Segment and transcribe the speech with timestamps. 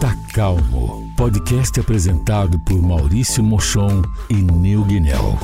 [0.00, 5.36] Tá Calmo, podcast apresentado por Maurício Mochon e Nil Guinel.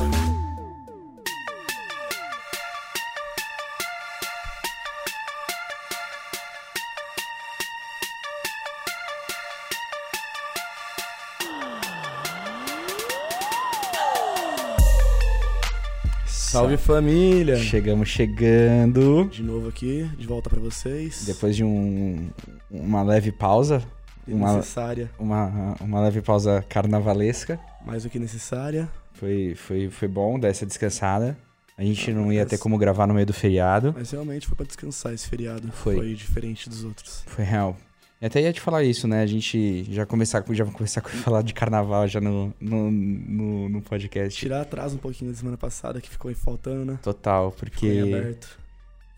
[16.24, 17.56] Salve família!
[17.56, 19.28] Chegamos chegando.
[19.32, 21.24] De novo aqui, de volta pra vocês.
[21.26, 22.30] Depois de um,
[22.70, 23.82] uma leve pausa.
[24.26, 25.10] Uma, necessária.
[25.18, 27.58] uma, uma leve pausa carnavalesca.
[27.84, 28.88] Mais do que necessária.
[29.12, 31.36] Foi, foi, foi bom dar essa descansada.
[31.76, 33.92] A gente não ia ter como gravar no meio do feriado.
[33.96, 35.70] Mas realmente foi pra descansar esse feriado.
[35.72, 35.96] Foi.
[35.96, 37.22] Foi diferente dos outros.
[37.26, 37.76] Foi real.
[38.22, 39.22] E até ia te falar isso, né?
[39.22, 43.82] A gente já começar, já começar a falar de carnaval já no, no, no, no
[43.82, 44.38] podcast.
[44.38, 46.98] Tirar atrás um pouquinho da semana passada que ficou aí faltando, né?
[47.02, 47.86] Total, Ficou porque.
[47.86, 48.63] em aberto.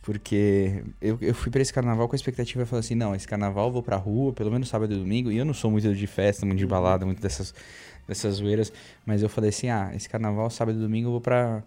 [0.06, 3.26] Porque eu, eu fui pra esse carnaval com a expectativa de falar assim, não, esse
[3.26, 5.92] carnaval eu vou pra rua, pelo menos sábado e domingo, e eu não sou muito
[5.92, 7.52] de festa, muito de balada, muito dessas,
[8.06, 8.72] dessas zoeiras,
[9.04, 11.60] mas eu falei assim, ah, esse carnaval, sábado e domingo eu vou pra,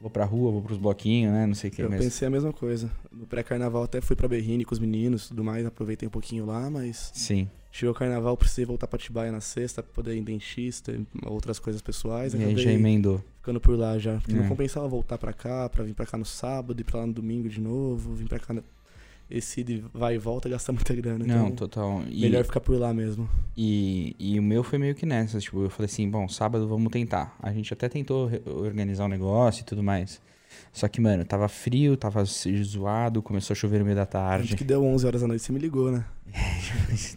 [0.00, 2.02] vou pra rua, vou pros bloquinhos, né, não sei o que, Eu mas...
[2.02, 2.90] pensei a mesma coisa.
[3.12, 6.46] No pré-carnaval até fui pra Berrine com os meninos e tudo mais, aproveitei um pouquinho
[6.46, 10.18] lá, mas Sim, chegou o carnaval, precisei voltar pra Tibaia na sexta pra poder ir
[10.18, 12.34] em dentista e outras coisas pessoais.
[12.34, 13.20] e aí já emendou.
[13.38, 14.18] ficando por lá já.
[14.18, 14.36] Porque É.
[14.36, 17.12] não compensava voltar pra cá, pra vir pra cá no sábado, ir pra lá no
[17.12, 18.54] domingo de novo, vir pra cá.
[19.30, 21.24] Esse de vai e volta gasta muita grana.
[21.24, 22.02] Não, então, total.
[22.10, 23.26] E, melhor ficar por lá mesmo.
[23.56, 26.92] e, e o meu foi meio que nessa, tipo, eu falei assim, bom, sábado vamos
[26.92, 27.34] tentar.
[27.42, 30.20] A gente até tentou organizar o negócio e tudo mais.
[30.72, 34.56] Só que, mano, tava frio, tava zoado, começou a chover no meio da tarde.
[34.56, 36.02] que deu 11 horas da noite, você me ligou, né?
[36.90, 37.16] 11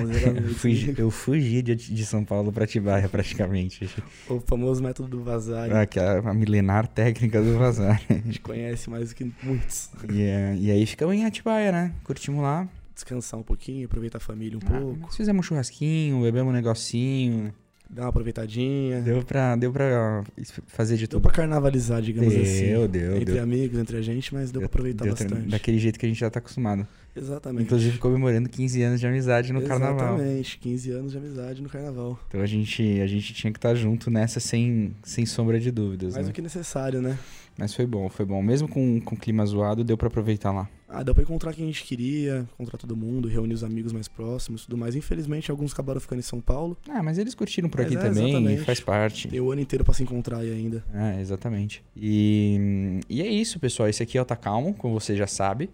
[0.00, 0.54] horas da eu, noite.
[0.54, 3.88] fugi, eu fugi de, de São Paulo pra Tibaia, praticamente.
[4.28, 5.70] O famoso método do vazar.
[5.72, 8.00] Ah, que é a milenar técnica do vazar.
[8.10, 9.90] A gente conhece mais do que muitos.
[10.12, 11.92] e, é, e aí ficamos em Atibaia, né?
[12.02, 12.68] Curtimos lá.
[12.92, 15.14] Descansar um pouquinho, aproveitar a família um Ah, pouco.
[15.14, 17.52] fizemos um churrasquinho, bebemos um negocinho.
[17.88, 19.00] Dar uma aproveitadinha.
[19.02, 20.24] Deu, Deu pra, deu pra
[20.66, 21.20] fazer de tudo.
[21.22, 22.88] pra carnavalizar, digamos Deu, assim.
[22.88, 23.42] deu, entre deu.
[23.42, 25.48] amigos, entre a gente, mas deu, pra aproveitar Deu bastante.
[25.48, 26.86] Daquele jeito que a gente já tá acostumado.
[27.14, 27.62] Exatamente.
[27.64, 30.14] Inclusive comemorando 15 anos de amizade no carnaval.
[30.18, 32.18] Exatamente, 15 anos de amizade no carnaval.
[32.26, 36.14] Então a gente, a gente tinha que estar junto nessa sem, sem sombra de dúvidas,
[36.14, 36.32] Mais né?
[36.32, 37.16] do que necessário, né?
[37.58, 38.42] Mas foi bom, foi bom.
[38.42, 40.68] Mesmo com, com o clima zoado, deu pra aproveitar lá.
[40.88, 44.06] Ah, deu pra encontrar quem a gente queria, encontrar todo mundo, reunir os amigos mais
[44.06, 44.94] próximos e tudo mais.
[44.94, 46.76] Infelizmente, alguns acabaram ficando em São Paulo.
[46.88, 48.62] Ah, mas eles curtiram por Mas aqui é, também, exatamente.
[48.62, 49.28] faz parte.
[49.28, 50.84] Tem o ano inteiro pra se encontrar aí ainda.
[50.92, 51.82] É, exatamente.
[51.96, 53.88] E, e é isso, pessoal.
[53.88, 55.70] Esse aqui é o Tá Calmo, como você já sabe.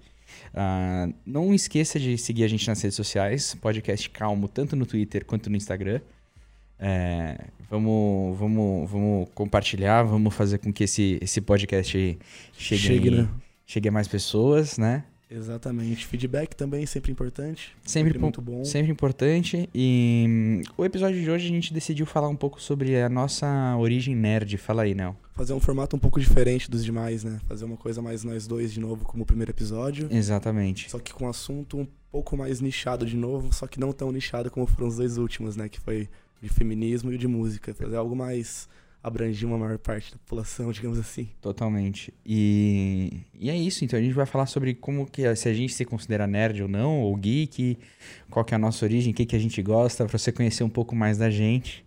[0.54, 5.24] Ah, não esqueça de seguir a gente nas redes sociais, podcast Calmo, tanto no Twitter
[5.24, 6.00] quanto no Instagram.
[6.80, 7.36] É,
[7.68, 12.18] vamos, vamos, vamos compartilhar, vamos fazer com que esse, esse podcast
[12.52, 13.28] chegue, Chegue, né?
[13.66, 15.04] chegue a mais pessoas, né?
[15.30, 16.06] Exatamente.
[16.06, 17.70] Feedback também, sempre importante.
[17.84, 18.64] Sempre, po- muito bom.
[18.64, 19.68] sempre importante.
[19.72, 23.76] E hum, o episódio de hoje a gente decidiu falar um pouco sobre a noca
[23.78, 24.56] origem nerd.
[24.58, 25.14] Fala aí, Nel.
[25.36, 27.38] Fazer um formato um pouco diferente dos demais, né?
[27.47, 30.08] Fazer uma coisa mais nós dois de novo, como o primeiro episódio.
[30.10, 30.91] Exatamente.
[30.91, 34.10] Só que com um assunto um pouco mais nichado de novo, só que não tão
[34.10, 35.68] nichado como foram os dois últimos, né?
[35.68, 36.08] Que foi
[36.41, 37.75] de feminismo e o de música.
[37.75, 38.69] Fazer algo mais
[39.03, 41.28] abranger uma maior parte da população, digamos assim.
[41.41, 42.12] Totalmente.
[42.25, 45.73] E, e é isso, então a gente vai falar sobre como que se a gente
[45.73, 47.78] se considera nerd ou não, ou geek,
[48.28, 50.65] qual que é a nossa origem, o que, que a gente gosta, pra você conhecer
[50.65, 51.84] um pouco mais da gente.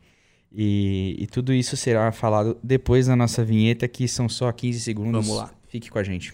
[0.52, 5.28] E, e tudo isso será falado depois da nossa vinheta, que são só 15 segundos.
[5.28, 5.54] Vamos lá.
[5.68, 6.34] Fique com a gente.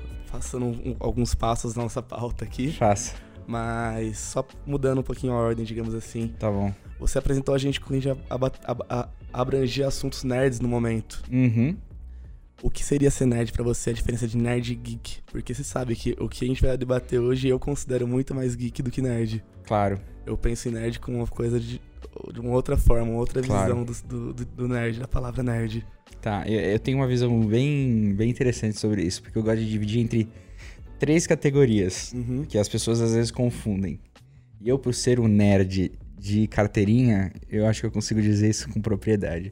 [0.31, 3.15] passando um- alguns passos na nossa pauta aqui, Faça.
[3.47, 6.29] mas só mudando um pouquinho a ordem, digamos assim.
[6.39, 6.73] Tá bom.
[6.99, 11.23] Você apresentou a gente com a gente aba- aba- a- abranger assuntos nerds no momento.
[11.31, 11.75] Uhum.
[12.63, 15.17] O que seria ser nerd pra você, a diferença de nerd e geek?
[15.25, 18.53] Porque você sabe que o que a gente vai debater hoje eu considero muito mais
[18.53, 19.43] geek do que nerd.
[19.65, 19.99] Claro.
[20.27, 21.81] Eu penso em nerd como uma coisa de,
[22.33, 23.83] de uma outra forma, uma outra Claro.
[23.85, 25.85] visão do, do, do nerd, da palavra nerd.
[26.21, 29.69] Tá, eu, eu tenho uma visão bem, bem interessante sobre isso, porque eu gosto de
[29.69, 30.27] dividir entre
[30.99, 32.43] três categorias Uhum.
[32.47, 33.99] que as pessoas às vezes confundem.
[34.59, 38.69] E eu, por ser um nerd de carteirinha, eu acho que eu consigo dizer isso
[38.69, 39.51] com propriedade.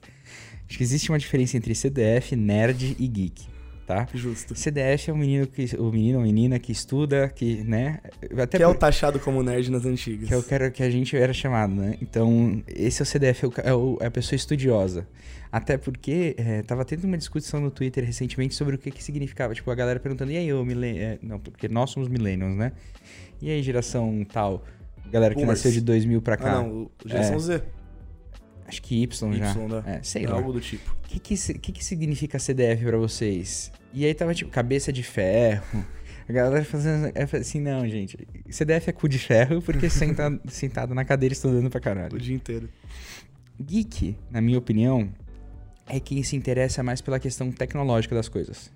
[0.67, 3.47] Acho que existe uma diferença entre CDF, nerd e geek,
[3.89, 4.07] tá?
[4.13, 4.53] Justo.
[4.55, 7.99] CDF é o menino que o menino ou menina que estuda, que, né?
[8.37, 10.27] Até que é o taxado como nerd nas antigas.
[10.27, 11.95] que é o que, a gente era chamado, né?
[11.99, 15.07] Então, esse é o CDF, é, o é, o- é a pessoa estudiosa.
[15.51, 19.55] Até porque é, tava tendo uma discussão no Twitter recentemente sobre o que que significava.
[19.55, 21.17] Tipo, a galera perguntando, e aí, ô milênio...
[21.23, 22.71] não, porque nós somos millennials, né?
[23.41, 24.63] E aí, geração tal?
[25.11, 25.57] Galera que Boomers.
[25.59, 26.51] nasceu de 2000 pra cá.
[26.59, 27.39] Ah, não, geração É.
[27.39, 27.61] Z.
[28.69, 29.51] Acho que Y já.
[29.53, 29.83] Y, né?
[29.85, 30.35] É, sei É lá.
[30.35, 30.89] algo do tipo.
[31.03, 33.71] O que que, que que significa CDF pra vocês?
[33.93, 35.83] E aí tava tipo, cabeça de ferro.
[36.27, 38.15] A galera fazendo é assim, não, gente.
[38.49, 42.15] CDF é cu de ferro porque senta, sentado na cadeira estudando pra caralho.
[42.15, 42.69] O dia inteiro.
[43.59, 45.09] Geek, na minha opinião,
[45.87, 48.71] é quem se interessa mais pela questão tecnológica das coisas.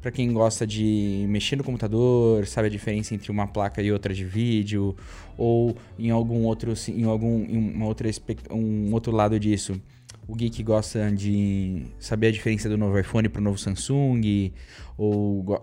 [0.00, 4.14] Pra quem gosta de mexer no computador, sabe a diferença entre uma placa e outra
[4.14, 4.94] de vídeo,
[5.36, 8.08] ou em algum outro, em algum, em uma outra,
[8.50, 9.80] um outro lado disso.
[10.28, 14.52] O geek gosta de saber a diferença do novo iPhone pro novo Samsung,
[14.98, 15.60] ou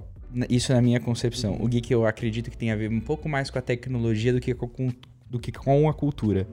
[0.49, 1.57] isso na minha concepção.
[1.59, 4.39] O geek eu acredito que tem a ver um pouco mais com a tecnologia do
[4.39, 4.89] que com,
[5.29, 6.47] do que com a cultura.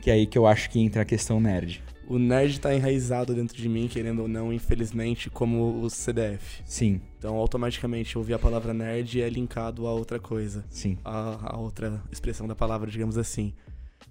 [0.00, 1.82] Que é aí que eu acho que entra a questão nerd.
[2.08, 6.62] O nerd tá enraizado dentro de mim, querendo ou não, infelizmente, como o CDF.
[6.64, 10.64] Sim, Então, automaticamente, ouvir a palavra nerd é linkado a outra coisa.
[10.70, 10.96] sim.
[11.04, 13.52] A, a outra expressão da palavra, digamos assim.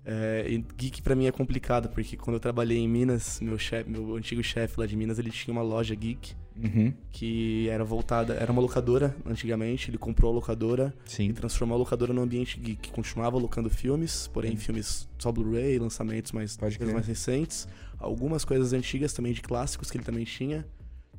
[0.05, 3.89] É, e geek pra mim é complicado, porque quando eu trabalhei em Minas, meu, chefe,
[3.89, 6.33] meu antigo chefe lá de Minas, ele tinha uma loja geek
[6.63, 11.33] Uhum, que era voltada, era uma locadora antigamente, ele comprou a locadora e sim.
[11.33, 12.91] transformou a locadora num ambiente geek.
[12.91, 14.57] Continuava alocando filmes, porém Sim.
[14.57, 17.67] filmes só Blu-ray, lançamentos mais, mais recentes.
[17.99, 20.65] Algumas coisas antigas também de clássicos que ele também tinha,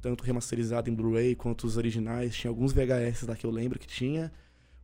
[0.00, 2.34] tanto remasterizado em Blu-ray quanto os originais.
[2.34, 4.32] Tinha alguns VHS lá que eu lembro que tinha,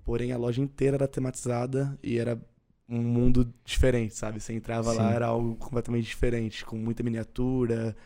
[0.05, 2.41] porém a loja inteira era tematizada e era
[2.89, 4.41] um mundo diferente, sabe?
[4.41, 5.15] Você entrava lá, Sim.
[5.15, 7.97] era algo completamente diferente, com muita miniatura,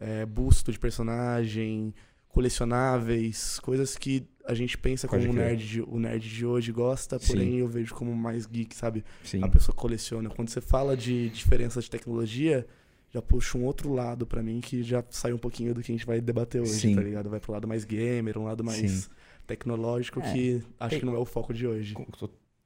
[0.00, 1.94] é, busto de personagem,
[2.28, 5.50] colecionáveis, coisas que a gente pensa Pode como o crer.
[5.56, 7.26] nerd, de, o nerd de hoje gosta, Sim.
[7.26, 9.04] porém eu vejo como mais geek, sabe?
[9.24, 9.42] Sim.
[9.42, 10.30] A pessoa coleciona.
[10.30, 12.66] Quando você fala de diferença de tecnologia,
[13.12, 15.94] já puxa um outro lado pra mim que já sai um pouquinho do que a
[15.94, 16.94] gente vai debater hoje, Sim.
[16.94, 17.28] tá ligado?
[17.28, 19.10] Vai pro lado mais gamer, um lado mais Sim.
[19.46, 20.32] tecnológico É.
[20.32, 21.94] que acho Tem- que não é o foco de hoje.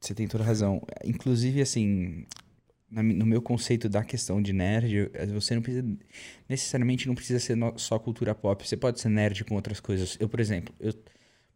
[0.00, 0.82] Você tem toda razão.
[1.04, 2.26] Inclusive, assim,
[2.90, 5.84] no meu conceito da questão de nerd, eh, você não precisa.
[6.48, 8.66] Necessariamente não precisa ser só cultura pop.
[8.66, 10.16] Você pode ser nerd com outras coisas.
[10.20, 10.92] Eu, por exemplo, eu.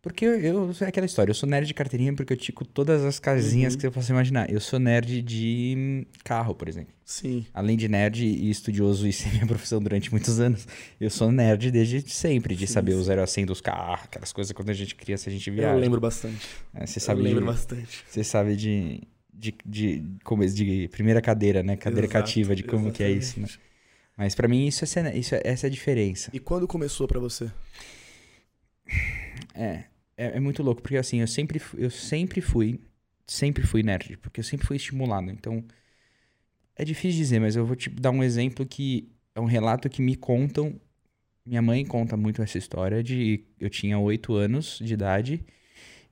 [0.01, 3.03] Porque eu, eu- é aquela história, eu sou nerd de carteirinha porque eu tico todas
[3.03, 3.79] as casinhas Uhum.
[3.79, 4.51] que você possa imaginar.
[4.51, 6.93] Eu sou nerd de hum, carro, por exemplo.
[7.07, 7.47] Sim.
[7.55, 10.69] Além de nerd e estudioso e ser minha profissão durante muitos anos,
[11.01, 13.05] eu sou nerd desde sempre, de Sim, saber o sim.
[13.05, 15.75] 0 a 100 dos carros, aquelas coisas quando a gente criança a gente viaja.
[15.75, 16.47] Eu lembro bastante.
[16.75, 18.05] É, Você Eu sabe lembro de, bastante.
[18.07, 19.01] você sabe de,
[19.35, 21.77] de, de, como, de primeira cadeira, né?
[21.77, 23.47] Cadeira Exato, cativa, de como que é isso, né?
[23.47, 23.75] exatamente.
[24.17, 26.31] Mas pra mim isso é, isso é essa é a diferença.
[26.33, 27.51] E quando começou pra você?
[29.55, 29.85] É,
[30.17, 32.81] é, é muito louco, porque assim, eu sempre, eu sempre fui,
[33.27, 35.31] sempre fui nerd, porque eu sempre fui estimulado.
[35.31, 35.65] Então,
[36.77, 40.01] é difícil dizer, mas eu vou te dar um exemplo que é um relato que
[40.01, 40.81] me contam.
[41.45, 45.45] Minha mãe conta muito essa história de eu tinha 8 anos de idade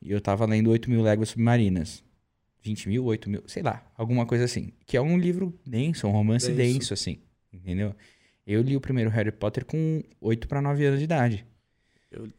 [0.01, 2.05] e eu tava lendo 8 mil léguas submarinas.
[2.62, 4.73] 20 mil, 8 mil, sei lá, alguma coisa assim.
[4.87, 6.75] Que é um livro denso, um romance Denso.
[6.79, 7.19] denso, assim,
[7.53, 7.94] entendeu?
[8.47, 11.47] Eu li o primeiro Harry Potter com 8 para 9 anos de idade.
[12.11, 12.32] Eu li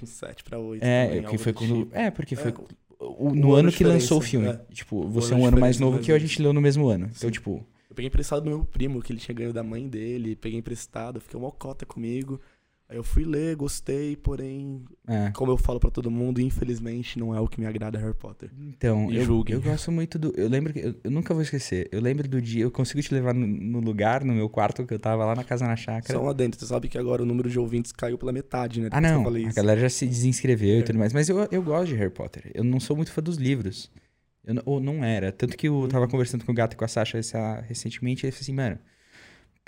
[0.00, 0.82] com 7 pra 8.
[0.82, 1.88] É, que foi quando.
[1.92, 2.54] É, porque foi É,
[3.00, 4.56] o- um no ano que lançou o filme.
[4.72, 7.06] Tipo, você é um ano mais novo que eu, a gente leu no mesmo ano.
[7.06, 7.30] Então, Sim.
[7.30, 10.58] tipo, Eu peguei emprestado do meu primo, que ele tinha ganho da mãe dele, peguei
[10.58, 12.40] emprestado, fiquei uma cota comigo.
[12.90, 15.30] Aí eu fui ler, gostei, porém, é.
[15.32, 18.50] como eu falo pra todo mundo, infelizmente não é o que me agrada Harry Potter.
[18.58, 19.56] Então, eu, julguem.
[19.56, 20.32] eu gosto muito do.
[20.34, 20.78] Eu lembro que.
[20.80, 21.86] Eu, eu nunca vou esquecer.
[21.92, 22.62] Eu lembro do dia.
[22.62, 25.44] Eu consigo te levar no, no lugar, no meu quarto, que eu tava lá na
[25.44, 26.18] casa na chácara.
[26.18, 28.88] Só um adentro, você sabe que agora o número de ouvintes caiu pela metade, né?
[28.90, 29.36] Ah, depois que eu não.
[29.36, 29.56] A isso.
[29.56, 30.82] galera já se desinscreveu e É.
[30.82, 31.12] tudo mais.
[31.12, 32.50] Mas eu, eu gosto de Harry Potter.
[32.54, 33.90] Eu não sou muito fã dos livros.
[34.42, 35.30] Eu, não- ou não era.
[35.30, 35.88] Tanto que eu Uhum.
[35.88, 38.24] tava conversando com o gato e com a Sasha essa- recentemente.
[38.24, 38.78] E ele falou assim, mano.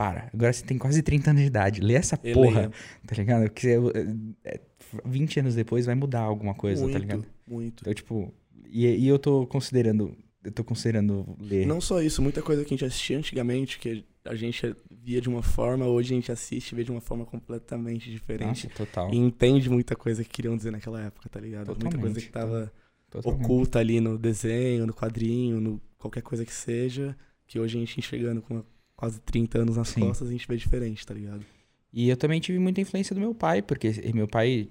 [0.01, 1.83] Para, agora você tem quase 30 anos de idade.
[1.83, 3.43] Lê essa Ele porra, é tá ligado?
[3.51, 4.61] Porque é, é,
[5.05, 7.27] 20 anos depois vai mudar alguma coisa, muito, tá ligado?
[7.47, 7.83] muito.
[7.83, 8.33] Então, tipo.
[8.67, 10.17] E, e eu tô considerando.
[10.43, 11.67] Eu tô considerando ler.
[11.67, 15.29] Não só isso, muita coisa que a gente assistia antigamente, que a gente via de
[15.29, 18.69] uma forma, hoje a gente assiste e vê de uma forma completamente diferente.
[18.69, 19.13] Nossa, total.
[19.13, 21.67] E entende muita coisa que queriam dizer naquela época, tá ligado?
[21.67, 22.73] Muita coisa Totalmente, que tava
[23.11, 23.45] totalmente.
[23.45, 27.15] oculta ali no desenho, no quadrinho, no qualquer coisa que seja,
[27.47, 28.65] que hoje a gente enxergando com
[29.01, 30.01] quase 30 anos nas Sim.
[30.01, 31.45] costas, a gente vê diferente, tá ligado?
[31.93, 34.69] E eu também tive muita influência do meu pai, porque meu pai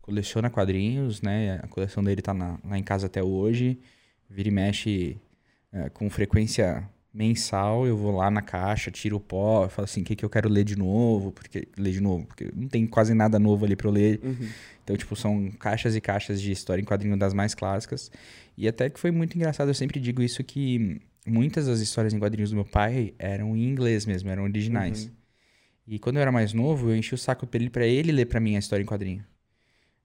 [0.00, 1.60] coleciona quadrinhos, né?
[1.62, 3.78] A coleção dele tá na- lá em casa até hoje.
[4.30, 5.16] Vira e mexe
[5.72, 10.04] é, com frequência mensal, eu vou lá na caixa, tiro o pó, falo assim, o
[10.04, 13.12] que, que eu quero ler de novo, porque ler de novo, porque não tem quase
[13.12, 14.20] nada novo ali para eu ler.
[14.22, 14.48] Uhum.
[14.82, 18.10] Então, tipo, são caixas e caixas de história em quadrinho das mais clássicas.
[18.56, 22.18] E até que foi muito engraçado, eu sempre digo isso que muitas das histórias em
[22.18, 25.04] quadrinhos do meu pai eram em inglês mesmo, eram originais.
[25.04, 25.10] Uhum.
[25.88, 28.26] E quando eu era mais novo, eu enchi o saco pra ele pra ele ler
[28.26, 29.24] pra mim a história em quadrinho.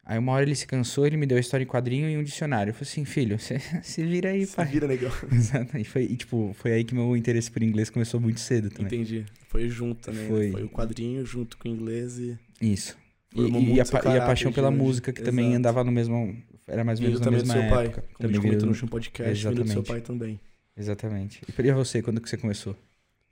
[0.03, 2.23] Aí uma hora ele se cansou, ele me deu a história em quadrinho e um
[2.23, 2.71] dicionário.
[2.71, 4.65] Eu falei assim, filho, você se vira aí, Se pai.
[4.65, 5.11] vira, legal.
[5.31, 5.77] Exato.
[5.77, 8.85] E, foi, e, tipo, foi aí que meu interesse por inglês começou muito cedo também.
[8.85, 9.25] Entendi.
[9.49, 10.27] Foi junto também.
[10.27, 10.51] Foi.
[10.51, 10.63] Foi.
[10.63, 12.37] O quadrinho junto com o inglês e.
[12.61, 12.97] Isso.
[13.35, 13.41] E,
[13.75, 14.77] e a, seu e a paixão pela hoje.
[14.77, 15.57] música, que também Exato.
[15.59, 16.35] andava no mesmo.
[16.65, 17.85] Era mais ou menos Vindo na também do mesma seu pai.
[17.87, 18.01] época.
[18.01, 20.39] Como a Também gente comentou veio- no último podcast, vindo do seu pai também.
[20.77, 21.41] Exatamente.
[21.47, 22.75] E pra você, quando que você começou?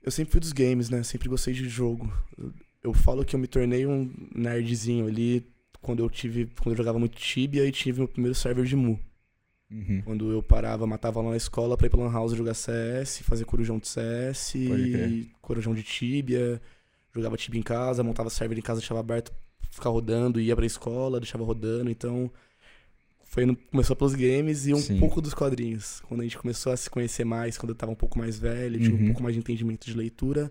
[0.02, 1.02] Eu sempre fui dos games, né?
[1.02, 2.12] Sempre gostei de jogo.
[2.36, 5.46] Eu, eu falo que eu me tornei um nerdzinho ali
[5.80, 6.46] quando eu tive.
[6.60, 8.98] Quando eu jogava muito Tibia e tive meu primeiro server de Mu.
[9.70, 10.02] Uhum.
[10.04, 13.44] Quando eu parava, matava lá na escola pra ir pra Lan House jogar CS, fazer
[13.44, 14.54] corujão de CS,
[15.40, 16.60] corujão de Tibia,
[17.12, 19.32] jogava Tibia em casa, montava server em casa, deixava aberto,
[19.70, 22.30] ficava rodando, ia pra escola, deixava rodando, então
[23.26, 24.98] foi no- começou pelos games e um Sim.
[24.98, 26.00] pouco dos quadrinhos.
[26.08, 28.78] Quando a gente começou a se conhecer mais, quando eu tava um pouco mais velho,
[28.80, 29.02] tinha Uhum.
[29.02, 30.50] um pouco mais de entendimento de leitura,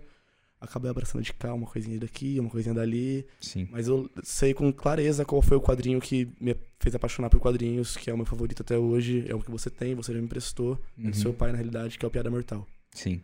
[0.62, 3.68] acabei abraçando de cá uma coisinha daqui, uma coisinha dali, Sim.
[3.72, 7.96] mas eu sei com clareza qual foi o quadrinho que me fez apaixonar por quadrinhos,
[7.98, 9.26] que é o meu favorito até hoje.
[9.28, 10.80] É o que você tem, você já me emprestou.
[10.98, 11.12] É Uhum.
[11.12, 12.68] do seu pai, na realidade, que é o Piada Mortal.
[12.94, 13.22] Sim.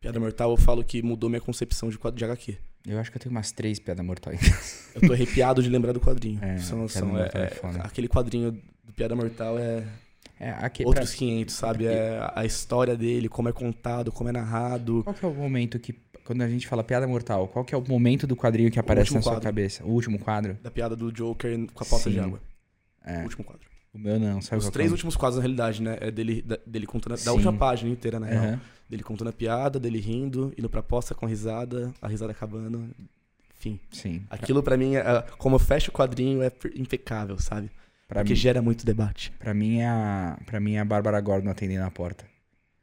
[0.00, 2.58] Piada Mortal, eu falo que mudou minha concepção de de HQ.
[2.86, 4.90] Eu acho que eu tenho umas três piadas mortais.
[4.94, 6.38] Eu tô arrepiado de lembrar do quadrinho.
[6.44, 7.78] É, São, Piada são, é, Mortal é é- foda.
[7.80, 8.52] aquele quadrinho
[8.84, 9.84] do Piada Mortal é
[10.38, 11.86] É, aqui, outros pra- 500, sabe?
[11.86, 15.02] É a história dele, como é contado, como é narrado.
[15.02, 17.78] Qual que é o momento que, quando a gente fala piada mortal, qual que é
[17.78, 19.44] o momento do quadrinho que aparece na sua quadro.
[19.44, 19.82] cabeça?
[19.84, 20.58] O último quadro?
[20.62, 22.40] Da piada do Joker com a poça de água.
[23.04, 23.20] É.
[23.20, 23.66] O último quadro.
[23.94, 24.92] O meu não, sabe Os qual três é?
[24.92, 25.96] últimos quadros, na realidade, né?
[26.00, 27.12] É dele, da- dele contando.
[27.12, 27.24] a- Sim.
[27.26, 28.44] Da última página inteira, na real.
[28.44, 28.60] Aham.
[28.90, 32.90] Dele contando a piada, dele rindo, indo pra poça com risada, a risada acabando.
[33.56, 33.80] Enfim.
[33.90, 34.22] Sim.
[34.28, 37.70] Aquilo pra mim, é, como fecha o quadrinho, é impecável, sabe?
[38.06, 39.32] Pra, Porque mim, gera muito debate.
[39.38, 40.38] pra mim é a.
[40.44, 42.26] Pra mim é a Bárbara Gordon atendendo a porta.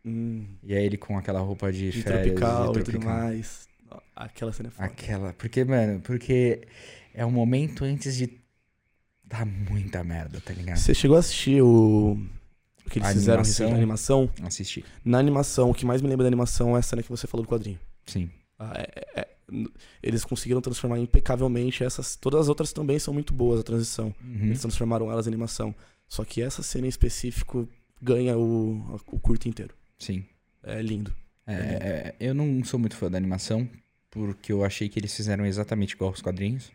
[0.04, 2.24] Hum, E é ele com aquela roupa de, de férias.
[2.24, 3.14] tropical e tudo tropical.
[3.14, 3.68] mais.
[3.92, 4.86] Ó, Aquela cena é foda.
[4.88, 5.34] Aquela.
[5.34, 6.68] Porque, mano, porque
[7.14, 8.41] é o momento antes de
[9.32, 10.78] dar muita merda, tá ligado?
[10.78, 12.18] Você chegou a assistir o.
[12.86, 14.30] O que eles A fizeram recente na animação?
[14.44, 14.84] Assisti.
[15.06, 17.46] Na animação, o que mais me lembra da animação é a cena que você falou
[17.46, 17.80] do quadrinho.
[18.06, 18.30] Sim.
[18.60, 19.70] Ah, é- é- n-
[20.04, 22.16] eles conseguiram transformar impecavelmente essas.
[22.16, 24.14] Todas as outras também são muito boas, a transição.
[24.24, 24.46] Uhum.
[24.48, 25.74] Eles transformaram elas em animação.
[26.08, 27.70] Só que essa cena em específico
[28.02, 29.74] ganha o, o curto inteiro.
[29.98, 30.26] Sim.
[30.64, 31.16] É lindo.
[31.48, 33.68] É, é, eu não sou muito fã da animação,
[34.10, 36.72] porque eu achei que eles fizeram exatamente igual aos quadrinhos.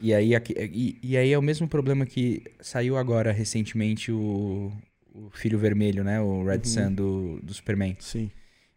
[0.00, 4.72] E aí, aqui- e, e aí é o mesmo problema que saiu agora recentemente o,
[5.14, 6.20] o Filho Vermelho, né?
[6.20, 6.64] O Red Uhum.
[6.64, 7.96] Sun do, do Superman.
[8.00, 8.30] Sim.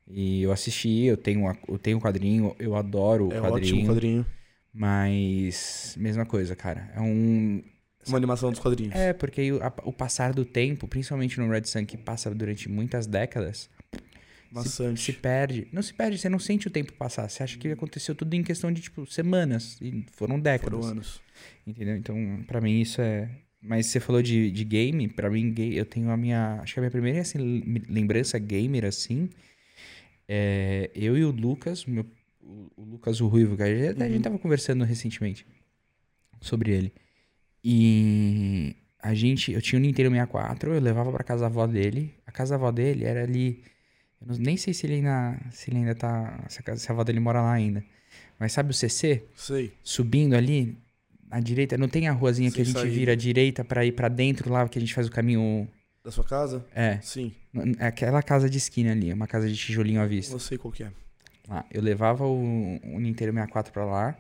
[0.08, 3.76] E eu assisti, eu tenho, a- eu tenho o quadrinho, eu adoro o é quadrinho.
[3.76, 4.26] ótimo quadrinho.
[4.72, 6.92] Mas, mesma coisa, cara.
[6.96, 7.64] É um.
[8.08, 8.94] Uma animação dos quadrinhos.
[8.94, 12.70] É, porque o, a- o passar do tempo, principalmente no Red Sun, que passa durante
[12.70, 13.68] muitas décadas,
[14.56, 15.02] Maçante.
[15.02, 15.68] se perde.
[15.72, 17.30] Não se perde, você não sente o tempo passar.
[17.30, 19.78] Você acha que aconteceu tudo em questão de, tipo, semanas.
[19.82, 20.80] E foram décadas.
[20.80, 21.22] Foram anos.
[21.68, 21.96] Entendeu?
[21.98, 23.30] Então, pra mim, isso é.
[23.62, 26.60] Mas você falou de, de game, pra mim, eu tenho a minha.
[26.62, 29.30] Acho que a minha primeira assim, lem- lembrança gamer, assim.
[30.28, 32.06] É eu e o Lucas, meu,
[32.42, 34.22] o, Lucas o Ruivo, que a gente, a gente Uhum.
[34.22, 35.46] tava conversando recentemente
[36.42, 36.94] sobre ele.
[37.64, 39.52] E a gente.
[39.52, 42.14] Eu tinha o Nintendo 64, eu levava pra casa da avó dele.
[42.26, 43.64] A casa da avó dele era ali.
[44.28, 45.38] Eu não- nem sei se ele ainda.
[45.52, 46.44] Se ele ainda tá.
[46.50, 47.84] Se a, se a avó dele mora lá ainda.
[48.40, 49.24] Mas sabe o CC?
[49.36, 49.74] Sei.
[49.84, 50.78] subindo ali,
[51.32, 52.94] à direita, não tem a ruazinha que a Sem gente saída.
[52.96, 55.68] vira à direita pra ir pra dentro lá, que a gente faz o caminho.
[56.04, 56.66] Da sua casa?
[56.76, 57.34] É, Sim.
[57.80, 60.34] é aquela casa de esquina ali, uma casa de tijolinho à vista.
[60.34, 60.92] Não sei qual que é.
[61.48, 64.16] Lá, eu levava o, o Nintendo 64 pra lá,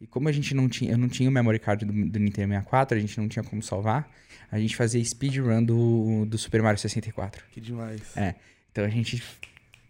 [0.00, 2.48] e como a gente não tinha, eu não tinha o memory card do, do Nintendo
[2.48, 4.10] 64, a gente não tinha como salvar,
[4.50, 7.44] a gente fazia speedrun do, do Super Mario 64.
[7.50, 8.00] Que demais.
[8.16, 8.34] É.
[8.76, 9.22] Então a gente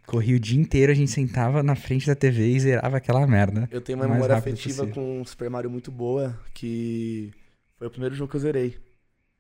[0.07, 3.69] corria o dia inteiro, a gente sentava na frente da TV e zerava aquela merda.
[3.73, 4.95] Eu tenho uma memória afetiva possível.
[4.95, 7.33] com Super Mario muito boa, que
[7.76, 8.78] foi o primeiro jogo que eu zerei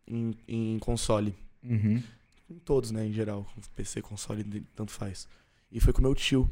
[0.04, 1.32] em, em console.
[1.62, 2.02] Uhum.
[2.50, 3.46] Em todos, né, em geral.
[3.76, 4.42] PC, console,
[4.74, 5.28] tanto faz.
[5.70, 6.50] E foi com meu tio.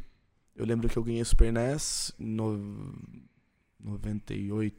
[0.55, 2.95] Eu lembro que eu ganhei Super NES no
[3.81, 4.77] 98,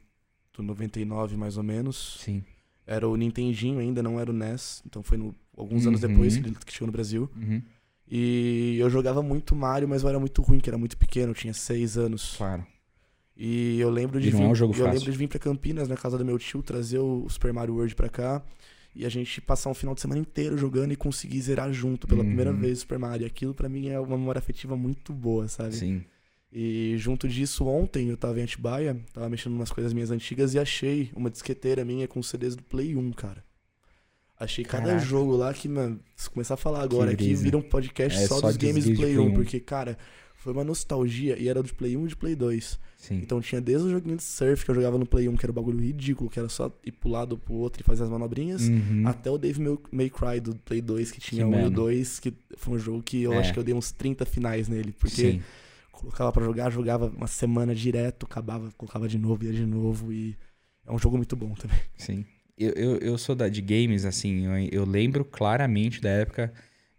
[0.63, 2.17] 99 mais ou menos.
[2.21, 2.45] Sim.
[2.87, 4.81] Era o Nintendinho ainda, não era o NES.
[4.85, 6.09] Então foi no- alguns anos Uhum.
[6.09, 7.29] depois que ele que chegou no Brasil.
[7.35, 7.61] Uhum.
[8.09, 11.35] E eu jogava muito Mario, mas eu era muito ruim, que era muito pequeno, eu
[11.35, 12.35] tinha 6 anos.
[12.37, 12.65] Claro.
[13.35, 14.93] E eu lembro de E vir, é um jogo eu fácil.
[14.99, 17.95] lembro de vir pra Campinas, na casa do meu tio, trazer o Super Mario World
[17.95, 18.41] pra cá.
[18.97, 22.21] e a gente passar um final de semana inteiro jogando e conseguir zerar junto pela
[22.21, 22.27] Uhum.
[22.27, 23.27] primeira vez Super Mario.
[23.27, 25.75] Aquilo pra mim é uma memória afetiva muito boa, sabe?
[25.75, 26.05] Sim.
[26.49, 30.59] E junto disso, ontem eu tava em Atibaia, tava mexendo umas coisas minhas antigas e
[30.59, 33.43] achei uma disqueteira minha com CDs do Play 1, cara.
[34.39, 35.05] Achei cada Caraca.
[35.05, 38.39] jogo lá que, mano, se começar a falar agora aqui, vira um podcast É, só,
[38.39, 39.33] só dos games do de Play Play 1, 1.
[39.33, 39.97] porque, cara,
[40.35, 42.77] foi uma nostalgia e era do Play 1 e de Play 2.
[42.97, 43.15] Sim.
[43.17, 45.51] Então tinha desde o joguinho de surf que eu jogava no Play 1, que era
[45.51, 48.63] um bagulho ridículo, que era só ir pro lado pro outro e fazer as manobrinhas.
[48.67, 49.03] Uhum.
[49.07, 49.61] Até o Dave
[49.91, 51.71] May- Cry do Play 2, que tinha Que um e o mano.
[51.75, 53.37] 2, que foi um jogo que eu É.
[53.39, 54.91] acho que eu dei uns 30 finais nele.
[54.91, 55.41] Porque Sim.
[55.91, 60.11] colocava pra jogar, jogava uma semana direto, acabava, colocava de novo, ia de novo.
[60.11, 60.35] E
[60.85, 61.79] é um jogo muito bom também.
[61.97, 62.25] Sim.
[62.57, 66.53] Eu, eu, eu sou da, de games, assim, eu, eu lembro claramente da época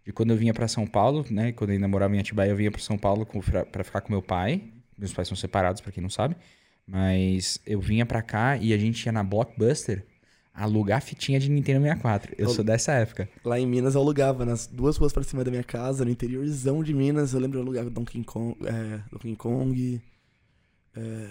[0.05, 1.51] de quando eu vinha pra São Paulo, né?
[1.51, 3.25] Quando eu ainda morava em Atibaia, eu vinha pra São Paulo
[3.71, 4.63] pra ficar com meu pai.
[4.97, 6.35] Meus pais são separados, pra quem não sabe.
[6.85, 10.05] Mas eu vinha pra cá e a gente ia na Blockbuster
[10.53, 12.33] alugar fitinha de Nintendo 64.
[12.37, 13.27] Eu Eu- sou dessa época.
[13.43, 16.83] Lá em Minas eu alugava, nas duas ruas pra cima da minha casa, no interiorzão
[16.83, 20.01] de Minas, eu lembro eu alugava Donkey Kong, é, Donkey Kong
[20.95, 21.27] é,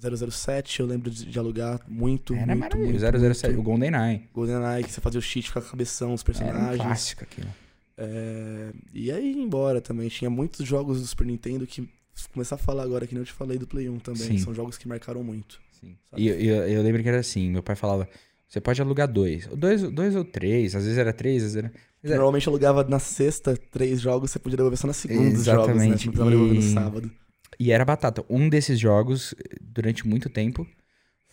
[0.00, 3.04] 007, eu lembro de, de alugar muito, Era muito, maravilhoso.
[3.04, 3.66] muito, 007, o muito.
[3.66, 4.22] GoldenEye.
[4.32, 6.82] GoldenEye, que você fazia o cheat com a cabeção, os Era um personagens.
[6.82, 7.48] clássico aquilo.
[7.96, 10.08] É, e aí embora também.
[10.08, 11.88] Tinha muitos jogos do Super Nintendo que
[12.32, 14.22] começar a falar agora que não te falei do Play 1 também.
[14.22, 14.38] Sim.
[14.38, 15.60] São jogos que marcaram muito.
[15.80, 15.96] Sim.
[16.16, 18.08] E eu, eu, eu lembro que era assim, meu pai falava,
[18.48, 19.46] você pode alugar dois.
[19.48, 21.72] Dois, dois ou três, às vezes era três, às vezes era...
[22.02, 25.44] Mas é- Normalmente alugava na sexta três jogos, você podia devolver só na segunda os
[25.44, 25.86] jogos, né?
[25.86, 25.98] Exatamente.
[25.98, 27.10] Você não precisava devolver no E- sábado.
[27.58, 28.24] E era batata.
[28.30, 30.66] Um desses jogos, durante muito tempo,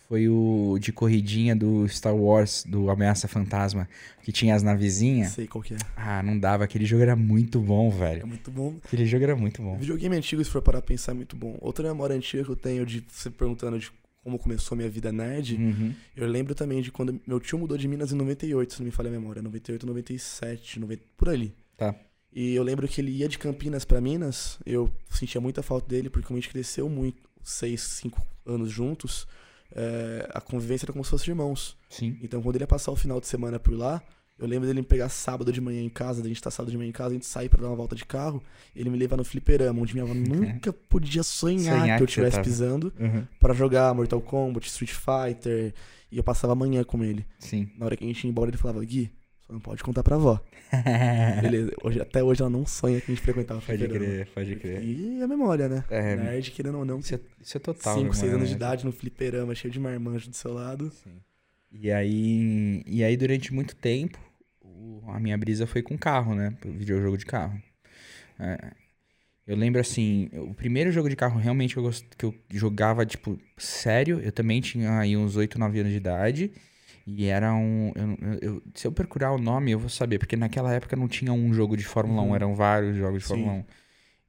[0.08, 3.88] foi o de corridinha do Star Wars, do Ameaça Fantasma,
[4.22, 5.32] que tinha as navezinhas.
[5.32, 5.78] Sei qual que é.
[5.96, 6.64] Ah, não dava.
[6.64, 8.26] Aquele jogo era muito bom, É velho.
[8.26, 8.76] muito bom.
[8.84, 9.76] Aquele jogo era muito bom.
[9.76, 11.56] Videogame antigo, se for parar pra pensar, é muito bom.
[11.60, 13.90] Outra memória antiga que eu tenho de você perguntando de
[14.22, 15.94] como começou a minha vida nerd, Uhum.
[16.16, 18.90] eu lembro também de quando meu tio mudou de Minas em 98, se não me
[18.90, 19.40] falha a memória.
[19.40, 21.54] 98, 97, 90, por ali.
[21.76, 21.94] Tá.
[22.38, 26.10] E eu lembro que ele ia de Campinas pra Minas, eu sentia muita falta dele,
[26.10, 29.26] porque como a gente cresceu muito, seis, cinco anos juntos,
[29.72, 31.78] é, a convivência era como se fossem irmãos.
[31.88, 32.18] Sim.
[32.22, 34.02] Então quando ele ia passar o final de semana por lá,
[34.38, 36.76] eu lembro dele me pegar sábado de manhã em casa, da gente estar sábado de
[36.76, 38.42] manhã em casa, a gente sair pra dar uma volta de carro,
[38.74, 42.42] ele me levar no fliperama, onde minha avó nunca podia sonhar, Sonhar que eu estivesse
[42.42, 43.26] pisando, Uhum.
[43.40, 45.72] pra jogar Mortal Kombat, Street Fighter,
[46.12, 47.24] e eu passava a manhã com ele.
[47.38, 47.70] Sim.
[47.78, 49.10] Na hora que a gente ia embora, ele falava, Gui,
[49.46, 50.40] só não pode contar pra avó.
[51.42, 54.04] Beleza, hoje, até hoje ela não sonha que a gente frequentava pode fliperama.
[54.06, 54.82] crer, pode crer.
[54.82, 55.84] E a memória, né?
[55.90, 57.94] É, Nerd, querendo ou não, isso, é, isso é total.
[57.94, 58.56] 5, 6 memória, anos de né?
[58.58, 60.90] idade no fliperama, cheio de marmanjo do seu lado.
[60.90, 61.20] Sim.
[61.72, 64.18] E aí, e aí durante muito tempo,
[65.08, 66.56] a minha brisa foi com carro, né?
[66.64, 67.60] Videojogo de carro.
[68.38, 68.72] É,
[69.46, 73.06] eu lembro assim, o primeiro jogo de carro realmente que eu, gost- que eu jogava,
[73.06, 76.50] tipo, sério, eu também tinha aí uns 8, 9 anos de idade.
[77.06, 77.92] E era um.
[77.94, 81.32] eu- eu- se eu procurar o nome, eu vou saber, porque naquela época não tinha
[81.32, 82.30] um jogo de Fórmula Uhum.
[82.30, 83.34] 1, eram vários jogos de Sim.
[83.34, 83.64] Fórmula 1.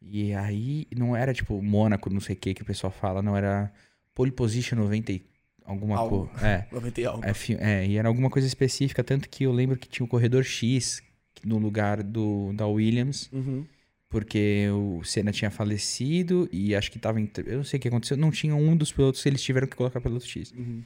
[0.02, 3.36] E aí não era tipo Mônaco, não sei o que que o pessoal fala, não
[3.36, 3.72] era
[4.14, 5.26] Pole Position 90 e
[5.66, 6.30] alguma coisa.
[6.46, 6.68] É.
[6.72, 7.24] 90 e algo.
[7.26, 10.44] É, é, e era alguma coisa específica, tanto que eu lembro que tinha o corredor
[10.44, 11.02] X
[11.44, 13.66] no lugar do da Williams, Uhum.
[14.08, 17.20] porque o Senna tinha falecido e acho que tava.
[17.20, 19.76] em- Eu não sei o que aconteceu, não tinha um dos pilotos, eles tiveram que
[19.76, 20.52] colocar piloto X.
[20.52, 20.84] Uhum.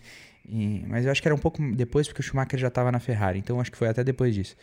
[0.47, 2.99] E- mas eu acho que era um pouco depois, porque o Schumacher já tava na
[2.99, 4.55] Ferrari, então acho que foi até depois disso.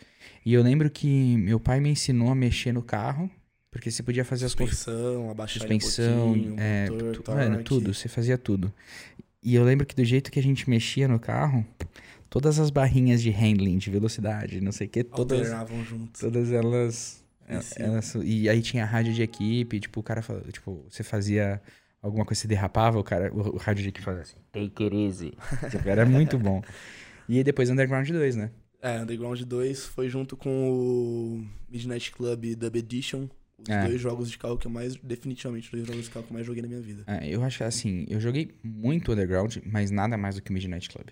[0.45, 3.29] E eu lembro que meu pai me ensinou a mexer no carro,
[3.71, 7.93] porque você podia fazer as config- Suspensão, abaixar suspensão, um é, motor, tu- mano, tudo,
[7.93, 8.73] você fazia tudo.
[9.41, 11.65] E eu lembro que do jeito que a gente mexia no carro,
[12.29, 16.19] todas as barrinhas de handling, de velocidade, não sei o que, todas, Alteravam juntos.
[16.19, 17.23] todas elas,
[17.61, 17.85] cima.
[17.87, 21.61] elas- E aí tinha rádio de equipe, tipo, o cara, fala- tipo, você fazia
[22.01, 24.95] alguma coisa, você derrapava, o cara, o, o rádio de equipe fazia assim, take it
[24.95, 25.33] easy.
[25.71, 26.61] tipo, era muito bom.
[27.27, 28.51] E aí depois Underground 2, né?
[28.81, 33.27] É, Underground 2 foi junto com o Midnight Club Dub Edition.
[33.61, 33.87] Os É.
[33.87, 36.33] dois jogos de carro que eu mais, definitivamente, os dois jogos de carro que eu
[36.33, 37.03] mais joguei na minha vida.
[37.05, 40.87] É, eu acho que assim, eu joguei muito Underground, mas nada mais do que Midnight
[40.89, 41.07] Club.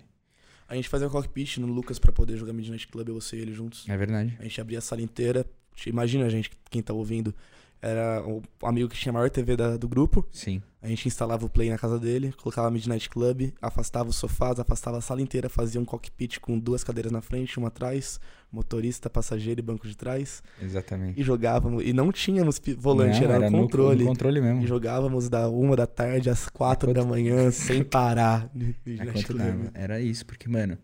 [0.66, 3.86] A gente fazia cockpit no Lucas pra poder jogar Midnight Club, você e ele juntos.
[3.88, 4.34] É verdade.
[4.38, 5.44] A gente abria a sala inteira.
[5.86, 7.34] Imagina, gente, quem tá ouvindo.
[7.80, 10.26] Era o amigo que tinha a maior TV da- do grupo.
[10.32, 10.62] Sim.
[10.80, 14.98] A gente instalava o play na casa dele, colocava Midnight Club, afastava os sofás, afastava
[14.98, 18.20] a sala inteira, fazia um cockpit com duas cadeiras na frente, uma atrás,
[18.52, 20.40] motorista, passageiro e banco de trás.
[20.62, 21.20] Exatamente.
[21.20, 21.82] E jogávamos.
[21.84, 24.04] E não tínhamos volante, Não, era, no- controle.
[24.04, 24.62] no controle mesmo.
[24.62, 28.48] E jogávamos da uma da tarde às quatro da manhã, sem parar.
[28.54, 29.70] É Midnight Club.
[29.74, 30.78] Era isso, porque, mano,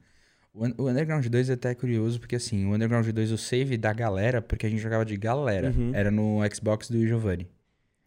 [0.52, 4.42] o Underground 2 é até curioso, porque assim, o Underground 2, o save da galera,
[4.42, 5.92] porque a gente jogava de galera, Uhum.
[5.94, 7.48] era no Xbox do Giovanni.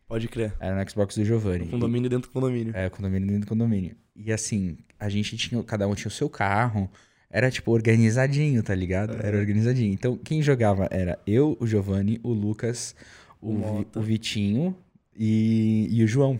[0.07, 0.53] Pode crer.
[0.59, 1.67] Era no Xbox do Giovanni.
[1.67, 2.73] Condomínio Um dentro do condomínio.
[2.75, 3.95] E- É, condomínio dentro do condomínio.
[4.15, 6.89] E assim, a gente tinha, cada um tinha o seu carro,
[7.29, 9.21] Era, tipo, organizadinho, tá ligado?
[9.21, 9.27] É.
[9.27, 9.91] Era organizadinho.
[9.93, 12.95] Então, quem jogava era eu, o Giovanni, o Lucas,
[13.41, 13.99] o, O Vi- Mota.
[13.99, 14.73] o Vitinho
[15.13, 16.39] e, e o João.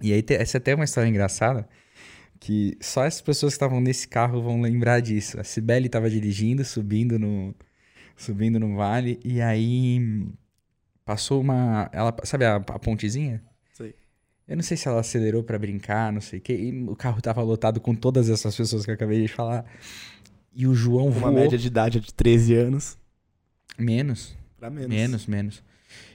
[0.00, 1.68] E aí, essa é até uma história engraçada,
[2.38, 5.40] que só as pessoas que estavam nesse carro vão lembrar disso.
[5.40, 7.52] A Cibele tava dirigindo, subindo no,
[8.16, 10.28] subindo no vale, e aí
[11.06, 11.88] passou uma...
[11.92, 13.42] Ela, sabe a, a pontezinha?
[13.72, 13.94] Sei.
[14.46, 16.54] Eu não sei se ela acelerou pra brincar, não sei o quê.
[16.54, 19.64] E o carro tava lotado com todas essas pessoas que eu acabei de falar.
[20.54, 21.40] E o João Com uma voou.
[21.42, 22.98] média de idade de 13 anos.
[23.78, 24.88] Menos, Pra menos.
[24.88, 25.62] menos, menos.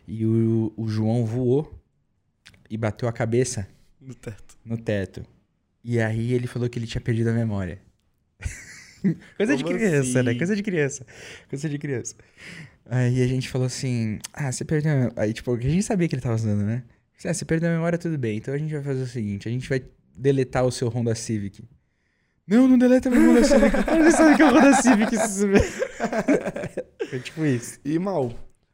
[0.08, 1.74] E o, o João voou
[2.70, 3.68] e bateu a cabeça
[4.00, 4.58] No teto.
[4.66, 5.24] no teto.
[5.84, 7.80] E aí ele falou que ele tinha perdido a memória.
[9.38, 10.30] Coisa de Como criança, né?
[10.32, 10.38] assim?
[10.40, 11.06] Coisa de criança.
[11.50, 12.16] Coisa de criança.
[12.86, 15.15] Aí a gente falou assim: Ah, você perdeu a memória.
[15.17, 16.84] Aí, tipo, a gente sabia que ele tava usando, né?
[17.24, 18.38] Ah, você perdeu a memória, tudo bem.
[18.38, 19.84] Então a gente vai fazer o seguinte: a gente vai
[20.15, 21.63] deletar o seu Honda Civic.
[22.48, 23.72] Não, não deleta meu Honda Civic.
[24.04, 25.15] Você sabe que é o Honda Civic.
[27.13, 27.80] É tipo isso.
[27.86, 28.34] E mal,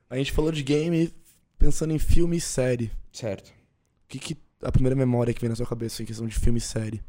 [0.10, 1.14] a gente falou de game
[1.60, 2.92] pensando em filme e série.
[3.12, 3.50] Certo.
[3.50, 6.60] O que, que a primeira memória que vem na sua cabeça em questão de filme
[6.60, 7.04] e série?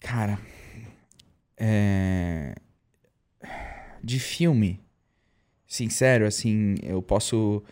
[0.00, 0.38] Cara,
[1.56, 2.54] é...
[4.02, 4.80] de filme,
[5.68, 7.62] sincero, assim, eu posso.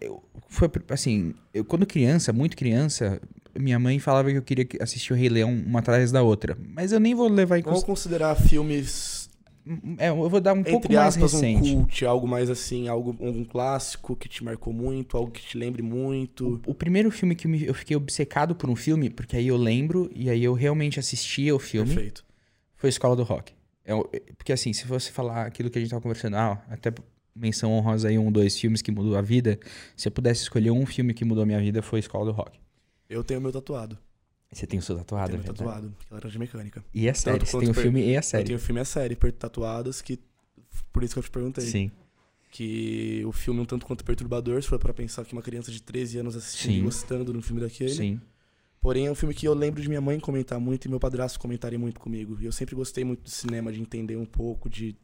[0.00, 3.20] Eu, foi assim, eu quando criança, muito criança,
[3.58, 6.56] minha mãe falava que eu queria que- assistir o Rei Leão uma atrás da outra.
[6.74, 8.34] Mas eu nem vou levar em Vamos consideração.
[8.36, 9.30] considerar filmes,
[9.98, 11.72] É, eu vou dar um pouco entre mais aspas, um recente.
[11.74, 15.82] cult, algo mais assim, algo, um clássico que te marcou muito, algo que te lembre
[15.82, 16.60] muito.
[16.66, 20.28] O primeiro filme que eu fiquei obcecado por um filme, porque aí eu lembro e
[20.30, 21.92] aí eu realmente assistia o filme.
[21.94, 22.24] Perfeito.
[22.76, 23.52] foi Escola do Rock.
[23.84, 26.62] É o- é- porque assim, se você falar aquilo que a gente tava conversando, ah,
[26.70, 26.92] até
[27.36, 29.58] menção honrosa aí, um, dois filmes que mudou a vida,
[29.96, 32.58] se eu pudesse escolher um filme que mudou a minha vida, foi Escola do Rock.
[33.08, 33.98] Eu tenho meu tatuado.
[34.52, 35.70] Você tem o seu tatuado, tenho é meu verdade?
[35.70, 36.84] tatuado, que é laranja mecânica.
[36.94, 38.44] E a série, Tanto você tem o per- filme e a Eu série.
[38.44, 40.18] tenho o filme e a série per- tatuadas, que
[40.92, 41.64] por isso que eu te perguntei.
[41.66, 41.90] Sim,
[42.50, 45.70] Que o filme é um tanto quanto perturbador, se for pra pensar que uma criança
[45.70, 46.78] de 13 anos assistindo Sim.
[46.78, 47.90] e gostando de um filme daquele.
[47.90, 48.20] sim.
[48.80, 51.40] Porém, é um filme que eu lembro de minha mãe comentar muito e meu padrasto
[51.40, 52.38] comentarem muito comigo.
[52.40, 54.94] E eu sempre gostei muito de cinema, de entender um pouco, de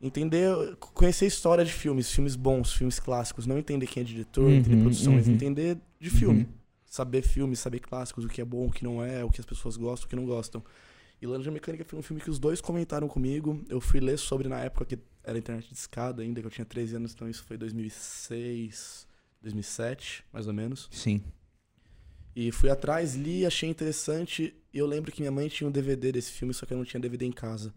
[0.00, 4.44] entender, conhecer a história de filmes, filmes bons, filmes clássicos, não entender quem é diretor,
[4.44, 5.34] Uhum, entender produção, mas uhum.
[5.34, 6.40] entender de filme.
[6.40, 6.58] Uhum.
[6.86, 9.46] Saber filmes, saber clássicos, o que é bom, o que não é, o que as
[9.46, 10.62] pessoas gostam, o que não gostam.
[11.20, 13.60] E Laranja Mecânica foi um filme que os dois comentaram comigo.
[13.68, 16.64] Eu fui ler sobre na época que era internet de escada ainda, que eu tinha
[16.64, 19.06] 13 anos, então isso foi 2006,
[19.42, 20.88] 2007, mais ou menos.
[20.90, 21.22] Sim.
[22.40, 24.54] E fui atrás, li, achei interessante.
[24.72, 26.84] E eu lembro que minha mãe tinha um DVD desse filme, só que eu não
[26.84, 27.74] tinha DVD em casa.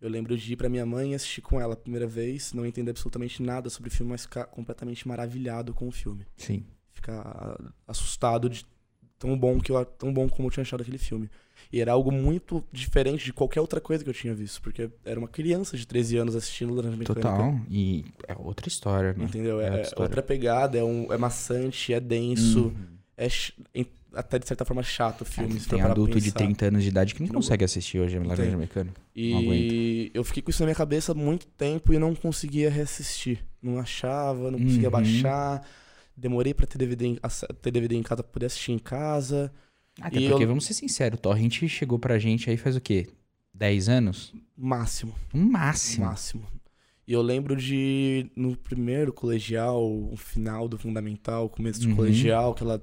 [0.00, 2.64] Eu lembro de ir pra minha mãe e assistir com ela a primeira vez, não
[2.64, 6.26] entender absolutamente nada sobre o filme, mas ficar completamente maravilhado com o filme.
[6.34, 6.64] Sim.
[6.94, 8.64] Ficar ah, assustado de
[9.18, 11.28] tão bom que eu tão bom como eu tinha achado aquele filme.
[11.70, 15.18] E era algo muito diferente de qualquer outra coisa que eu tinha visto, porque era
[15.18, 17.28] uma criança de 13 anos assistindo Laranja Mecânica.
[17.28, 17.60] Total.
[17.68, 19.24] E é outra história, né?
[19.24, 19.60] Entendeu?
[19.60, 22.99] É É, outra outra pegada, é, um, é maçante, é denso, Uhum.
[23.26, 25.60] É até de certa forma chato o filme.
[25.60, 26.38] for Tem adulto de pensar.
[26.38, 28.56] 30 anos de idade que não Que não- consegue assistir hoje a Laranja tem.
[28.56, 29.00] Mecânica.
[29.14, 33.44] E eu fiquei com isso na minha cabeça há muito tempo e não conseguia reassistir.
[33.62, 34.92] Não achava, não conseguia Uhum.
[34.92, 35.62] baixar.
[36.16, 37.18] Demorei pra ter DVD, em,
[37.62, 39.52] ter DVD em casa pra poder assistir em casa.
[40.00, 42.80] Até E porque, eu- vamos ser sinceros, o Torrent chegou pra gente aí faz o
[42.80, 43.06] quê?
[43.54, 44.32] 10 anos?
[44.56, 45.14] Máximo.
[45.32, 46.06] Máximo.
[46.06, 46.46] Máximo.
[47.06, 51.96] E eu lembro de, no primeiro colegial, o final do fundamental, começo de Uhum.
[51.96, 52.76] colegial, aquela.
[52.76, 52.80] a-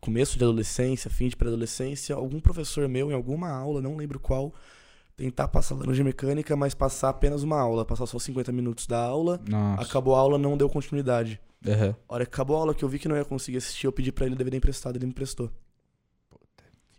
[0.00, 4.54] começo de adolescência, fim de pré-adolescência, algum professor meu, em alguma aula, não lembro qual,
[5.16, 9.40] tentar passar laranja mecânica, mas passar apenas uma aula, passar só 50 minutos da aula.
[9.48, 9.82] Nossa.
[9.82, 11.40] Acabou a aula, não deu continuidade.
[11.66, 11.96] Aham.
[12.08, 13.92] A hora que acabou a aula, que eu vi que não ia conseguir assistir, eu
[13.92, 15.50] pedi pra ele o DVD emprestado, ele me emprestou.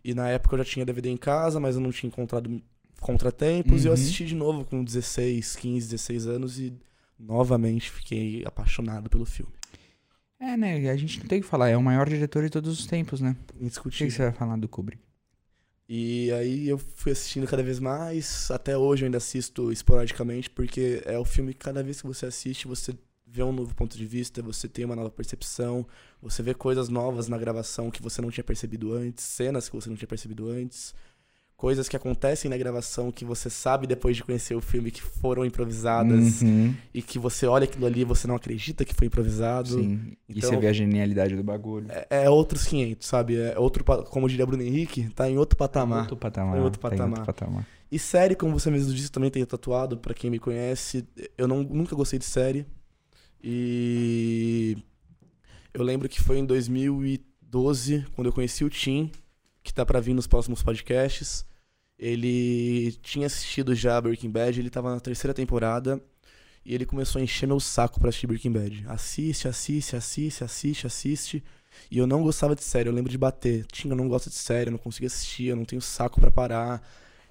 [0.04, 2.60] E na época eu já tinha DVD em casa, mas eu não tinha encontrado
[3.00, 3.94] contratempos, e eu Uhum.
[3.94, 6.72] assisti de novo com 16, 15, 16 anos e
[7.18, 9.52] novamente fiquei apaixonado pelo filme.
[10.40, 10.88] É, né?
[10.90, 11.68] A gente não tem o que falar.
[11.68, 13.36] É o maior diretor de todos os tempos, né?
[13.54, 14.10] O que, Indiscutível.
[14.10, 15.02] você vai falar do Kubrick?
[15.88, 21.02] E aí eu fui assistindo cada vez mais, até hoje eu ainda assisto esporadicamente, porque
[21.06, 22.94] é o filme que cada vez que você assiste, você
[23.26, 25.86] vê um novo ponto de vista, você tem uma nova percepção,
[26.20, 29.88] você vê coisas novas na gravação que você não tinha percebido antes, cenas que você
[29.88, 30.94] não tinha percebido antes,
[31.58, 35.44] coisas que acontecem na gravação que você sabe depois de conhecer o filme que foram
[35.44, 36.72] improvisadas Uhum.
[36.94, 39.70] e que você olha aquilo ali e você não acredita que foi improvisado.
[39.70, 40.12] Sim.
[40.28, 41.88] E Então- você vê a genialidade do bagulho.
[41.90, 43.36] É, é outros 500, sabe?
[43.36, 46.02] É outro, como diria Bruno Henrique, tá em outro patamar.
[46.02, 46.58] Outro patamar.
[46.58, 47.18] É outro tá em patamar.
[47.18, 47.66] outro patamar.
[47.90, 51.04] E série, como você mesmo disse, também tenho tatuado, pra quem me conhece.
[51.36, 52.64] Eu não, nunca gostei de série.
[53.42, 54.76] E
[55.74, 59.10] eu lembro que foi em 2012, quando eu conheci o Tim,
[59.62, 61.44] que tá pra vir nos próximos podcasts.
[61.98, 66.00] Ele tinha assistido já Breaking Bad, ele tava na terceira temporada
[66.64, 68.84] e ele começou a encher meu saco pra assistir Breaking Bad.
[68.88, 71.44] Assiste, assiste, assiste, assiste, assiste.
[71.90, 73.64] E eu não gostava de série, eu lembro de bater.
[73.66, 76.30] Tinha, eu não gosto de série, eu não consigo assistir, eu não tenho saco pra
[76.30, 76.86] parar.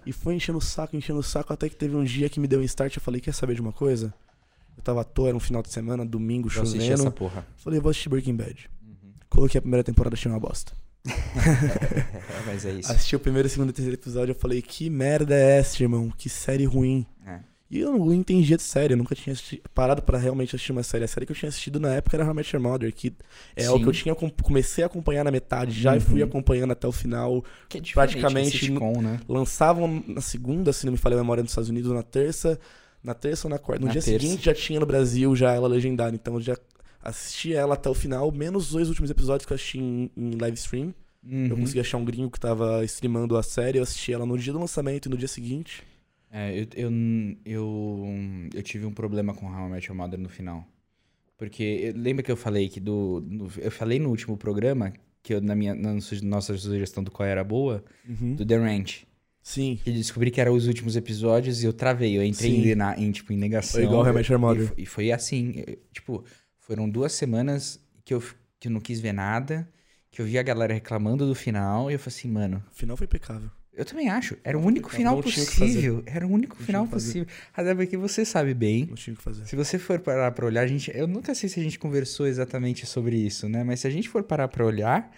[0.06, 2.48] E foi enchendo o saco, enchendo o saco, até que teve um dia que me
[2.48, 2.96] deu um start.
[2.96, 4.14] Eu falei: Quer saber de uma coisa?
[4.76, 6.78] Eu tava à toa, era um final de semana, domingo, chovendo.
[6.94, 7.46] essa porra.
[7.58, 8.70] Falei: Vou assistir Breaking Bad.
[9.30, 10.74] Coloquei a primeira temporada, achei uma bosta.
[11.08, 12.92] É, mas é isso.
[12.92, 16.12] Assisti o primeiro, segundo e terceiro episódio, eu falei: Que merda é essa, irmão?
[16.18, 17.06] Que série ruim.
[17.26, 17.40] É.
[17.70, 20.84] E eu não entendia de série, eu nunca tinha assisti- parado pra realmente assistir uma
[20.84, 21.04] série.
[21.04, 23.14] A série que eu tinha assistido na época era How I Met Your Mother, que
[23.58, 23.84] é o Sim.
[23.84, 26.28] que eu tinha com- comecei a acompanhar na metade, já e fui Uhum.
[26.30, 27.44] acompanhando até o final.
[27.68, 29.20] Que é praticamente sitcom, né?
[29.28, 32.58] Lançavam na segunda, se não me falha a memória, nos Estados Unidos, na terça,
[33.04, 33.82] na terça ou na quarta.
[33.82, 34.18] No Na dia terça.
[34.26, 36.56] seguinte já tinha no Brasil já ela legendada, então eu já
[37.10, 40.32] assisti ela até o final, menos os dois últimos episódios que eu assisti em, em
[40.38, 40.94] live stream.
[41.24, 41.62] Eu Uhum.
[41.62, 44.60] consegui achar um gringo que tava streamando a série, eu assisti ela no dia do
[44.60, 45.84] lançamento e no dia seguinte.
[46.32, 46.92] É, eu, eu,
[47.46, 48.06] eu,
[48.54, 50.66] eu tive um problema com How I Met Your Mother no final.
[51.38, 53.24] Porque eu- lembra que eu falei que do.
[53.28, 55.94] no- eu falei no último programa que eu, na minha na
[56.24, 57.84] nossa sugestão do qual era boa,
[58.36, 59.06] do The Ranch.
[59.42, 59.80] Sim.
[59.84, 62.18] Que eu descobri que eram os últimos episódios e eu travei.
[62.18, 63.80] Eu entrei em, na- em, tipo, em negação.
[63.80, 65.64] Foi igual Met Your E E, foi assim.
[65.66, 66.24] eu- tipo,
[66.68, 68.22] foram duas semanas que eu,
[68.60, 69.68] que eu não quis ver nada.
[70.12, 71.90] Que eu vi a galera reclamando do final.
[71.90, 72.64] E eu falei assim, mano.
[72.72, 73.50] O final foi impecável.
[73.74, 74.36] Eu também acho.
[74.44, 76.02] Era o único final possível.
[76.06, 77.28] Era o único Não final possível.
[77.54, 78.88] Até porque você sabe bem.
[78.88, 79.46] Não tinha que fazer.
[79.46, 80.92] Se você for parar pra olhar, a gente.
[80.96, 83.64] Eu nunca sei se a gente conversou exatamente sobre isso, né?
[83.64, 85.12] Mas se a gente for parar pra olhar.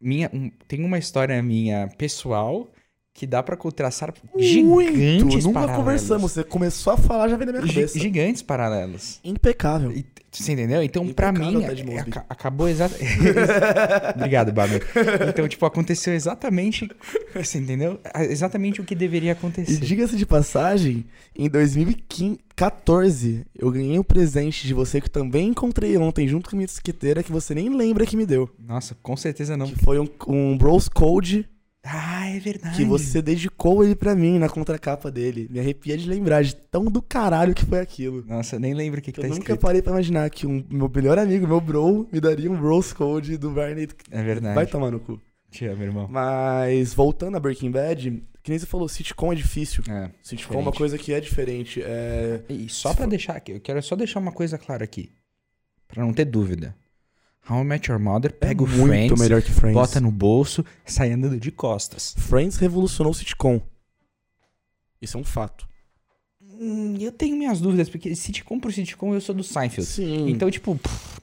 [0.00, 2.71] Minha, um- tem uma história minha pessoal
[3.14, 5.76] que dá pra traçar gigantes Nunca paralelos.
[5.76, 6.32] conversamos.
[6.32, 7.98] Você começou a falar, já veio na minha cabeça.
[7.98, 9.20] gigantes paralelos.
[9.22, 9.92] Impecável.
[9.92, 10.82] E- Você entendeu?
[10.82, 11.66] Então, pra Impecável, mim,
[12.26, 13.12] acabou exatamente.
[14.16, 14.82] Obrigado, Bamer.
[15.28, 16.88] Então, tipo, aconteceu exatamente.
[17.34, 18.00] Você entendeu?
[18.30, 19.76] Exatamente o que deveria E acontecer.
[19.78, 21.04] diga-se de passagem,
[21.36, 26.58] em 2014, eu ganhei um presente de você que também encontrei ontem, junto com a
[26.58, 28.48] minha disqueteira, que você nem lembra que me deu.
[28.58, 29.66] Nossa, com certeza não.
[29.66, 31.46] Que foi um, um Bros Code
[31.84, 32.76] Ah, é verdade.
[32.76, 35.48] que você dedicou ele pra mim na contracapa dele.
[35.50, 38.24] Me arrepia de lembrar de tão do caralho que foi aquilo.
[38.26, 39.60] Nossa, nem lembro o que, que Eu tá nunca escrito.
[39.60, 43.36] parei pra imaginar que um meu melhor amigo, meu bro, me daria um Bros Code
[43.36, 43.88] do Barney.
[44.10, 44.54] É verdade.
[44.54, 45.20] Vai tomar no cu.
[45.50, 46.06] Te amo, irmão.
[46.08, 49.82] Mas voltando a Breaking Bad, que nem você falou, sitcom é difícil.
[49.88, 50.10] É.
[50.22, 51.82] Sitcom é uma coisa que é diferente.
[51.82, 52.42] É...
[52.48, 55.10] E só pra deixar aqui, eu quero só deixar uma coisa clara aqui.
[55.88, 56.74] Pra não ter dúvida.
[57.48, 59.74] How I Met Your Mother pega é o muito Friends, melhor que Friends.
[59.74, 62.14] bota no bolso, sai andando de costas.
[62.16, 63.60] Friends revolucionou o sitcom.
[65.00, 65.66] Isso é um fato.
[66.40, 69.88] Hum, eu tenho minhas dúvidas, porque sitcom por sitcom eu sou do Seinfeld.
[69.88, 70.28] Sim.
[70.28, 71.20] Então, tipo, pff,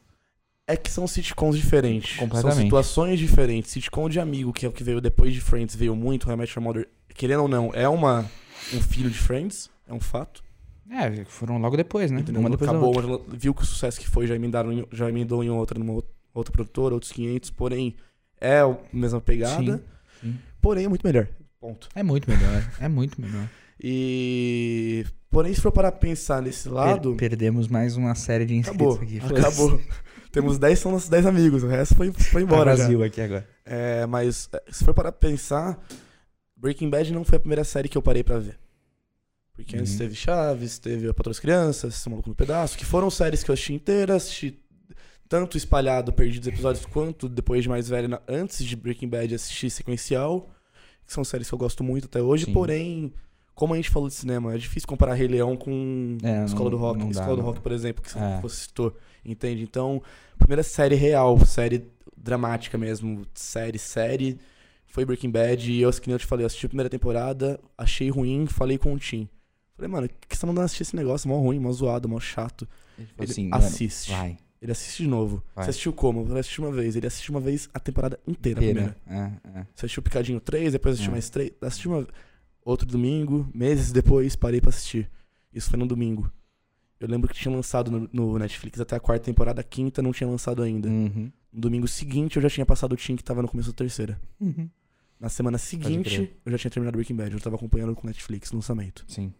[0.67, 2.17] É que são sitcoms diferentes.
[2.17, 2.55] Completamente.
[2.55, 3.71] São situações diferentes.
[3.71, 6.27] Sitcom de amigo, que é o que veio depois de Friends, veio muito.
[6.27, 8.29] How I Met Your Mother, querendo ou não, é uma,
[8.73, 9.69] um filho de Friends.
[9.87, 10.43] É um fato.
[10.91, 12.19] É, foram logo depois, né?
[12.21, 12.41] Entendeu?
[12.41, 13.25] Uma depois da Acabou, outra.
[13.31, 15.93] mas viu que o sucesso que foi, já emendaram, em- já emendou em outra, numa
[15.93, 17.49] outra- outra produtora, outros 500.
[17.51, 17.95] Porém,
[18.41, 19.77] é a mesma pegada.
[19.77, 19.81] Sim,
[20.21, 20.35] sim.
[20.61, 21.27] Porém, é muito melhor.
[21.59, 21.89] Ponto.
[21.93, 23.47] É muito melhor, é muito melhor.
[23.81, 25.05] E.
[25.29, 27.15] Porém, se for para pensar nesse lado.
[27.15, 29.03] Per- perdemos mais uma série de inscritos Acabou.
[29.03, 29.19] aqui.
[29.19, 29.45] foda-se.
[29.61, 29.81] Acabou.
[30.31, 31.63] Temos 10, são nossos 10 amigos.
[31.63, 32.75] O resto foi, foi Tá embora.
[32.77, 33.05] já.
[33.05, 33.47] aqui agora.
[33.65, 35.77] É, mas é, se for para pensar,
[36.55, 38.57] Breaking Bad não foi a primeira série que eu parei pra ver.
[39.63, 39.97] Porque antes Uhum.
[39.97, 43.51] teve Chaves, teve A Patroa das Crianças, Esse Maluco no Pedaço, que foram séries que
[43.51, 44.57] eu assisti inteiras, assisti
[45.27, 49.69] tanto espalhado, perdidos episódios, quanto depois de mais velho, na- antes de Breaking Bad, assisti
[49.69, 50.49] sequencial,
[51.05, 52.53] que são séries que eu gosto muito até hoje, Sim.
[52.53, 53.13] porém,
[53.53, 56.77] como a gente falou de cinema, é difícil comparar Rei Leão com É, Escola não-
[56.77, 56.99] do Rock.
[57.03, 57.41] dá, Escola do.
[57.41, 58.39] Rock, por exemplo, que É.
[58.41, 58.95] você citou,
[59.25, 59.61] entende?
[59.61, 60.01] Então,
[60.37, 61.85] primeira série real, série
[62.17, 64.39] dramática mesmo, série, série,
[64.87, 65.69] foi Breaking Bad.
[65.71, 68.77] E eu, que nem eu te falei, eu assisti a primeira temporada, achei ruim, falei
[68.77, 69.27] com o Tim.
[69.79, 71.29] Falei, mano, por que você tá mandando assistir esse negócio?
[71.29, 72.67] Mó ruim, mó zoado, mó chato.
[72.97, 74.11] Ele Ele assim, mano, assiste.
[74.11, 74.37] vai.
[74.61, 75.41] Ele assiste de novo.
[75.55, 75.63] Vai.
[75.63, 76.27] Você assistiu como?
[76.27, 76.95] Eu assisti uma vez.
[76.97, 78.97] Ele assistiu uma vez a temporada inteira, a primeira.
[79.07, 79.15] É,
[79.59, 79.67] é.
[79.73, 81.13] Você assistiu Picadinho 3, depois assistiu É.
[81.13, 81.51] mais 3.
[81.61, 82.05] Assisti uma...
[82.65, 85.09] outro domingo, meses depois, parei pra assistir.
[85.53, 86.29] Isso foi no domingo.
[86.99, 90.11] Eu lembro que tinha lançado no, no Netflix até a quarta temporada, a quinta não
[90.11, 90.89] tinha lançado ainda.
[90.89, 91.31] Uhum.
[91.53, 94.19] No domingo seguinte eu já tinha passado o Team que tava no começo da terceira.
[94.41, 94.69] Uhum.
[95.17, 98.51] Na semana seguinte eu já tinha terminado Breaking Bad, eu tava acompanhando com o Netflix
[98.51, 99.05] no lançamento.
[99.07, 99.33] Sim.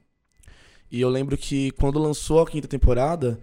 [0.92, 3.40] E eu lembro que quando lançou a quinta temporada,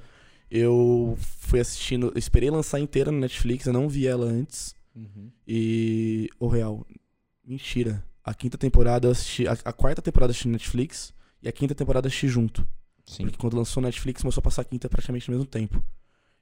[0.51, 4.75] eu fui assistindo, eu esperei lançar inteira no Netflix, eu não vi ela antes.
[4.95, 5.31] Uhum.
[5.47, 6.29] E.
[6.39, 6.87] O real.
[7.45, 8.05] Mentira.
[8.25, 9.47] A quinta temporada eu assisti.
[9.47, 11.15] A, a quarta temporada eu assisti no Netflix.
[11.43, 12.67] E a quinta temporada eu assisti junto.
[13.05, 13.25] Sim.
[13.25, 15.83] Porque quando lançou no Netflix começou a passar a quinta praticamente no mesmo tempo.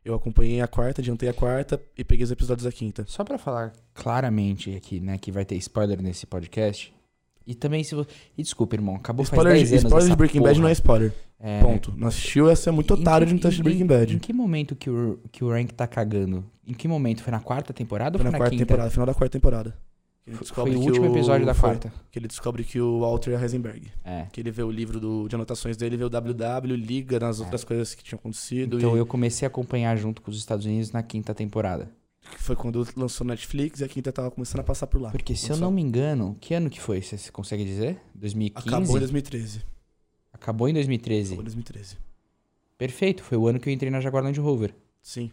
[0.05, 3.05] Eu acompanhei a quarta, adiantei a quarta e peguei os episódios da quinta.
[3.07, 6.95] Só pra falar claramente aqui, né, que vai ter spoiler nesse podcast.
[7.47, 8.09] E também se você...
[8.39, 10.63] E desculpa, irmão, acabou Spoiler, faz 10 anos spoiler de Breaking Bad porra.
[10.63, 11.13] não é spoiler.
[11.39, 11.93] É, Ponto.
[11.97, 14.19] Não assistiu, ia ser muito em otário de não ter assistido em- Breaking Em Bad.
[14.21, 16.43] que momento que o, que o Rank tá cagando?
[16.67, 17.23] Em que momento?
[17.23, 18.65] Foi na quarta temporada Foi ou na foi na quarta quinta?
[18.67, 19.77] temporada, final da quarta temporada.
[20.27, 21.93] Ele Foi- o último episódio da foi, quarta.
[22.11, 23.89] Que ele descobre que o Walter é Heisenberg.
[24.03, 24.25] É.
[24.33, 27.63] Que ele vê o livro do- de anotações dele, vê o WW, liga nas outras
[27.63, 28.79] coisas que tinham acontecido.
[28.79, 31.91] Então e eu comecei a acompanhar junto com os Estados Unidos na quinta temporada.
[32.31, 35.11] Que foi quando lançou Netflix e a quinta tava começando a passar por lá.
[35.11, 37.01] Porque se eu não me engano, que ano que foi?
[37.03, 38.01] Você consegue dizer?
[38.15, 38.69] 2015?
[38.69, 39.63] Acabou em 2013.
[40.33, 41.27] Acabou em 2013.
[41.33, 41.97] Acabou em 2013.
[42.77, 44.75] Perfeito, foi o ano que eu entrei na Jaguar Land Rover.
[45.01, 45.31] Sim.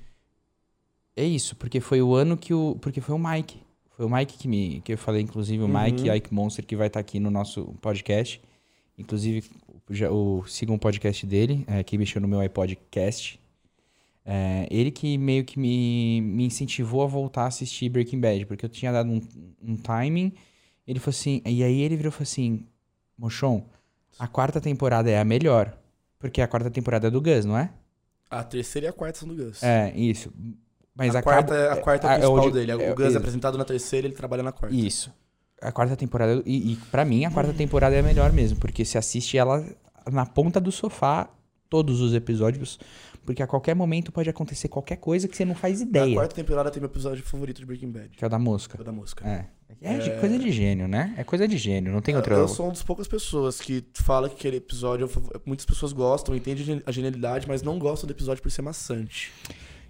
[1.15, 2.77] É isso, porque foi o ano que o.
[2.79, 3.61] Porque foi o Mike.
[3.97, 4.81] Foi o Mike que me.
[4.81, 5.83] Que eu falei, inclusive, o Uhum.
[5.83, 8.41] Mike Ike Monster, que vai estar aqui no nosso podcast.
[8.97, 9.43] Inclusive,
[9.89, 13.40] já, o, sigam o podcast dele, é, que mexeu no meu iPodcast.
[14.23, 18.65] É, ele que meio que me, me incentivou a voltar a assistir Breaking Bad, porque
[18.65, 19.21] eu tinha dado um,
[19.63, 20.31] um timing.
[20.87, 21.41] Ele falou assim.
[21.45, 22.65] E aí ele virou e falou assim:
[23.17, 23.65] Mochon,
[24.19, 25.75] a quarta temporada é a melhor.
[26.19, 27.71] Porque a quarta temporada é do Gus, não é?
[28.29, 29.63] A terceira e a quarta são do Gus.
[29.63, 30.31] É, isso.
[30.95, 32.71] Mas a, acaba- quarta, é- a quarta é a é principal onde- dele.
[32.71, 33.15] é- o Gus isso.
[33.15, 34.75] é apresentado na terceira ele trabalha na quarta.
[34.75, 35.11] Isso.
[35.59, 36.43] A quarta temporada.
[36.45, 38.59] E, e para mim, a quarta temporada é a melhor mesmo.
[38.59, 39.65] Porque se assiste ela
[40.11, 41.27] na ponta do sofá,
[41.69, 42.79] todos os episódios.
[43.25, 46.13] Porque a qualquer momento pode acontecer qualquer coisa que você não faz ideia.
[46.15, 48.09] quarta temporada tem meu episódio favorito de Breaking Bad.
[48.17, 48.77] Que é o da mosca.
[48.77, 49.27] É o da música.
[49.27, 49.47] É.
[49.81, 51.13] É, de- coisa de gênio, né?
[51.17, 51.93] É coisa de gênio.
[51.93, 52.35] Não tem outra.
[52.35, 55.09] Eu sou uma das poucas pessoas que fala que aquele episódio.
[55.45, 59.31] Muitas pessoas gostam, entendem a genialidade, mas não gostam do episódio por ser maçante.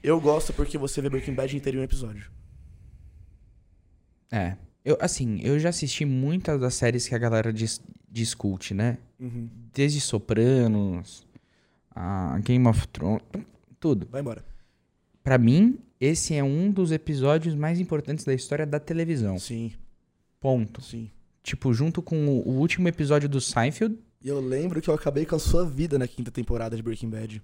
[0.03, 2.29] Eu gosto porque você vê Breaking Bad inteiro em um episódio.
[4.31, 4.55] É.
[4.83, 8.97] Eu, assim, eu já assisti muitas das séries que a galera dis, discute, né?
[9.73, 11.25] Desde Sopranos,
[11.95, 13.21] a Game of Thrones,
[13.79, 14.07] tudo.
[14.11, 14.43] Vai embora.
[15.23, 19.37] Pra mim, esse é um dos episódios mais importantes da história da televisão.
[19.37, 19.71] Sim,
[20.39, 20.81] Ponto.
[20.81, 21.11] sim.
[21.43, 23.97] Tipo, junto com o, o último episódio do Seinfeld.
[24.23, 27.09] E eu lembro que eu acabei com a sua vida na quinta temporada de Breaking
[27.09, 27.41] Bad.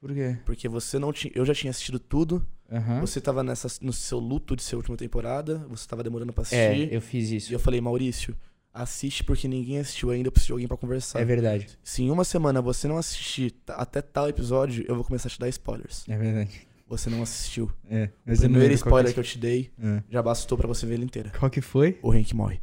[0.00, 0.38] Por quê?
[0.44, 1.32] Porque você não tinha.
[1.34, 2.46] Eu já tinha assistido tudo.
[2.70, 3.00] Aham.
[3.00, 5.58] Você tava nessa, no seu luto de ser última temporada.
[5.68, 6.92] Você tava demorando pra É, assistir.
[6.92, 7.52] eu fiz E isso.
[7.52, 8.36] eu falei, Maurício,
[8.74, 10.26] assiste porque ninguém assistiu ainda.
[10.28, 11.20] Eu preciso de alguém pra conversar.
[11.20, 11.68] É verdade.
[11.82, 15.38] Se em uma semana você não assistir até tal episódio, eu vou começar a te
[15.38, 16.04] dar spoilers.
[16.08, 16.50] É verdade.
[16.88, 17.70] Você não assistiu.
[17.88, 18.10] É.
[18.26, 20.02] o primeiro spoiler que eu te dei É.
[20.10, 21.30] já bastou pra você ver ele inteira.
[21.38, 21.98] Qual que foi?
[22.02, 22.60] O Hank morre.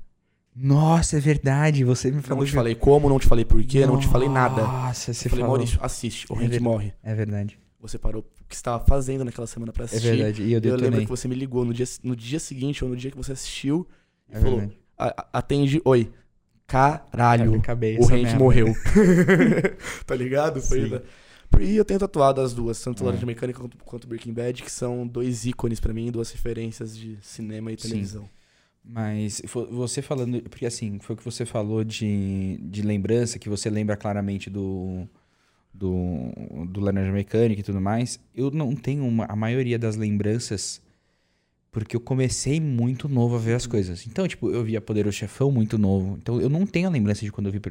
[0.56, 1.84] Nossa, é verdade.
[1.84, 4.28] Você me falou Não te que- falei como, não te falei porquê, não te falei
[4.28, 4.62] nada.
[4.64, 5.58] Nossa, você Eu falei, falou.
[5.58, 6.26] Maurício, assiste.
[6.30, 6.64] O É Hank verdade.
[6.64, 6.94] morre.
[7.02, 7.58] É verdade.
[7.80, 10.08] Você parou o que estava fazendo naquela semana pra É assistir.
[10.16, 10.44] verdade.
[10.44, 12.96] E eu eu lembro que você me ligou no dia, no dia seguinte ou no
[12.98, 13.88] dia que você assistiu
[14.30, 14.80] e É falou: verdade.
[15.02, 16.10] "A- a- atende, oi.
[16.68, 18.38] Caralho, Acabei o merda.
[18.40, 18.68] morreu.
[20.06, 20.62] tá ligado?
[20.62, 21.02] Foi, Sim.
[21.60, 23.08] E eu tenho tatuado as duas, tanto É.
[23.08, 27.18] Laranja Mecânica quanto, quanto Breaking Bad, que são dois ícones pra mim, duas referências de
[27.22, 27.90] cinema e Sim.
[27.90, 28.30] televisão.
[28.84, 30.42] Mas fo- você falando.
[30.44, 35.08] Porque assim, foi o que você falou de, de lembrança, que você lembra claramente do.
[35.74, 36.32] Do,
[36.70, 38.20] do Laranja Mecânica e tudo mais.
[38.36, 40.82] Eu não tenho uma, a maioria das lembranças.
[41.72, 44.06] Porque eu comecei muito novo a ver as coisas.
[44.06, 46.18] Então, tipo, eu via Poderoso Chefão muito novo.
[46.22, 47.62] Então, eu não tenho a lembrança de quando eu vi.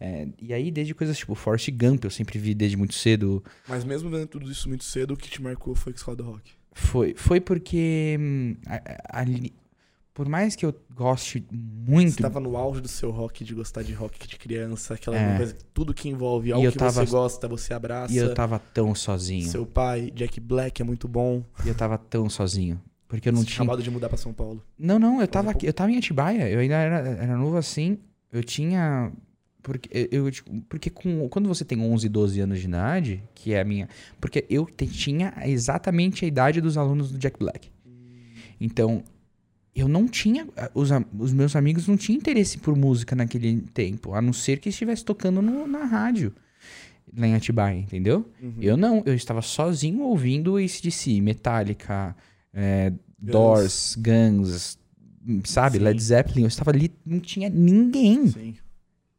[0.00, 3.44] É, e aí, desde coisas tipo Forrest Gump, eu sempre vi desde muito cedo.
[3.68, 6.50] Mas mesmo vendo tudo isso muito cedo, o que te marcou foi Escola do Rock.
[6.72, 8.16] Foi, foi porque.
[8.18, 9.52] hum, a- a- ali-
[10.14, 12.12] por mais que eu goste muito.
[12.12, 15.36] Você tava no auge do seu rock, de gostar de rock de criança, aquela É.
[15.36, 18.14] coisa, tudo que envolve algo que tava- você gosta, você abraça.
[18.14, 19.46] E eu tava tão sozinho.
[19.46, 21.44] Seu pai, Jack Black, é muito bom.
[21.66, 22.80] E eu tava tão sozinho.
[23.08, 23.62] Porque eu não Você tinha.
[23.62, 24.62] Acabado de mudar pra São Paulo.
[24.78, 26.48] Não, não, eu tava aqui, eu tava em Atibaia.
[26.50, 27.98] Eu ainda era, era novo assim.
[28.32, 29.12] Eu tinha.
[29.62, 33.60] Porque, eu, tipo, porque com, quando você tem 11, 12 anos de idade, que é
[33.60, 33.88] a minha.
[34.20, 37.68] Porque eu te- tinha exatamente a idade dos alunos do Jack Black.
[38.60, 39.02] Então,
[39.74, 40.46] eu não tinha.
[40.74, 44.68] Os, os meus amigos não tinham interesse por música naquele tempo, a não ser que
[44.68, 46.32] estivesse tocando no- na rádio.
[47.16, 48.28] Lá em Atibaia, entendeu?
[48.42, 48.54] Uhum.
[48.60, 52.16] Eu não, eu estava sozinho ouvindo ACDC, Metallica,
[52.56, 54.78] é, Doors, Guns,
[55.44, 55.78] sabe?
[55.78, 55.84] Sim.
[55.84, 56.42] Led Zeppelin.
[56.42, 58.54] Eu estava ali, não tinha ninguém, Sim.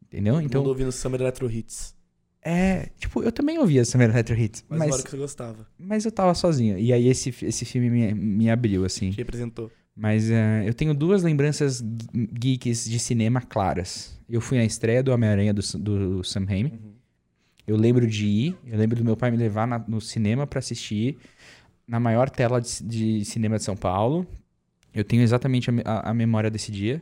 [0.06, 0.36] entendeu?
[0.41, 1.95] Então, Então, ouvindo Summer Electro Hits.
[2.41, 5.67] é, tipo, eu também ouvia Summer Electro Hits, Mas, hora que você gostava.
[5.78, 6.78] mas eu tava sozinho.
[6.80, 9.12] E aí esse, esse filme me, me abriu, assim.
[9.12, 9.69] Te representou.
[9.95, 14.15] Mas é, eu tenho duas lembranças ge- geeks de cinema claras.
[14.30, 16.73] Eu fui na estreia do Homem-Aranha do, do Sam Raimi.
[17.65, 20.60] Eu lembro de ir, eu lembro do meu pai me levar na- no cinema pra
[20.60, 21.17] assistir
[21.88, 24.27] na maior tela de, de cinema de São Paulo.
[24.94, 27.02] Eu tenho exatamente a, a- a memória desse dia.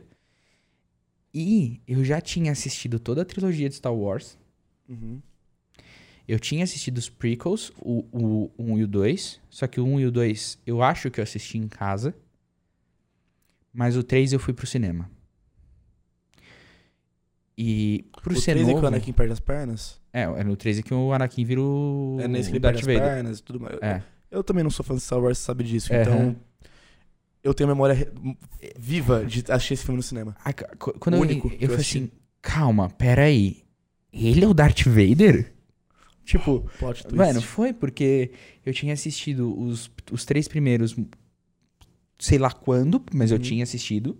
[1.34, 4.38] E eu já tinha assistido toda a trilogia de Star Wars.
[4.88, 5.20] Uhum.
[6.26, 9.40] Eu tinha assistido os prequels, o, o 1 e o 2.
[9.50, 12.14] Só que o 1 e o 2 eu acho que eu assisti em casa.
[13.72, 15.10] Mas o 3 eu fui pro cinema.
[17.58, 18.80] E por o ser 13 novo...
[18.80, 20.00] que o Anakin perde as pernas?
[20.12, 22.86] É, é no 13 que o Anakin vira o, É nesse que ele perde as
[22.86, 23.78] pernas e tudo mais.
[23.80, 24.02] É.
[24.30, 25.92] Eu também não sou fã de Star Wars, sabe disso.
[25.92, 26.00] Aham.
[26.02, 26.36] Então,
[27.42, 28.10] eu tenho memória re-
[28.78, 30.36] viva de assistir esse filme no cinema.
[30.54, 32.10] Ca- qu- quando O eu, único eu que eu falei assim,
[32.42, 33.62] calma, peraí.
[34.12, 35.52] Ele é o Darth Vader?
[36.24, 37.16] Tipo, Plot twist.
[37.16, 38.32] mano, foi porque
[38.64, 40.96] eu tinha assistido os, os três primeiros,
[42.18, 43.42] sei lá quando, mas eu Uhum.
[43.42, 44.18] tinha assistido.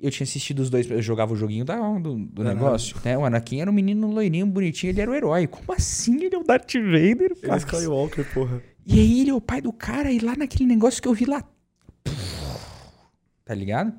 [0.00, 3.18] Eu tinha assistido os dois, eu jogava o joguinho da, do, do negócio, né?
[3.18, 5.46] O Anakin era um menino loirinho, bonitinho, ele era o herói.
[5.48, 7.56] Como assim ele é o Darth Vader, Ele é?
[7.56, 8.62] Skywalker, porra.
[8.90, 11.26] E aí ele é o pai do cara, e lá naquele negócio que eu vi
[11.26, 11.46] lá.
[13.44, 13.92] Tá ligado?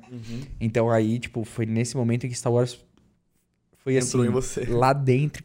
[0.60, 2.78] Então aí, tipo, foi nesse momento que Star Wars
[3.78, 4.64] foi Entrou assim, em você.
[4.66, 5.42] lá dentro.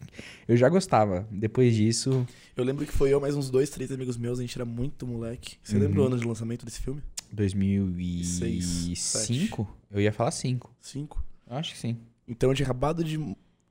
[0.48, 1.28] Eu já gostava.
[1.32, 2.26] Depois disso,
[2.56, 5.06] Eu lembro que foi eu mais uns dois, três amigos meus, a gente era muito
[5.08, 5.58] moleque.
[5.64, 5.82] Você Uhum.
[5.84, 7.02] lembra o ano de lançamento desse filme?
[7.32, 10.74] 2005, eu ia falar 5.
[10.82, 11.24] Cinco.
[11.48, 11.98] Acho que sim.
[12.28, 13.20] Então eu tinha acabado de.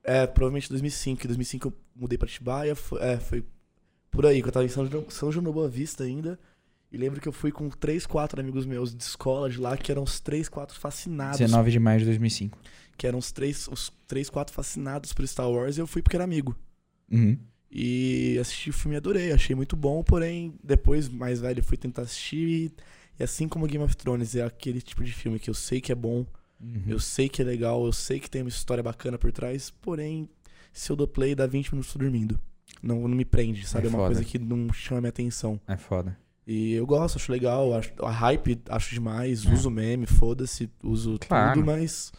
[0.03, 1.23] É, provavelmente 2005.
[1.23, 2.75] Em 2005 eu mudei pra Atibaia.
[2.75, 3.43] Foi, é, foi
[4.15, 6.39] por aí, que eu tava em São João, São João Boa Vista ainda.
[6.91, 9.91] E lembro que eu fui com três, quatro amigos meus de escola de lá, que
[9.91, 11.39] eram os três, quatro fascinados.
[11.39, 12.57] 19 de maio de 2005.
[12.97, 15.77] Que eram os três, os três, quatro fascinados por Star Wars.
[15.77, 16.55] E eu fui porque era amigo.
[17.11, 17.37] Uhum.
[17.69, 22.03] E assisti o filme e adorei, achei muito bom, porém, depois, mais velho, fui tentar
[22.03, 22.71] assistir
[23.19, 25.91] e, assim como Game of Thrones é aquele tipo de filme que eu sei que
[25.91, 26.25] é bom,
[26.57, 26.83] Uhum.
[26.87, 30.29] eu sei que é legal, eu sei que tem uma história bacana por trás, porém,
[30.71, 32.39] se eu dou play, dá 20 minutos dormindo.
[32.81, 33.85] Não, não me prende, sabe?
[33.85, 34.13] É É, uma foda.
[34.15, 35.59] coisa que não chama minha atenção.
[35.67, 36.17] É foda.
[36.47, 39.51] E eu gosto, acho legal, acho, a hype acho demais, É.
[39.53, 41.53] uso meme, foda-se, uso Claro.
[41.55, 42.11] tudo, mas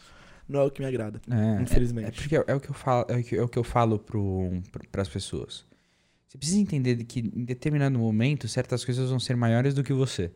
[0.49, 2.09] não é o que me agrada, É, infelizmente.
[2.09, 3.99] É porque é o que eu falo, é o que, é o que eu falo
[4.01, 4.51] pro,
[4.91, 5.65] para as pessoas.
[6.27, 10.33] Você precisa entender que em determinado momento certas coisas vão ser maiores do que você.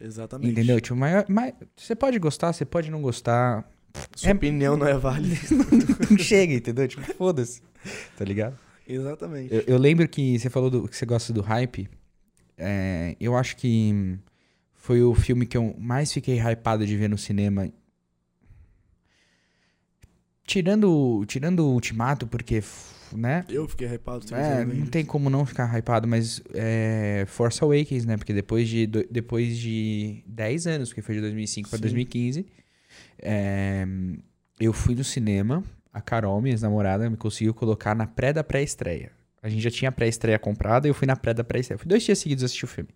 [0.00, 0.50] Exatamente.
[0.52, 0.80] Entendeu?
[0.80, 3.68] Tipo, maior, mai- você pode gostar, você pode não gostar.
[4.16, 5.34] Sua É- opinião não é válida.
[6.10, 6.86] não chega, entendeu?
[6.88, 7.60] Tipo, foda-se.
[8.16, 8.56] Tá ligado?
[8.86, 9.54] Exatamente.
[9.54, 11.88] Eu, eu lembro que você falou do, que você gosta do hype.
[12.56, 14.18] É, eu acho que
[14.74, 17.68] foi o filme que eu mais fiquei hypado de ver no cinema.
[20.44, 22.62] Tirando, tirando o Ultimato, porque,
[23.12, 23.44] né?
[23.48, 24.26] Eu fiquei hypado.
[24.34, 28.16] É, não tem como não ficar hypado, mas é, Force Awakens, né?
[28.16, 31.82] Porque depois de, do- depois de 10 anos, porque foi de 2005 para Sim.
[31.82, 32.46] 2015,
[33.20, 33.86] é,
[34.60, 35.62] eu fui no cinema,
[35.92, 39.12] a Carol, minha namorada, me conseguiu colocar na pré da pré-estreia.
[39.42, 41.78] A gente já tinha a pré-estreia comprada e eu fui na pré da pré-estreia.
[41.78, 42.90] Fui dois dias seguidos assistir o filme.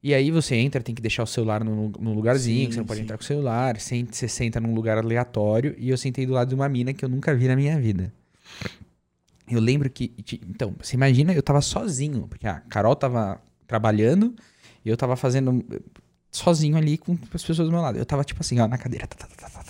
[0.00, 2.80] E aí você entra, tem que deixar o celular no, no lugarzinho, Sim, que você
[2.80, 3.04] não pode sim.
[3.04, 3.76] entrar com o celular.
[3.78, 7.08] Você senta num lugar aleatório e eu sentei do lado de uma mina que eu
[7.08, 8.12] nunca vi na minha vida.
[9.50, 10.12] Eu lembro que.
[10.48, 14.34] Então, você imagina, eu tava sozinho, porque a Carol tava trabalhando
[14.84, 15.80] e eu tava fazendo eh,
[16.30, 17.98] sozinho ali com as pessoas do meu lado.
[17.98, 19.06] Eu tava tipo assim, ó, na cadeira.
[19.06, 19.67] tá, tá, tá, tá, tá.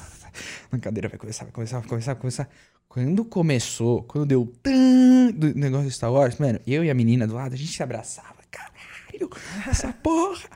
[0.71, 2.49] Na cadeira vai começar, vai começar, vai começar, vai começar.
[2.89, 7.27] Quando começou, quando deu tan do negócio de Star Wars, mano, eu e a menina
[7.27, 8.37] do lado, a gente se abraçava.
[8.51, 9.31] Caralho,
[9.69, 10.49] essa porra,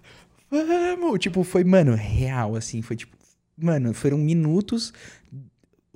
[0.51, 1.19] vamos!
[1.21, 3.17] Tipo, foi, mano, real, assim, foi tipo,
[3.57, 4.93] mano, foram minutos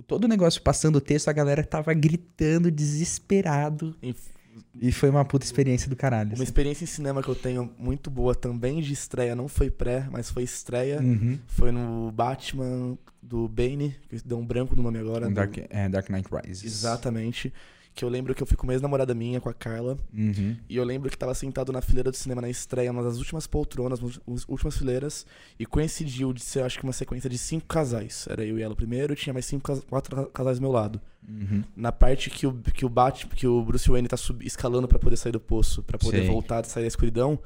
[0.06, 3.96] todo o negócio passando o texto, a galera tava gritando, desesperado.
[4.02, 4.35] Inf-
[4.80, 6.30] E foi uma puta experiência do caralho.
[6.30, 6.42] Uma assim.
[6.44, 10.30] experiência em cinema que eu tenho muito boa também de estreia, não foi pré, mas
[10.30, 11.00] foi estreia.
[11.00, 11.38] Uhum.
[11.46, 15.26] Foi no Batman do Bane, que deu um branco no nome agora.
[15.26, 16.64] Um do- Dark, é, Dark Knight Rises.
[16.64, 17.52] Exatamente.
[17.96, 19.96] Que eu lembro que eu fui com uma ex-namorada minha, com a Carla.
[20.12, 20.54] Uhum.
[20.68, 23.46] E eu lembro que tava sentado na fileira do cinema na estreia, uma das últimas
[23.46, 25.24] poltronas, nas últimas fileiras.
[25.58, 28.26] E coincidiu de ser, acho que uma sequência de cinco casais.
[28.30, 31.00] Era eu e ela primeiro, tinha mais cinco, quatro ca- casais do meu lado.
[31.26, 31.64] Uhum.
[31.74, 32.92] Na parte que o, que o
[33.34, 36.26] que o Bruce Wayne tá sub, escalando pra poder sair do poço, pra poder Sei.
[36.28, 37.38] voltar, sair da escuridão.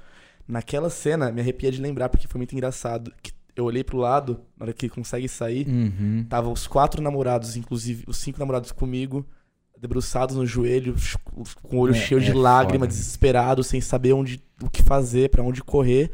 [0.48, 3.12] Naquela cena, me arrepia de lembrar, porque foi muito engraçado.
[3.22, 6.26] Que eu olhei pro lado, na hora que ele consegue sair, Uhum.
[6.28, 9.24] Tava os quatro namorados, inclusive os cinco namorados comigo,
[9.80, 10.94] debruçados no joelho,
[11.62, 12.88] com o olho É- cheio de é lágrima, foda.
[12.88, 16.10] desesperados, sem saber onde, o que fazer, pra onde correr.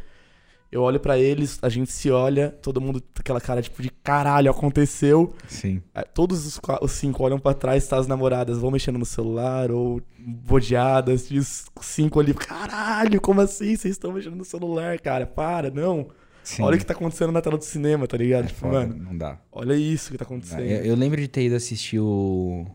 [0.71, 3.89] Eu olho pra eles, a gente se olha, todo mundo com aquela cara tipo de
[3.89, 5.33] caralho, aconteceu.
[5.49, 5.81] Sim.
[5.95, 9.71] Aí Todos os, os cinco olham pra trás, tá as namoradas vão mexendo no celular
[9.71, 13.77] ou bodeadas, e os cinco ali, caralho, como assim?
[13.77, 15.27] Vocês estão mexendo no celular, cara?
[15.27, 16.09] Para, não.
[16.43, 16.63] Sim.
[16.63, 18.45] Olha o que tá acontecendo na tela do cinema, tá ligado?
[18.45, 19.39] é tipo, foda, mano, não dá.
[19.51, 20.61] olha isso que tá acontecendo.
[20.63, 22.67] Eu, eu lembro de ter ido assistir o,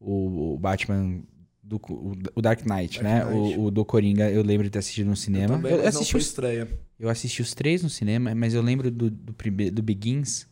[0.00, 1.22] o, o Batman,
[1.62, 1.80] do,
[2.34, 3.24] o, Dark Knight, Dark né?
[3.24, 3.58] Knight.
[3.58, 5.56] O, o do Coringa, eu lembro de ter assistido no cinema.
[5.56, 6.68] também, Eu, mas não assisti os, estreia.
[6.98, 9.32] eu assisti os três no cinema, mas eu lembro do, do,
[9.72, 10.46] do Begins.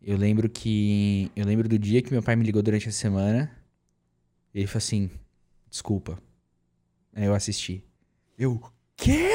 [0.00, 1.30] Eu lembro que.
[1.34, 3.50] Eu lembro do dia que meu pai me ligou durante a semana.
[4.54, 5.10] Ele falou assim:
[5.68, 6.18] desculpa.
[7.12, 7.82] Aí eu assisti.
[8.38, 8.60] Eu.
[8.96, 9.28] Quê?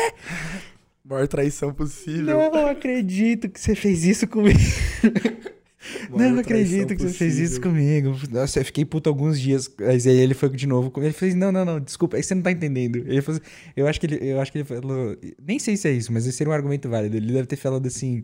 [1.03, 2.23] Maior traição possível.
[2.51, 4.57] Não acredito que você fez isso comigo.
[6.09, 8.15] Não, não acredito que você fez isso comigo.
[8.31, 9.69] Nossa, eu fiquei puto alguns dias.
[9.79, 10.91] Aí ele foi de novo.
[10.97, 12.97] Ele fez, não, não, não, desculpa, aí você não tá entendendo.
[12.97, 13.41] Ele falou,
[13.75, 16.25] eu acho que ele, eu acho que ele falou, nem sei se é isso, mas
[16.25, 17.17] esse seria um argumento válido.
[17.17, 18.23] Ele deve ter falado assim,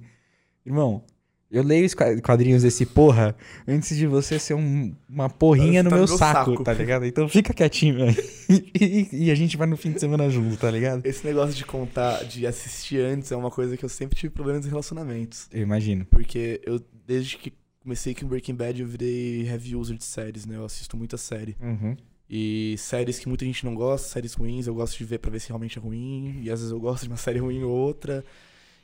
[0.65, 1.03] irmão,
[1.51, 3.35] eu leio os quadrinhos desse porra
[3.67, 7.05] antes de você ser um, uma porrinha no tá meu, meu saco, saco, tá ligado?
[7.05, 8.15] Então fica quietinho, velho.
[8.81, 11.05] E, e, a gente vai no fim de semana junto, tá ligado?
[11.05, 14.65] Esse negócio de contar, de assistir antes, é uma coisa que eu sempre tive problemas
[14.65, 15.47] em relacionamentos.
[15.51, 16.05] Eu imagino.
[16.05, 17.51] Porque eu, desde que
[17.81, 20.57] comecei com Breaking Bad, eu virei heavy user de séries, né?
[20.57, 21.57] Eu assisto muita série.
[21.59, 21.97] Uhum.
[22.29, 25.39] E séries que muita gente não gosta, séries ruins, eu gosto de ver pra ver
[25.39, 26.39] se realmente é ruim.
[26.43, 28.23] E às vezes eu gosto de uma série ruim ou outra.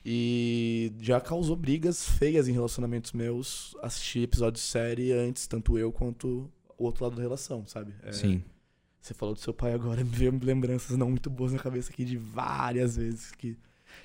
[0.03, 5.91] E já causou brigas feias em relacionamentos meus assistir episódios de série antes, tanto eu
[5.91, 7.93] quanto o outro lado da relação, sabe?
[8.01, 8.43] É, Sim.
[8.99, 12.03] Você falou do seu pai agora, me veio lembranças não muito boas na cabeça aqui
[12.03, 13.55] de várias vezes que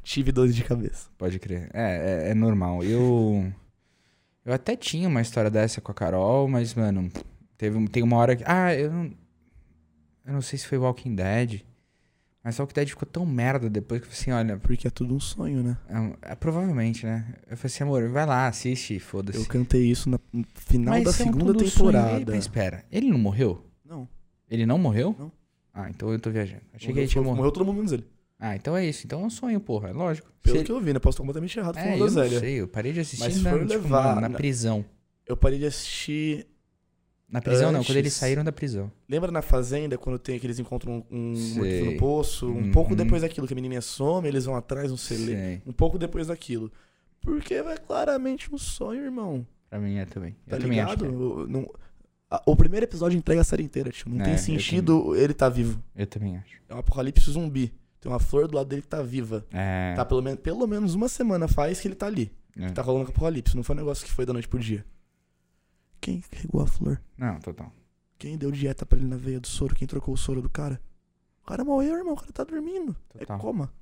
[0.02, 1.08] tive dores de cabeça.
[1.16, 1.70] Pode crer.
[1.72, 2.84] É, é, é normal.
[2.84, 3.50] Eu.
[4.45, 7.11] Eu até tinha uma história dessa com a Carol, mas, mano,
[7.57, 8.45] teve, tem uma hora que.
[8.47, 9.12] Ah, eu não.
[10.24, 11.62] Eu não sei se foi Walking Dead.
[12.43, 14.59] Mas que Dead ficou tão merda depois que eu falei assim, olha.
[14.59, 15.76] Porque é tudo um sonho, né?
[15.88, 17.34] É, é, provavelmente, né?
[17.51, 19.38] Eu falei assim, amor, vai lá, assiste, foda-se.
[19.38, 20.18] Eu cantei isso no
[20.55, 22.11] final mas da segunda é um temporada.
[22.11, 22.26] Sonho.
[22.28, 23.66] Mas espera, ele não morreu?
[23.84, 24.09] Não.
[24.49, 25.14] Ele não morreu?
[25.18, 25.30] Não.
[25.72, 26.62] Ah, então eu tô viajando.
[26.72, 27.36] Achei morreu, que ele tinha morrido.
[27.36, 28.07] Morreu todo mundo menos ele.
[28.41, 29.07] Ah, então é isso.
[29.07, 30.32] Então é um sonho, porra, é lógico.
[30.43, 30.99] Pelo Se que eu vi, né?
[30.99, 33.64] Posso estar completamente errado é, eu não sei, eu parei de assistir Mas na, tipo,
[33.66, 34.84] levar, na, na prisão.
[35.26, 36.47] Eu parei de assistir
[37.28, 38.91] na prisão Antes, não, quando eles saíram da prisão.
[39.09, 42.47] Lembra na fazenda, quando tem que eles encontram um, um no poço?
[42.47, 42.70] Um uhum.
[42.72, 45.62] pouco depois daquilo, que a menininha some, eles vão atrás, um celeiro.
[45.66, 46.72] Um pouco depois daquilo.
[47.20, 49.47] Porque é claramente um sonho, irmão.
[49.68, 50.34] Pra mim é também.
[50.49, 50.99] Tá eu ligado?
[50.99, 51.47] Também acho é.
[51.47, 51.70] não,
[52.30, 54.09] a, o primeiro episódio entrega a série inteira, tio.
[54.09, 55.82] Não é, tem sentido ele tá vivo.
[55.95, 56.61] Eu também acho.
[56.68, 57.72] É um apocalipse zumbi.
[58.01, 59.44] Tem uma flor do lado dele que tá viva.
[59.53, 59.94] É.
[59.94, 62.32] Tá pelo, menos, pelo menos uma semana faz que ele tá ali.
[62.59, 62.66] É.
[62.66, 63.55] Que tá rolando com o apocalipse.
[63.55, 64.84] Não foi um negócio que foi da noite pro dia.
[66.01, 67.01] Quem regou a flor?
[67.16, 67.70] Não, total.
[68.18, 69.74] Quem deu dieta pra ele na veia do soro?
[69.74, 70.80] Quem trocou o soro do cara?
[71.42, 72.14] O cara morreu, irmão.
[72.14, 72.96] O cara tá dormindo.
[73.14, 73.36] É Total.
[73.36, 73.72] É coma.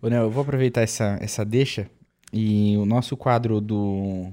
[0.00, 1.88] Ô, Nel, eu vou aproveitar essa, essa deixa
[2.32, 4.32] e o nosso quadro do.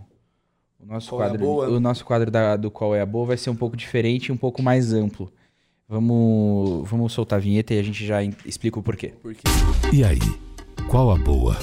[0.80, 3.38] O nosso qual quadro, é o nosso quadro da, do Qual é a Boa vai
[3.38, 5.32] ser um pouco diferente e um pouco mais amplo.
[5.90, 9.08] Vamos, vamos soltar a vinheta e a gente já explica o porquê.
[9.24, 9.42] Por quê?
[9.92, 10.20] E aí,
[10.88, 11.58] qual a boa?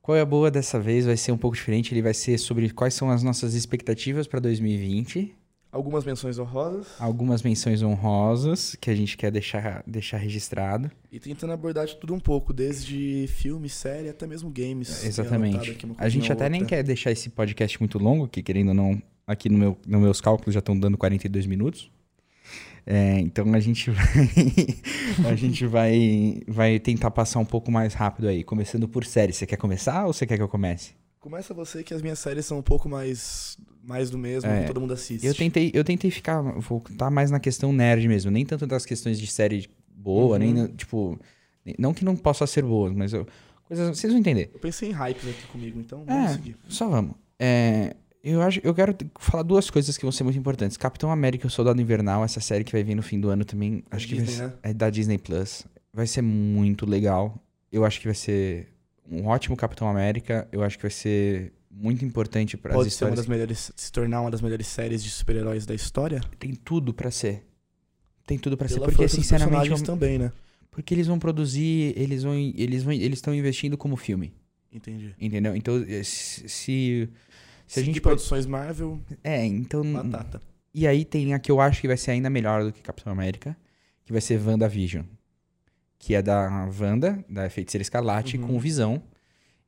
[0.00, 1.04] Qual é a boa dessa vez?
[1.04, 1.92] Vai ser um pouco diferente.
[1.92, 5.34] Ele vai ser sobre quais são as nossas expectativas para 2020
[5.70, 6.86] Algumas menções honrosas.
[6.98, 10.90] Algumas menções honrosas que a gente quer deixar, deixar registrado.
[11.12, 15.04] E tentando abordar de tudo um pouco, desde filme, série, até mesmo games.
[15.04, 15.76] Exatamente.
[15.98, 16.48] A gente até outra.
[16.48, 20.00] nem quer deixar esse podcast muito longo, que querendo ou não, aqui no meu, nos
[20.00, 21.90] meus cálculos já estão dando 42 minutos.
[22.90, 28.28] É, então a gente vai, a gente vai, vai tentar passar um pouco mais rápido
[28.28, 28.42] aí.
[28.42, 29.34] Começando por série.
[29.34, 30.92] Você quer começar ou você quer que eu comece?
[31.20, 34.66] Começa você que as minhas séries são um pouco mais mais do mesmo, é, que
[34.68, 35.26] todo mundo assiste.
[35.26, 39.18] Eu tentei, eu tentei ficar, voltar mais na questão nerd mesmo, nem tanto das questões
[39.18, 40.52] de série boa, uhum.
[40.52, 41.18] nem, tipo,
[41.78, 43.26] não que não possa ser boa, mas eu,
[43.64, 44.50] coisas, vocês vão entender.
[44.52, 46.56] Eu pensei em hypes aqui comigo, então vamos é, seguir.
[46.68, 47.14] Só vamos.
[47.38, 50.76] É, eu acho, eu quero falar duas coisas que vão ser muito importantes.
[50.76, 53.44] Capitão América e o Soldado Invernal, essa série que vai vir no fim do ano
[53.44, 54.52] também, acho Disney, que vai, né?
[54.62, 55.66] é da Disney Plus.
[55.92, 57.42] Vai ser muito legal.
[57.70, 58.68] Eu acho que vai ser
[59.10, 60.48] um ótimo Capitão América.
[60.50, 62.94] Eu acho que vai ser muito importante para as histórias.
[62.94, 66.20] Pode ser uma das melhores, se tornar uma das melhores séries de super-heróis da história?
[66.38, 67.46] Tem tudo para ser.
[68.26, 69.80] Tem tudo para ser, porque sinceramente vão...
[69.80, 70.32] também, né?
[70.70, 74.34] Porque eles vão produzir, eles vão eles vão eles estão investindo como filme.
[74.70, 75.14] Entendi.
[75.18, 75.56] Entendeu?
[75.56, 77.08] Então eh, se
[77.68, 80.40] se, a gente produções Marvel, é, então batata.
[80.74, 83.12] E aí tem a que eu acho que vai ser ainda melhor do que Capitão
[83.12, 83.56] América,
[84.04, 85.04] que vai ser WandaVision,
[85.98, 88.46] que é da Wanda, da Feiticeira Escarlate uhum.
[88.46, 89.02] com Visão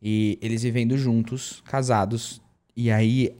[0.01, 2.41] e eles vivendo juntos, casados.
[2.77, 3.37] E aí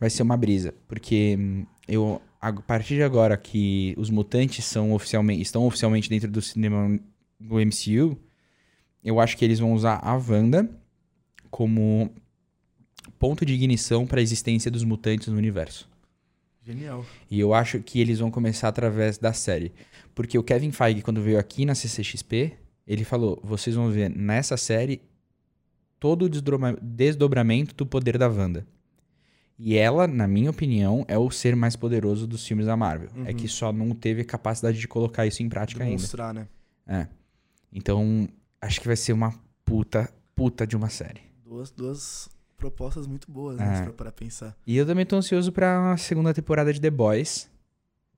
[0.00, 0.74] vai ser uma brisa.
[0.88, 6.30] Porque hum, eu, a partir de agora que os mutantes são oficialmente, estão oficialmente dentro
[6.30, 6.98] do cinema
[7.38, 8.16] do MCU,
[9.04, 10.70] eu acho que eles vão usar a Wanda
[11.50, 12.10] como
[13.22, 15.88] ponto de ignição para a existência dos mutantes no universo.
[16.66, 17.06] Genial.
[17.30, 19.72] E eu acho que eles vão começar através da série.
[20.12, 22.54] Porque o Kevin Feige, quando veio aqui na CCXP,
[22.84, 25.00] ele falou: vocês vão ver nessa série
[26.00, 28.66] todo o desdobramento do poder da Wanda.
[29.56, 33.08] E ela, na minha opinião, é o ser mais poderoso dos filmes da Marvel.
[33.14, 33.26] É uhum.
[33.28, 36.50] É que só não teve capacidade de colocar isso em prática Demonstrar, ainda.
[36.84, 37.02] né?
[37.02, 37.08] É.
[37.72, 38.28] Então,
[38.60, 39.32] acho que vai ser uma
[39.64, 41.20] puta, puta de uma série.
[41.44, 42.28] Duas, duas
[42.62, 43.86] propostas muito boas, né?
[43.86, 43.90] É.
[43.90, 44.56] Pra pensar.
[44.66, 47.50] E eu também tô ansioso pra segunda temporada de The Boys.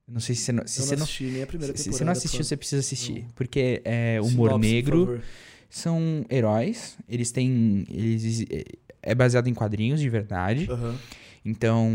[0.07, 0.67] Não sei se você não.
[0.67, 1.91] Se eu você não assisti nem a primeira temporada.
[1.91, 3.23] Se você não assistiu, você precisa assistir.
[3.23, 3.29] Não.
[3.33, 5.21] Porque é humor Sinopse, negro
[5.67, 7.85] são heróis, eles têm.
[7.89, 8.45] Eles,
[9.01, 10.67] é baseado em quadrinhos de verdade.
[10.69, 10.95] Aham.
[11.47, 11.87] Então,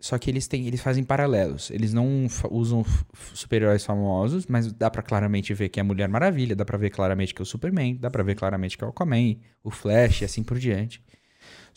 [0.00, 1.70] só que eles têm, eles fazem paralelos.
[1.70, 2.84] Eles não usam
[3.32, 6.90] super-heróis famosos, mas dá pra claramente ver que é a Mulher Maravilha, dá pra ver
[6.90, 10.22] claramente que é o Superman, dá pra ver claramente que é o Aquaman, o Flash
[10.22, 11.00] e assim por diante.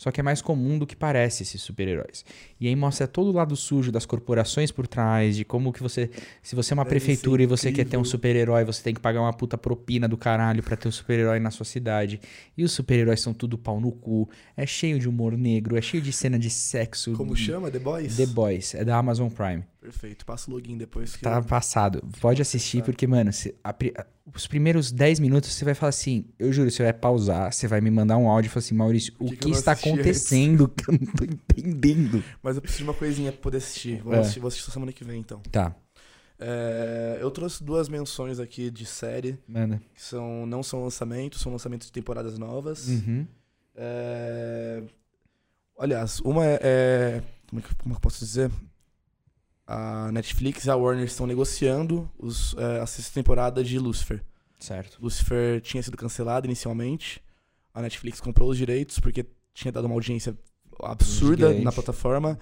[0.02, 2.24] Só que é mais comum do que parece esses super-heróis.
[2.62, 6.08] E aí mostra todo o lado sujo das corporações por trás, de como que você,
[6.40, 8.94] se você é uma Deve ser prefeitura e você quer ter um super-herói, você tem
[8.94, 12.20] que pagar uma puta propina do caralho pra ter um super-herói na sua cidade.
[12.56, 16.00] E os super-heróis são tudo pau no cu, é cheio de humor negro, é cheio
[16.00, 17.14] de cena de sexo.
[17.14, 17.68] Como chama?
[17.68, 18.16] The Boys?
[18.16, 19.64] The Boys, é da Amazon Prime.
[19.80, 20.24] Perfeito.
[20.24, 21.42] Passa o login depois que Tá eu...
[21.42, 22.04] passado.
[22.20, 23.74] Pode assistir, porque, mano, se- a
[24.34, 27.80] os primeiros 10 minutos você vai falar assim: eu juro, você vai pausar, você vai
[27.80, 30.88] me mandar um áudio e falar assim, Maurício, o que que, que está acontecendo que
[30.88, 32.22] eu não tô entendendo?
[32.40, 34.02] Mas eu preciso de uma coisinha pra poder assistir.
[34.02, 34.18] Vou, É.
[34.20, 35.40] assistir, vou assistir semana que vem, então.
[35.50, 35.74] Tá,
[36.44, 39.80] É, eu trouxe duas menções aqui de série, manda.
[39.94, 42.88] que são, não são lançamentos, são lançamentos de temporadas novas.
[42.88, 43.24] Uhum.
[43.76, 44.82] É,
[45.78, 46.58] Aliás, uma é.
[46.62, 48.50] é- Como, é que, como é eu posso dizer?
[49.66, 54.22] A Netflix e a Warner estão negociando os, é, a sexta temporada de Lucifer.
[54.58, 54.98] Certo.
[55.00, 57.22] Lucifer tinha sido cancelado inicialmente.
[57.72, 59.24] A Netflix comprou os direitos porque
[59.54, 60.36] tinha dado uma audiência
[60.82, 61.64] absurda Gigante.
[61.64, 62.38] na plataforma.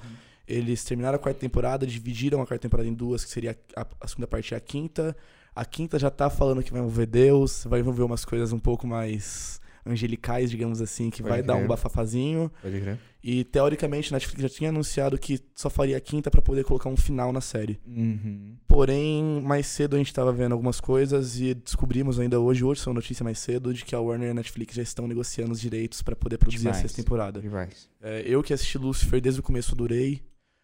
[0.47, 4.09] Eles terminaram a quarta temporada, dividiram a quarta temporada em duas, que seria a, a
[4.09, 5.17] segunda parte e a quinta.
[5.55, 8.87] A quinta já tá falando que vai envolver Deus, vai envolver umas coisas um pouco
[8.87, 11.65] mais angelicais, digamos assim, que Pode vai dar crer.
[11.65, 12.51] um bafafazinho.
[12.63, 12.99] Pode crer.
[13.23, 16.89] E teoricamente a Netflix já tinha anunciado que só faria a quinta pra poder colocar
[16.89, 17.79] um final na série.
[17.87, 18.57] Uhum.
[18.67, 22.95] Porém, mais cedo a gente tava vendo algumas coisas e descobrimos ainda hoje, hoje saiu
[22.95, 26.01] notícia mais cedo, de que a Warner e a Netflix já estão negociando os direitos
[26.01, 26.79] pra poder produzir Demais.
[26.79, 27.41] a sexta temporada.
[27.41, 27.91] Demais.
[28.01, 30.23] É, eu que assisti Lucifer desde o começo adorei.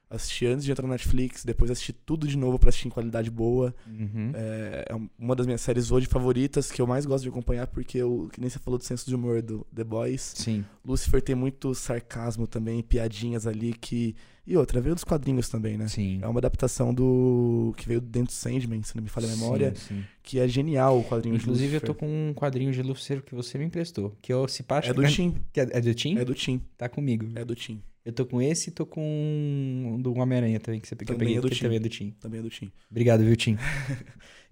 [0.08, 3.28] Assisti antes de entrar na Netflix, depois assisti tudo de novo pra assistir em qualidade
[3.28, 3.74] boa.
[3.88, 4.30] Uhum.
[4.34, 7.98] É, é uma das minhas séries hoje favoritas, que eu mais gosto de acompanhar, porque
[7.98, 10.32] eu, que nem você falou do senso de humor do The Boys.
[10.36, 10.64] Sim.
[10.84, 14.14] Lucifer tem muito sarcasmo também, piadinhas ali que.
[14.46, 15.88] E outra, veio dos quadrinhos também, né?
[15.88, 16.20] Sim.
[16.22, 17.74] É uma adaptação do.
[17.76, 19.74] que veio dentro do Sandman, se não me falha a memória.
[19.74, 20.04] Sim, sim.
[20.22, 21.86] Que é genial o quadrinho Inclusive, de eu Lucifer.
[21.88, 24.16] tô com um quadrinho de Lucifer que você me emprestou.
[24.22, 25.34] Que eu se pá, É do Tim.
[25.56, 26.16] É, é do Tim?
[26.16, 26.62] É do Tim.
[26.78, 27.26] Tá comigo.
[27.34, 27.82] É do Tim.
[28.06, 31.36] Eu tô com esse e tô com um do Homem-Aranha também, que você eu Também
[31.36, 32.10] é do também é do Tim.
[32.20, 32.70] Também é do Tim.
[32.88, 33.58] Obrigado, viu, Tim?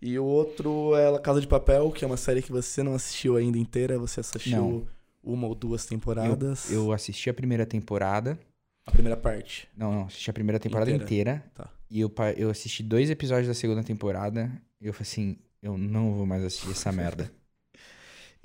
[0.02, 2.94] E o outro é La Casa de Papel, que é uma série que você não
[2.94, 4.86] assistiu ainda inteira, você assistiu Não.
[5.22, 6.70] uma ou duas temporadas.
[6.70, 8.38] Eu assisti a primeira temporada.
[8.84, 9.66] A primeira parte.
[9.74, 11.04] Não, não, assisti a primeira temporada Inteira.
[11.04, 11.44] inteira.
[11.54, 11.70] Tá.
[11.88, 14.52] E eu, eu assisti dois episódios da segunda temporada.
[14.78, 17.32] E eu falei assim, eu não vou mais assistir essa merda.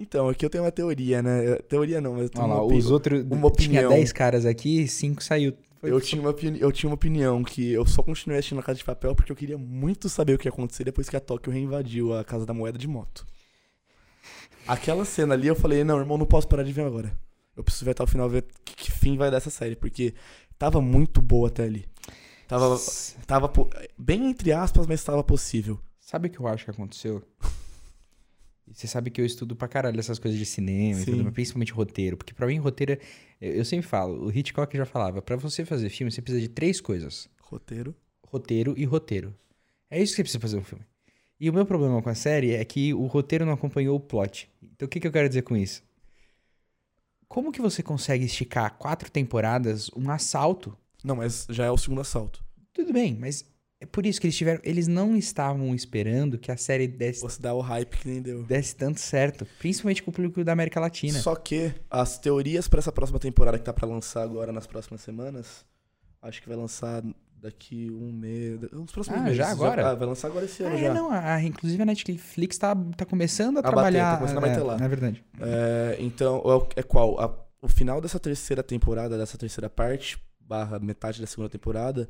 [0.02, 1.56] Então, aqui eu tenho uma teoria, né?
[1.68, 3.20] Teoria não, mas eu tenho Olha lá, uma, opi- os outros.
[3.22, 3.90] uma Tinha opinião.
[3.90, 5.54] 10 caras aqui, 5 saiu.
[5.82, 8.78] Foi- Eu tinha, uma eu tinha uma opinião que eu só continuei assistindo a Casa
[8.80, 11.52] de Papel porque eu queria muito saber o que ia acontecer depois que a Tóquio
[11.52, 13.26] reinvadiu a Casa da Moeda de moto.
[14.68, 17.18] Aquela cena ali eu falei, não, irmão, não posso parar de ver agora.
[17.56, 20.14] Eu preciso ver até o final, ver que, que fim vai dessa série, porque
[20.58, 21.86] tava muito boa até ali.
[22.48, 22.78] Tava,
[23.28, 23.52] tava
[23.98, 25.80] bem entre aspas, mas tava possível.
[26.00, 27.22] Sabe o que eu acho que aconteceu?
[28.72, 32.16] Você sabe que eu estudo pra caralho essas coisas de cinema, tudo, principalmente roteiro.
[32.18, 32.94] Porque pra mim, roteiro.
[32.94, 33.00] é-
[33.42, 36.50] Eu eu sempre falo, o Hitchcock já falava, pra você fazer filme, você precisa de
[36.50, 37.96] três coisas: Roteiro.
[38.28, 39.34] roteiro e roteiro.
[39.90, 40.86] É isso que você precisa fazer um filme.
[41.40, 44.50] E o meu problema com a série é que o roteiro não acompanhou o plot.
[44.62, 45.82] Então o que, que eu quero dizer com isso?
[47.28, 50.78] Como que você consegue esticar quatro temporadas um assalto?
[51.04, 52.44] Não, mas já é o segundo assalto.
[52.74, 53.46] Tudo bem, mas
[53.82, 54.60] é por isso que eles tiveram.
[54.64, 58.44] Eles não estavam esperando que a série desse, Você dá o hype que nem deu.
[58.44, 59.46] desse tanto certo.
[59.58, 61.18] Principalmente com o público da América Latina.
[61.20, 65.02] Só que as teorias pra essa próxima temporada que tá pra lançar agora nas próximas
[65.02, 65.66] semanas,
[66.22, 67.02] acho que vai lançar
[67.42, 69.38] daqui um mês, nos próximos Ah, meses.
[69.38, 69.92] já agora?
[69.92, 70.94] ah, vai lançar agora esse Ah, ano é, já.
[70.94, 71.10] não.
[71.10, 74.12] A, inclusive a Netflix tá, tá começando a, A bater, trabalhar.
[74.12, 74.78] tá começando a é, bater lá.
[74.78, 75.24] Na verdade.
[75.40, 76.44] É, então,
[76.76, 77.18] é é qual?
[77.18, 82.10] A- o final dessa terceira temporada, dessa terceira parte, barra metade da segunda temporada,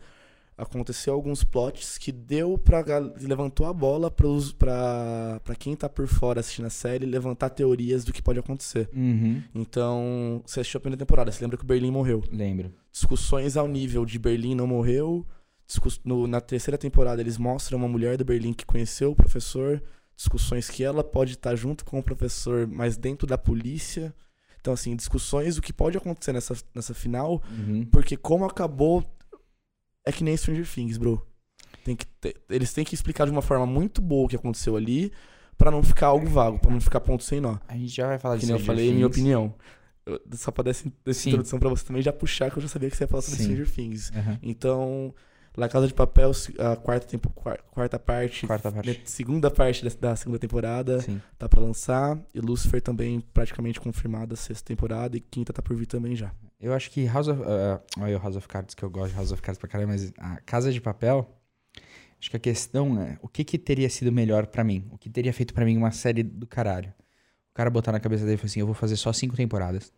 [0.60, 2.82] aconteceu alguns plots que deu pra.
[2.82, 8.14] gal- levantou a bola pra quem tá por fora assistindo a série levantar teorias do
[8.14, 8.90] que pode acontecer.
[8.94, 9.42] Uhum.
[9.54, 12.24] Então, você assistiu a primeira temporada, você lembra que o Berlim morreu.
[12.32, 12.72] Lembro.
[12.92, 15.26] discussões ao nível de Berlim não morreu.
[15.66, 19.82] Discuss- no- na terceira temporada, eles mostram uma mulher do Berlim que conheceu o professor.
[20.18, 24.14] Discussões que ela pode estar junto com o professor, mas dentro da polícia.
[24.60, 27.42] Então, assim, discussões do que pode acontecer nessa, nessa final.
[27.58, 27.86] Uhum.
[27.92, 29.06] Porque como acabou.
[30.10, 31.24] É que nem Stranger Things, bro.
[31.84, 34.76] Tem que ter- eles têm que explicar de uma forma muito boa o que aconteceu
[34.76, 35.12] ali.
[35.58, 37.58] Pra não ficar algo vago, pra não ficar ponto sem nó.
[37.68, 38.54] A gente já vai falar Que disso.
[38.54, 39.54] nem eu falei, minha opinião.
[40.06, 42.70] Eu- só pra dar essa, essa introdução pra você também já puxar, que eu já
[42.70, 43.44] sabia que você ia falar sobre Sim.
[43.44, 44.10] Stranger Things.
[44.16, 44.38] Uhum.
[44.42, 45.14] Então,
[45.58, 48.90] La Casa de Papel, a quarta, tempo, quar- quarta parte, Quarta parte.
[48.90, 51.22] né, segunda parte da, da segunda temporada, Sim.
[51.38, 52.18] tá pra lançar.
[52.34, 56.32] E Lucifer também praticamente confirmada sexta temporada e quinta tá por vir também já.
[56.60, 57.42] Eu acho que House of.
[57.42, 59.90] Uh, olha o House of Cards, que eu gosto de House of Cards pra caralho,
[59.90, 61.28] mas a Casa de Papel.
[62.22, 64.86] Acho que a questão é o que, que teria sido melhor pra mim?
[64.92, 66.94] O que teria feito pra mim uma série do caralho?
[67.52, 69.92] O cara botar na cabeça dele e falar assim: eu vou fazer só cinco temporadas.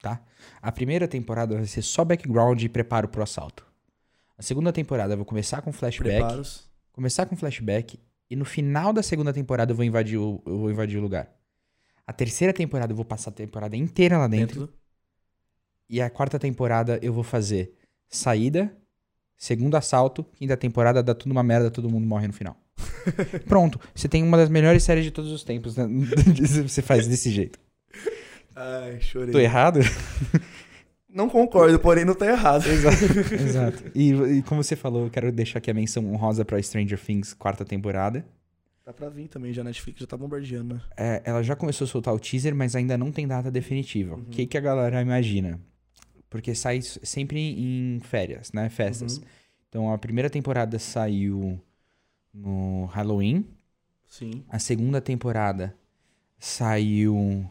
[0.00, 0.20] Tá?
[0.62, 3.66] A primeira temporada vai ser só background e preparo pro assalto.
[4.38, 6.20] A segunda temporada eu vou começar com flashback.
[6.20, 6.70] Preparos.
[6.92, 7.98] Começar com flashback.
[8.30, 11.28] E no final da segunda temporada eu vou invadir o, eu vou invadir o lugar.
[12.06, 14.60] A terceira temporada eu vou passar a temporada inteira lá dentro.
[14.60, 14.74] Dentro.
[15.88, 17.74] E a quarta temporada eu vou fazer
[18.08, 18.72] saída,
[19.36, 22.56] segundo assalto, quinta temporada dá tudo uma merda, todo mundo morre no final.
[23.48, 25.76] Pronto, você tem uma das melhores séries de todos os tempos.
[25.76, 25.84] né?
[26.66, 27.58] você faz desse jeito.
[28.54, 29.32] Ai, chorei.
[29.32, 29.80] Tô errado?
[31.08, 32.66] Não concordo, porém não tá errado.
[32.66, 33.04] Exato.
[33.34, 33.84] Exato.
[33.94, 37.32] E, e como você falou, eu quero deixar aqui a menção honrosa pra Stranger Things,
[37.32, 38.24] quarta temporada.
[38.84, 40.80] Tá pra vir também, já a Netflix já tá bombardeando, né?
[40.96, 44.16] É, ela já começou a soltar o teaser, mas ainda não tem data definitiva.
[44.16, 45.60] O que, que a galera imagina?
[46.30, 48.68] Porque sai sempre em férias, né?
[48.68, 49.18] Festas.
[49.18, 49.24] Uhum.
[49.68, 51.60] Então a primeira temporada saiu
[52.32, 53.46] no Halloween.
[54.06, 54.42] Sim.
[54.48, 55.74] A segunda temporada
[56.38, 57.48] saiu.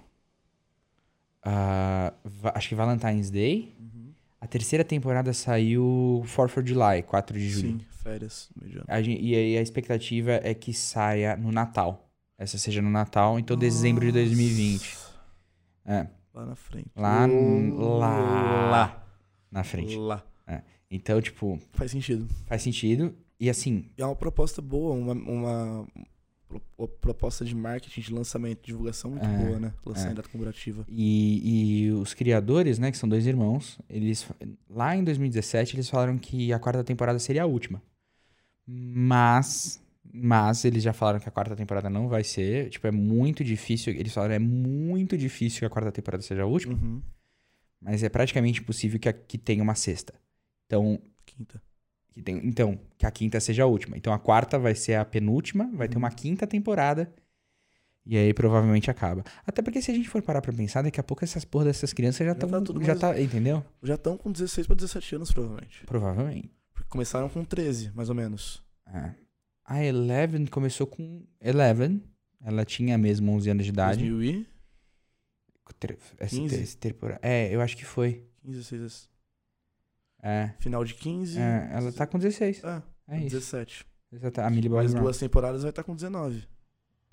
[1.43, 3.73] Va- acho que Valentine's Day.
[3.79, 4.11] Uhum.
[4.39, 7.79] A terceira temporada saiu 4 for July, 4 de julho.
[7.79, 8.49] Sim, férias.
[8.87, 12.09] A gen- e aí a expectativa é que saia no Natal.
[12.37, 14.95] Essa seja no Natal, então dezembro de 2020.
[15.85, 16.87] É, Lá na frente.
[16.95, 18.69] Lá lá.
[18.69, 19.07] Lá.
[19.51, 19.95] na frente.
[19.97, 20.23] Lá.
[20.89, 22.27] Então, tipo, Faz sentido.
[22.45, 23.13] faz sentido.
[23.39, 25.87] E assim, é uma proposta boa, uma, uma
[27.01, 29.73] proposta de marketing, de lançamento, de divulgação muito É, boa, né?
[29.85, 30.11] Lançar é.
[30.11, 30.85] em data comemorativa.
[30.87, 34.27] E, e os criadores, né, que são dois irmãos, eles
[34.69, 37.81] lá em 2017 eles falaram que a quarta temporada seria a última.
[38.65, 39.81] Mas
[40.19, 43.93] mas eles já falaram que a quarta temporada não vai ser, tipo, é muito difícil,
[43.93, 47.01] eles falaram é muito difícil que a quarta temporada seja a última, Uhum.
[47.81, 50.13] mas é praticamente impossível que, a, que tenha uma sexta.
[50.65, 51.61] Então, Quinta.
[52.17, 53.95] Que tem, então, que a quinta seja a última.
[53.95, 57.13] Então a quarta vai ser a penúltima, vai ter uma quinta temporada.
[58.05, 59.23] E aí provavelmente acaba.
[59.45, 61.91] Até porque se a gente for parar pra pensar, daqui a pouco essas porra dessas
[61.93, 62.49] crianças já Já estão.
[62.49, 63.63] tá tudo já tá, entendeu?
[63.83, 65.85] Já estão com 16 pra 17 anos, provavelmente.
[65.85, 66.51] Provavelmente.
[66.73, 68.63] Porque começaram com 13, mais ou menos.
[68.87, 69.11] É.
[69.65, 72.01] A Eleven começou com Eleven.
[72.41, 74.09] Ela tinha mesmo 11 anos de idade.
[74.09, 74.47] 2000 e
[76.17, 76.61] Essa, 15?
[76.61, 77.19] essa temporada.
[77.21, 78.25] É, eu acho que foi.
[78.41, 79.09] 15, 16.
[80.21, 80.51] É.
[80.59, 81.39] Final de 15.
[81.39, 82.63] É, ela tá com 16.
[82.63, 83.35] É, É isso.
[83.35, 83.85] 17.
[84.11, 84.41] Exato.
[84.41, 85.03] A Millie Bobby Mais Brown.
[85.03, 86.43] duas temporadas vai estar com 19.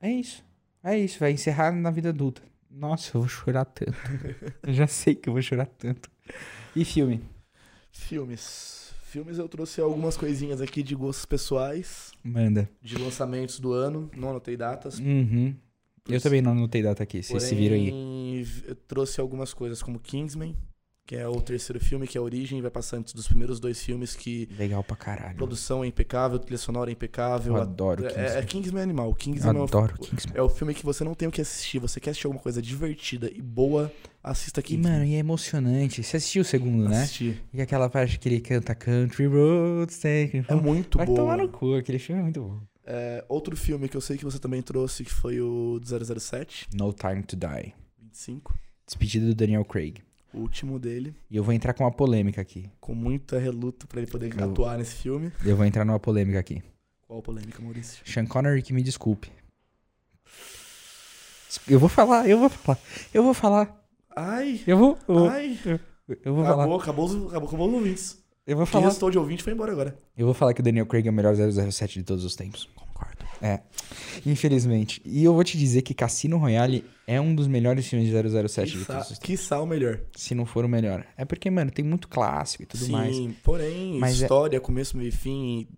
[0.01, 0.45] É isso.
[0.83, 1.19] É isso.
[1.19, 2.43] Vai encerrar na vida adulta.
[2.71, 3.93] Nossa, eu vou chorar tanto.
[4.63, 6.11] eu já sei que eu vou chorar tanto.
[6.75, 7.23] E filme?
[7.93, 8.93] Filmes.
[9.05, 12.69] Filmes eu trouxe algumas coisinhas aqui de gostos pessoais, Manda.
[12.83, 14.11] de lançamentos do ano.
[14.17, 14.99] Não anotei datas.
[14.99, 15.55] Uhum.
[16.09, 17.23] Eu também não anotei data aqui.
[17.23, 18.45] Vocês se viram aí.
[18.67, 20.57] Eu trouxe algumas coisas como Kingsman,
[21.07, 23.83] que é o terceiro filme, que é a Origem, vai passar antes dos primeiros dois
[23.83, 25.37] filmes que Legal pra a caralho.
[25.37, 27.55] produção é impecável, a trilha sonora é impecável.
[27.55, 28.37] Eu a- adoro é, Kingsman.
[28.39, 29.15] é Kingsman Animal.
[29.15, 30.35] Kingsman Eu é o- adoro Kingsman.
[30.37, 31.79] É o filme que você não tem o que assistir.
[31.79, 33.93] Você quer assistir alguma coisa divertida e boa,
[34.23, 34.93] assista E, Kingsman.
[34.93, 36.03] mano, e é emocionante.
[36.03, 37.03] Você assistiu o segundo, né?
[37.03, 37.43] Assistir.
[37.53, 41.19] E aquela parte que ele canta Country Roads, take me É muito Vai boa.
[41.19, 42.61] tomar no cu, aquele filme é muito bom.
[42.87, 46.93] É, outro filme que eu sei que você também trouxe, que foi o 007, No
[46.95, 47.75] Time to Die.
[48.01, 48.55] 25.
[48.87, 49.97] Despedida do Daniel Craig.
[50.35, 52.69] O último dele, E eu vou entrar com uma polêmica aqui.
[52.81, 55.31] com muita reluta pra ele poder Eu- atuar nesse filme.
[55.45, 56.63] Eu vou entrar numa polêmica aqui.
[57.07, 58.03] Qual polêmica, Maurício?
[58.05, 59.31] Sean Connery que me desculpe.
[61.69, 62.79] Eu vou falar, eu vou falar.
[63.13, 63.85] Eu vou falar.
[64.17, 64.99] Ai, Eu vou.
[65.09, 65.59] Eu vou, ai.
[66.25, 66.63] eu vou falar.
[66.65, 68.25] Acabou, acabou, os- acabou, acabou os ouvintes.
[68.47, 68.89] Eu vou Quem falar.
[68.89, 69.97] restou de ouvinte foi embora agora.
[70.17, 72.69] Eu vou falar que o Daniel Craig é o melhor 007 de todos os tempos.
[73.47, 73.61] É.
[74.25, 75.03] Infelizmente.
[75.05, 78.15] E eu vou te dizer que Cassino Royale é um dos melhores filmes de
[78.49, 79.27] 007 de Quiçá, todos os tempos.
[79.27, 80.01] quiçá o melhor.
[80.17, 81.05] Se não for o melhor.
[81.17, 83.17] É porque, mano, tem muito clássico e tudo Sim, mais.
[83.43, 85.69] porém, Mas é- história, começo, meio e fim,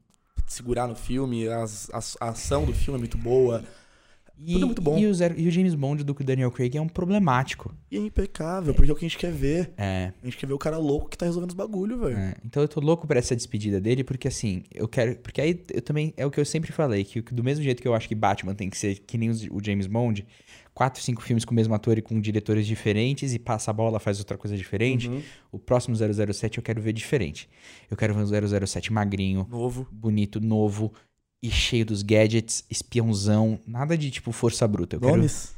[0.46, 3.64] segurar no filme, as- as- a ação do filme é muito boa.
[4.38, 4.98] E, Tudo muito bom.
[4.98, 7.74] E o, zero- e o James Bond do Daniel Craig é um problemático.
[7.90, 9.72] E é impecável, porque é o que a gente quer ver.
[9.78, 10.12] É.
[10.22, 12.16] A gente quer ver o cara louco que tá resolvendo os bagulho, velho.
[12.16, 15.16] É, então eu tô louco pra essa despedida dele, porque assim, eu quero.
[15.16, 16.12] Porque aí eu também.
[16.16, 18.54] É o que eu sempre falei, que do mesmo jeito que eu acho que Batman
[18.54, 20.26] tem que ser que nem o James Bond,
[20.74, 23.98] quatro, cinco filmes com o mesmo ator e com diretores diferentes e passa a bola,
[23.98, 25.08] faz outra coisa diferente.
[25.08, 25.22] Uhum.
[25.52, 27.48] O próximo 007 eu quero ver diferente.
[27.90, 29.88] Eu quero ver um 007 magrinho, Novo.
[29.90, 30.92] bonito, novo
[31.46, 34.96] e cheio dos gadgets, espiãozão, nada de tipo força bruta.
[34.96, 35.16] Eu quero...
[35.16, 35.54] Nomes?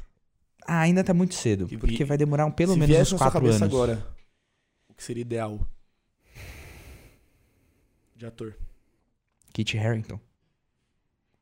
[0.65, 3.61] Ah, ainda tá muito cedo, E- porque vai demorar um, pelo menos uns quatro anos.
[3.61, 4.05] agora,
[4.87, 5.67] o que seria ideal?
[8.15, 8.55] De ator.
[9.51, 10.19] Kit Harington.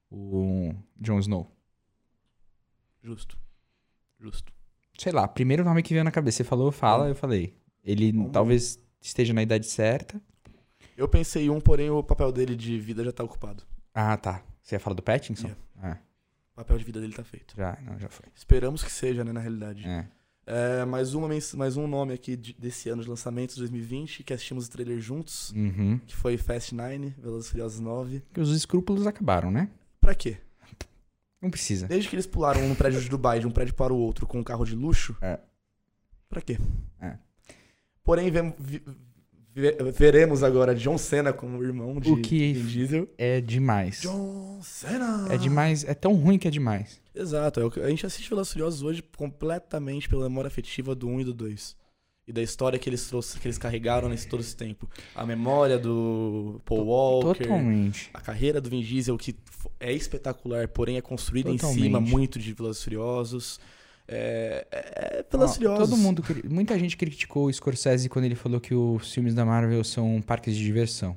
[0.10, 1.52] O Jon Snow.
[3.04, 3.38] Justo.
[4.20, 4.54] Justo.
[4.98, 6.38] Sei lá, primeiro nome que veio na cabeça.
[6.38, 7.54] Você falou, fala, eu falei.
[7.84, 10.22] Ele talvez esteja na idade certa.
[10.96, 13.64] Eu pensei em um, porém o papel dele de vida já tá ocupado.
[14.00, 14.44] Ah, tá.
[14.62, 15.48] Você ia falar do Pattinson?
[15.48, 15.62] Yeah.
[15.82, 15.98] Ah,
[16.54, 17.56] O papel de vida dele tá feito.
[17.58, 18.28] já, não, já foi.
[18.36, 19.88] Esperamos que seja, né, na realidade.
[19.88, 20.08] É.
[20.46, 24.68] É, mais, uma, mais um nome aqui de- desse ano de lançamento, 2020, que assistimos
[24.68, 25.98] o trailer juntos, Uhum.
[26.06, 28.20] que foi Fast 9, Velozes Furiosos 9.
[28.22, 29.68] Porque os escrúpulos acabaram, né?
[30.00, 30.38] Pra quê?
[31.42, 31.88] Não precisa.
[31.88, 34.40] Desde que eles pularam um prédio de Dubai de um prédio para o outro com
[34.40, 35.40] um carro de luxo, É.
[36.30, 36.58] pra quê?
[37.02, 37.18] É.
[38.04, 38.98] Porém, vem- vi- vi-
[39.94, 43.10] veremos agora John Cena como irmão de O que- Vin Diesel.
[43.18, 44.02] É demais.
[44.02, 45.28] John Cena!
[45.32, 45.84] É demais.
[45.84, 47.00] É tão ruim que é demais.
[47.16, 47.60] Exato.
[47.80, 51.34] é A gente assiste Velozes Furiosos hoje completamente pela memória afetiva do 1 e do
[51.34, 51.76] 2.
[52.28, 54.88] E da história que eles trouxeram, que eles carregaram nesse todo esse tempo.
[55.16, 57.42] A memória do Paul Walker.
[57.44, 58.10] Totalmente.
[58.14, 59.34] A carreira do Vin Diesel, que
[59.80, 61.84] é espetacular, porém é construída em Totalmente.
[61.84, 63.60] cima muito de Velozes Furiosos.
[64.08, 65.24] É, é, é
[65.68, 65.78] Ó.
[65.78, 69.84] Todo mundo, muita gente criticou o Scorsese quando ele falou que os filmes da Marvel
[69.84, 71.16] são parques de diversão.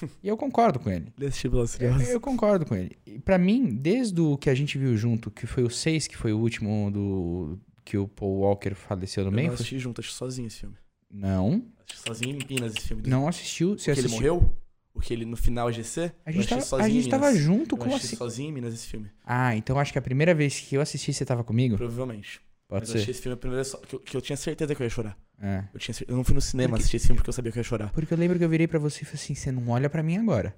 [0.22, 1.12] E eu concordo com ele.
[1.16, 2.98] Ele assistiu Velozes e Eu, eu concordo com ele.
[3.06, 6.16] E pra mim, desde o que a gente viu junto, que foi o 6, que
[6.16, 9.48] foi o último do que o Paul Walker faleceu no Eu meio.
[9.48, 10.74] não foi- assisti junto, assisti sozinho esse filme.
[11.08, 13.02] Não, Assisti sozinho em Minas esse filme.
[13.06, 13.78] não assistiu.
[13.78, 14.34] Você que ele assistiu?
[14.34, 14.56] morreu?
[14.94, 16.12] O que ele no final GC?
[16.24, 18.14] A Eu gente, tava, a sozinho em gente tava junto, Eu como assim?
[18.16, 19.10] sozinho em Minas esse filme.
[19.24, 21.76] Ah, então acho que a primeira vez que eu assisti, você tava comigo?
[21.76, 22.40] Provavelmente.
[22.68, 23.10] Pode Mas eu assisti ser.
[23.10, 25.18] esse filme a primeira vez que eu, que eu tinha certeza que eu ia chorar.
[25.42, 25.64] É.
[25.74, 27.58] Eu, tinha eu não fui no cinema Porque- assistir esse filme porque eu sabia que
[27.58, 27.92] eu ia chorar.
[27.92, 30.02] Porque eu lembro que eu virei pra você e falei assim: você não olha pra
[30.02, 30.56] mim agora.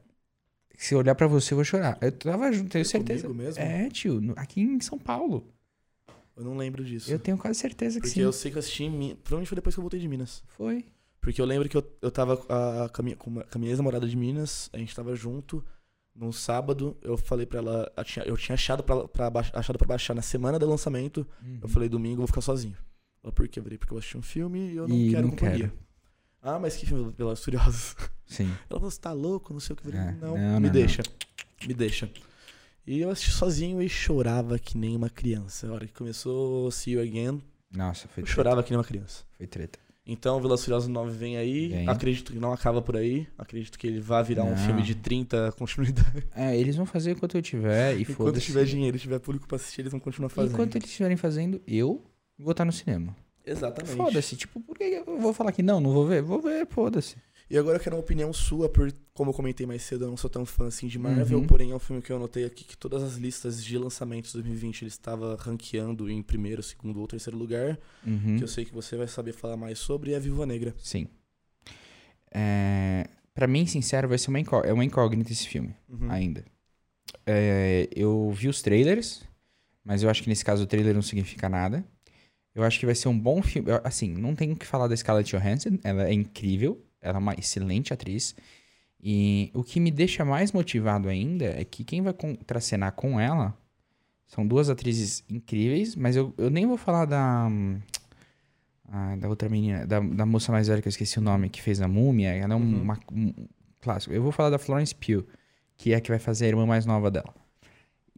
[0.76, 1.96] Se eu olhar pra você, eu vou chorar.
[2.02, 3.22] Eu tava junto, tenho certeza.
[3.26, 3.62] comigo mesmo?
[3.62, 5.50] É, tio, aqui em São Paulo.
[6.36, 7.10] Eu não lembro disso.
[7.10, 8.20] Eu tenho quase certeza que Porque sim.
[8.20, 9.16] eu sei que eu assisti em Minas.
[9.24, 10.42] Provavelmente foi depois que eu voltei de Minas.
[10.48, 10.84] Foi.
[11.20, 14.06] Porque eu lembro que eu, eu tava ah, com a minha, com a minha ex-namorada
[14.08, 15.64] de Minas, a gente tava junto.
[16.14, 17.92] Num sábado, eu falei pra ela.
[17.94, 21.26] Eu tinha, eu tinha achado, pra, pra, baix- achado pra baixar na semana do lançamento.
[21.42, 21.58] Uhum.
[21.62, 22.76] Eu falei, domingo eu vou ficar sozinho.
[23.22, 23.58] Ela, por quê?
[23.58, 25.58] Eu falei, porque eu assisti um filme e eu não E quero não companhia.
[25.68, 25.72] quero.
[26.40, 27.96] Ah, mas que filme Velozes e Furiosos?
[28.24, 28.44] Sim.
[28.70, 29.52] Ela falou, você tá louco?
[29.52, 29.88] Não sei o que.
[29.88, 31.02] Eu falei, É, não, não, me não, deixa.
[31.66, 32.10] Me deixa.
[32.86, 35.68] E eu assisti sozinho e chorava que nem uma criança.
[35.68, 38.30] A hora que começou See You Again, Nossa, foi eu treta.
[38.36, 39.24] chorava que nem uma criança.
[39.36, 39.78] Foi treta.
[40.06, 41.68] Então, Velozes e Furiosos 9 vem aí.
[41.68, 41.88] Vem.
[41.88, 43.26] Acredito que não acaba por aí.
[43.36, 44.56] Acredito que ele vai virar um Não.
[44.56, 46.24] filme de 30 continuidade.
[46.36, 48.46] É, eles vão fazer enquanto eu tiver e Enquanto foda-se.
[48.46, 50.52] tiver dinheiro e tiver público pra assistir, eles vão continuar fazendo.
[50.52, 52.02] Enquanto eles estiverem fazendo, eu
[52.38, 53.16] vou estar no cinema.
[53.44, 53.96] Exatamente.
[53.96, 54.36] Foda-se.
[54.36, 56.22] Tipo, por que eu vou falar que não, não vou ver?
[56.22, 57.16] Vou ver, foda-se.
[57.48, 60.16] E agora eu quero uma opinião sua, por como eu comentei mais cedo, eu não
[60.16, 61.46] sou tão fã assim de Marvel, Uhum.
[61.46, 64.38] porém é um filme que eu anotei aqui que todas as listas de lançamentos de
[64.38, 68.36] 2020 ele estava ranqueando em primeiro, segundo ou terceiro lugar, Uhum.
[68.36, 70.74] que eu sei que você vai saber falar mais sobre, é a Viúva Negra.
[70.78, 71.06] Sim.
[72.32, 73.06] É...
[73.34, 74.62] Pra mim, sincero, vai ser uma, incó...
[74.62, 76.10] é uma incógnita esse filme, Uhum.
[76.10, 76.44] ainda.
[77.26, 79.22] É, Eu vi os trailers,
[79.84, 81.84] mas eu acho que nesse caso o trailer não significa nada.
[82.54, 83.68] Eu acho que vai ser um bom filme.
[83.84, 87.34] Assim, não tenho o que falar da Scarlett Johansson, ela é incrível, ela é uma
[87.34, 88.34] excelente atriz.
[89.02, 93.56] E o que me deixa mais motivado ainda é que quem vai contracenar com ela
[94.26, 97.48] são duas atrizes incríveis, mas eu, eu nem vou falar da.
[98.88, 101.60] ah, da outra menina, da, da moça mais velha que eu esqueci o nome, que
[101.62, 102.30] fez a múmia.
[102.34, 102.82] Ela é um, Uhum.
[102.82, 103.32] uma- um
[103.80, 104.14] clássico.
[104.14, 105.24] Eu vou falar da Florence Pugh,
[105.76, 107.34] que é a que vai fazer a irmã mais nova dela.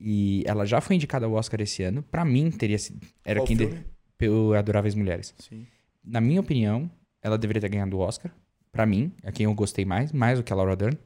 [0.00, 2.02] E ela já foi indicada ao Oscar esse ano.
[2.04, 3.04] Pra mim, teria sido.
[3.24, 3.84] Era Qual quem de, filme?
[4.16, 5.34] pelo Adoráveis Mulheres.
[5.38, 5.66] Sim.
[6.04, 6.88] Na minha opinião,
[7.20, 8.32] ela deveria ter ganhado o Oscar.
[8.72, 10.98] Pra mim, é quem eu gostei mais, mais do que a Laura Dern.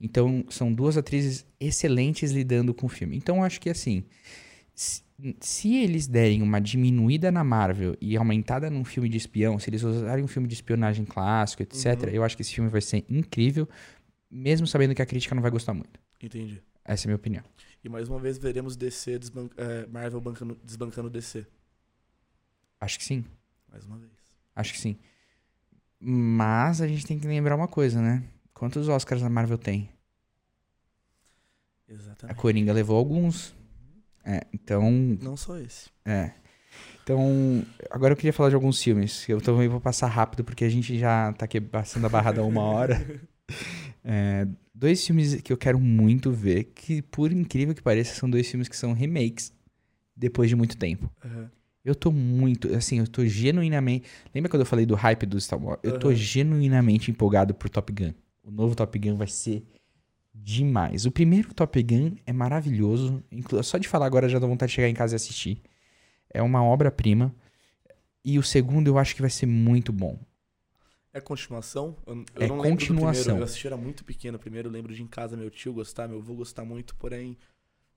[0.00, 3.16] Então, são duas atrizes excelentes lidando com o filme.
[3.16, 4.04] Então, eu acho que assim,
[4.74, 5.02] se,
[5.40, 9.82] se eles derem uma diminuída na Marvel e aumentada num filme de espião, se eles
[9.82, 12.08] usarem um filme de espionagem clássico, etc., Uhum.
[12.10, 13.66] eu acho que esse filme vai ser incrível,
[14.30, 15.98] mesmo sabendo que a crítica não vai gostar muito.
[16.22, 16.62] Entendi.
[16.84, 17.42] Essa é a minha opinião.
[17.82, 21.46] E mais uma vez veremos DC desban- é, Marvel bancando- desbancando DC.
[22.80, 23.24] Acho que sim.
[23.70, 24.10] Mais uma vez.
[24.54, 24.98] Acho que sim.
[25.98, 28.22] Mas a gente tem que lembrar uma coisa, né?
[28.52, 29.90] Quantos Oscars a Marvel tem?
[31.88, 32.36] A Exatamente.
[32.36, 33.54] Coringa levou alguns.
[34.24, 34.90] É, então.
[35.22, 35.88] Não só esse.
[36.04, 36.32] É.
[37.02, 39.28] Então, agora eu queria falar de alguns filmes.
[39.28, 42.42] Eu também vou passar rápido porque a gente já tá aqui passando a barra da
[42.42, 42.96] uma hora.
[44.08, 48.48] É, dois filmes que eu quero muito ver, que por incrível que pareça, são dois
[48.48, 49.52] filmes que são remakes
[50.16, 51.10] depois de muito tempo.
[51.24, 51.50] Aham.
[51.86, 54.08] Eu tô muito, assim, eu tô genuinamente.
[54.34, 55.78] Lembra quando eu falei do hype do Star Wars?
[55.84, 56.16] Eu tô Aham.
[56.16, 58.12] genuinamente empolgado por Top Gun.
[58.42, 59.64] O novo Top Gun vai ser
[60.34, 61.06] demais.
[61.06, 63.22] O primeiro Top Gun é maravilhoso.
[63.62, 65.62] Só de falar agora já dá vontade de chegar em casa e assistir.
[66.28, 67.32] É uma obra-prima.
[68.24, 70.18] E o segundo eu acho que vai ser muito bom.
[71.14, 71.96] É continuação?
[72.04, 73.22] Eu, eu É não continuação.
[73.22, 73.40] primeiro.
[73.42, 74.66] Eu assisti, era muito pequeno primeiro.
[74.68, 77.38] Eu lembro de em casa meu tio gostar, meu avô gostar muito, porém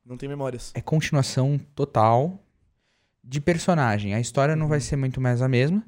[0.06, 0.72] não tem memórias.
[0.76, 2.40] É continuação total
[3.24, 4.14] de personagem.
[4.14, 5.86] A história não vai ser muito mais a mesma,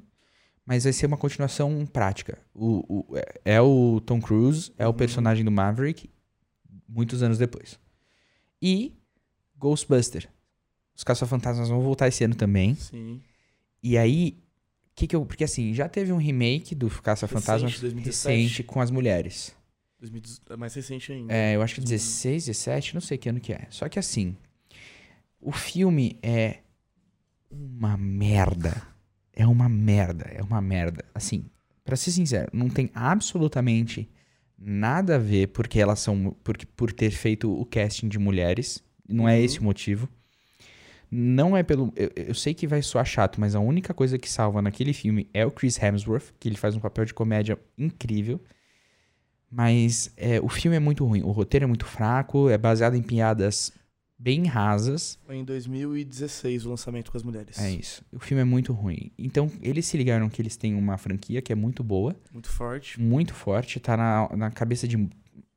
[0.64, 2.38] mas vai ser uma continuação prática.
[2.54, 6.08] O, o- é- é o Tom Cruise, é o personagem do Maverick,
[6.88, 7.78] muitos anos depois.
[8.60, 8.92] E
[9.58, 10.28] Ghostbuster.
[10.94, 12.74] Os Caça-Fantasmas vão voltar esse ano também.
[12.74, 13.20] Sim.
[13.82, 14.38] E aí,
[14.94, 15.24] que que eu.
[15.26, 18.28] Porque assim, já teve um remake do Caça-Fantasmas Recente, 2017.
[18.42, 19.54] recente com as mulheres.
[19.98, 21.32] 2018 É mais recente ainda.
[21.32, 23.66] É, eu acho que 16, 17, não sei que ano que é.
[23.70, 24.36] Só que assim,
[25.40, 26.58] o filme é
[27.52, 28.82] uma merda.
[29.32, 31.04] É uma merda, é uma merda.
[31.14, 31.44] Assim,
[31.84, 34.08] pra ser sincero, não tem absolutamente
[34.58, 38.82] nada a ver porque elas são porque por ter feito o casting de mulheres.
[39.08, 39.44] Não é Uhum.
[39.44, 40.08] esse o motivo.
[41.10, 41.92] Não é pelo.
[41.94, 45.28] Eu, eu sei que vai soar chato, mas a única coisa que salva naquele filme
[45.34, 48.40] é o Chris Hemsworth, que ele faz um papel de comédia incrível.
[49.50, 51.22] Mas é, o filme é muito ruim.
[51.22, 53.70] O roteiro é muito fraco, é baseado em piadas
[54.22, 55.18] bem rasas.
[55.26, 57.58] Foi em 2016 o lançamento com as mulheres.
[57.58, 58.04] É isso.
[58.12, 59.10] O filme é muito ruim.
[59.18, 63.00] Então, eles se ligaram que eles têm uma franquia que é muito boa, Muito forte.
[63.00, 64.96] muito forte, tá na, na cabeça de,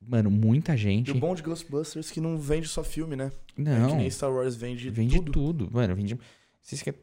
[0.01, 1.09] mano, muita gente.
[1.09, 3.31] E o bom de Ghostbusters é que não vende só filme, né?
[3.51, 5.31] É que Não, nem Star Wars vende, vende tudo.
[5.31, 5.69] tudo.
[5.71, 6.17] Mano, vende.
[6.59, 6.99] Vocês querem.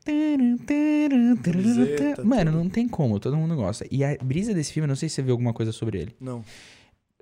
[2.24, 2.58] Mano, tudo.
[2.64, 3.86] não tem como, todo mundo gosta.
[3.90, 6.16] E a brisa desse filme, não sei se você viu alguma coisa sobre ele.
[6.20, 6.44] Não.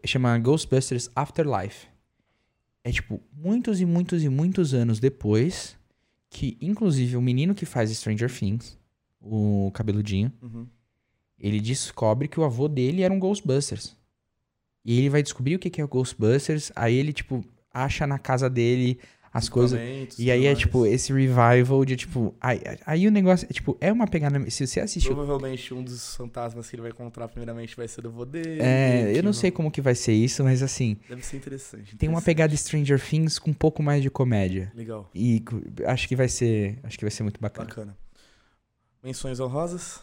[0.06, 1.86] chama Ghostbusters Afterlife.
[2.82, 5.76] É tipo, muitos e muitos e muitos anos depois
[6.30, 8.78] que, inclusive, o menino que faz Stranger Things,
[9.20, 10.66] o cabeludinho, Uhum.
[11.38, 13.96] ele descobre que o avô dele era um Ghostbusters.
[14.84, 18.18] E ele vai descobrir o que que é o Ghostbusters, aí ele, tipo, acha na
[18.18, 18.98] casa dele
[19.32, 19.78] as coisas.
[20.18, 22.34] E aí é, tipo, esse revival de, tipo...
[22.40, 24.50] Aí, aí o negócio, é, tipo, é uma pegada...
[24.50, 25.14] Se você assistiu...
[25.14, 28.60] Provavelmente um dos fantasmas que ele vai encontrar primeiramente vai ser do dele.
[28.60, 30.96] É, eu não sei como que vai ser isso, mas assim...
[31.08, 31.96] Deve ser interessante.
[31.96, 34.72] Tem uma pegada Stranger Things com um pouco mais de comédia.
[34.74, 35.08] Legal.
[35.14, 35.42] E
[35.86, 37.68] acho que vai ser, acho que vai ser muito bacana.
[37.68, 37.96] Bacana.
[39.02, 40.00] Menções honrosas.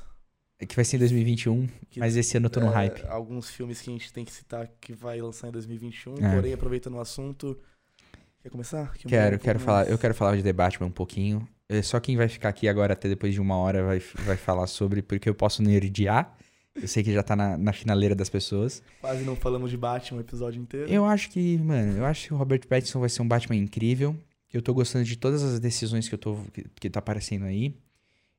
[0.59, 3.05] É que vai ser em 2021, Que, mas esse ano eu tô no é, hype.
[3.07, 6.15] Alguns filmes que a gente tem que citar que vai lançar em 2021.
[6.15, 6.34] É.
[6.34, 7.59] Porém, aproveitando o assunto.
[8.47, 8.93] Quer começar?
[8.93, 9.89] Que eu Quero, um quero falar, mais.
[9.89, 11.45] eu quero falar de The Batman um pouquinho.
[11.67, 14.67] É, Só quem vai ficar aqui agora até depois de uma hora vai, vai falar
[14.67, 16.33] sobre, porque eu posso nerdear.
[16.73, 18.81] Eu sei que já tá na, na finaleira das pessoas.
[19.01, 20.89] Quase não falamos de Batman o episódio inteiro.
[20.89, 24.15] Eu acho que, mano, eu acho que o Robert Pattinson vai ser um Batman incrível.
[24.53, 27.75] Eu tô gostando de todas as decisões que eu tô que, que tá aparecendo aí.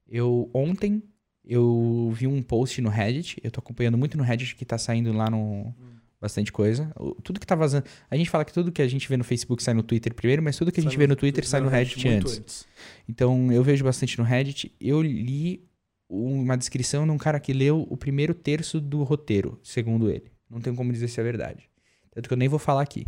[0.09, 1.02] Eu ontem
[1.44, 5.12] eu vi um post no Reddit, eu tô acompanhando muito no Reddit que tá saindo
[5.12, 5.74] lá no
[6.20, 6.92] bastante coisa.
[6.96, 9.24] O- Tudo que tá vazando, a gente fala que tudo que a gente vê no
[9.24, 11.68] Facebook sai no Twitter primeiro, mas tudo que a gente vê no Twitter sai no
[11.68, 12.66] Reddit muito antes.
[13.08, 14.74] Então eu vejo bastante no Reddit.
[14.80, 15.64] Eu li
[16.08, 20.30] uma descrição de um cara que leu o primeiro terço do roteiro, segundo ele.
[20.48, 21.68] Não tenho como dizer se é verdade.
[22.10, 23.06] Tanto que eu nem vou falar aqui.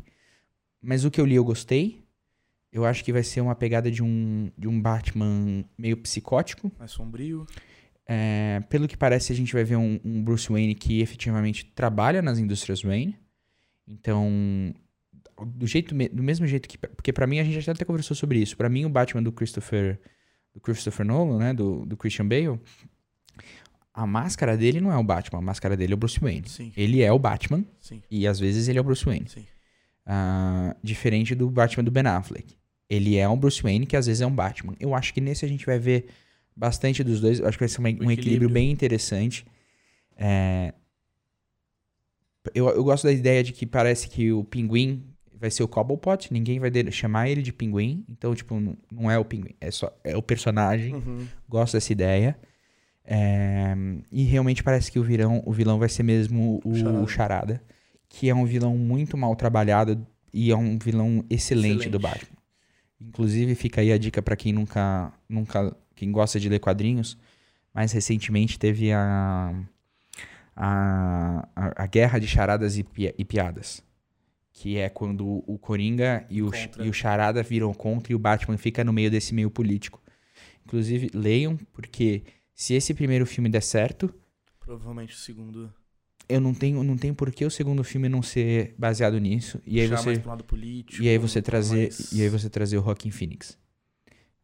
[0.83, 2.05] Mas o que eu li eu gostei.
[2.73, 6.71] Eu acho que vai ser uma pegada de um, de um Batman meio psicótico.
[6.79, 7.45] Mais sombrio.
[8.13, 12.21] É, pelo que parece, a gente vai ver um, um Bruce Wayne que efetivamente trabalha
[12.21, 13.17] nas indústrias Wayne.
[13.87, 14.75] Então,
[15.47, 16.77] do, jeito, do mesmo jeito que.
[16.77, 18.57] Porque pra mim, a gente já até conversou sobre isso.
[18.57, 20.01] Pra mim, o Batman do Christopher,
[20.53, 21.55] do Christopher Nolan, né?
[21.55, 22.61] Do, do Christian Bale.
[23.95, 26.49] A máscara dele não é o Batman, a máscara dele é o Bruce Wayne.
[26.49, 29.27] Sim, Ele é o Batman sim, e às vezes ele é o Bruce Wayne.
[30.07, 32.57] Ah, diferente do Batman do Ben Affleck.
[32.89, 34.75] Ele é um Bruce Wayne que às vezes é um Batman.
[34.81, 36.07] Eu acho que nesse a gente vai ver
[36.61, 37.41] bastante dos dois.
[37.41, 38.21] Eu acho que vai ser uma- um equilíbrio.
[38.21, 38.51] equilíbrio.
[38.51, 39.45] bem interessante.
[40.17, 40.75] É,
[42.55, 45.05] Eu, eu gosto da ideia de que parece que o pinguim
[45.39, 46.33] vai ser o Cobblepot.
[46.33, 48.05] Ninguém vai chamar ele de pinguim.
[48.09, 48.55] Então, tipo,
[48.91, 49.55] não, é o pinguim.
[49.61, 50.95] É só é o personagem.
[50.95, 51.27] Uhum.
[51.49, 52.39] Gosto dessa ideia.
[53.05, 53.75] É,
[54.11, 57.07] E realmente parece que o vilão, o vilão vai ser mesmo o Charada.
[57.09, 57.63] Charada.
[58.09, 62.03] Que é um vilão muito mal trabalhado e é um vilão excelente, do Excelente.
[62.03, 62.37] Batman.
[63.01, 65.75] Inclusive, fica aí a dica pra quem nunca, nunca.
[66.01, 67.19] Quem gosta de ler quadrinhos.
[67.75, 69.53] Mais recentemente teve a.
[70.57, 73.83] A, a, a guerra de charadas e, pi- e piadas.
[74.53, 76.85] Que é quando o Coringa e o, Contra.
[76.85, 80.03] e o Charada viram contra e o Batman fica no meio desse meio político.
[80.67, 82.23] Inclusive, leiam, porque
[82.55, 84.13] se esse primeiro filme der certo,
[84.59, 85.73] Provavelmente o segundo.
[86.29, 89.61] eu não tenho, não tenho por que o segundo filme não ser baseado nisso.
[89.67, 91.03] E aí mais você, pro lado político.
[91.03, 93.59] e aí você trazer, mais- e aí você trazer o Rockin' Phoenix.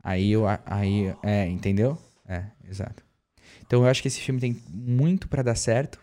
[0.07, 1.99] Aí eu, aí, é, entendeu?
[2.29, 3.05] É, exato.
[3.67, 5.99] Então eu acho que esse filme tem muito pra dar certo.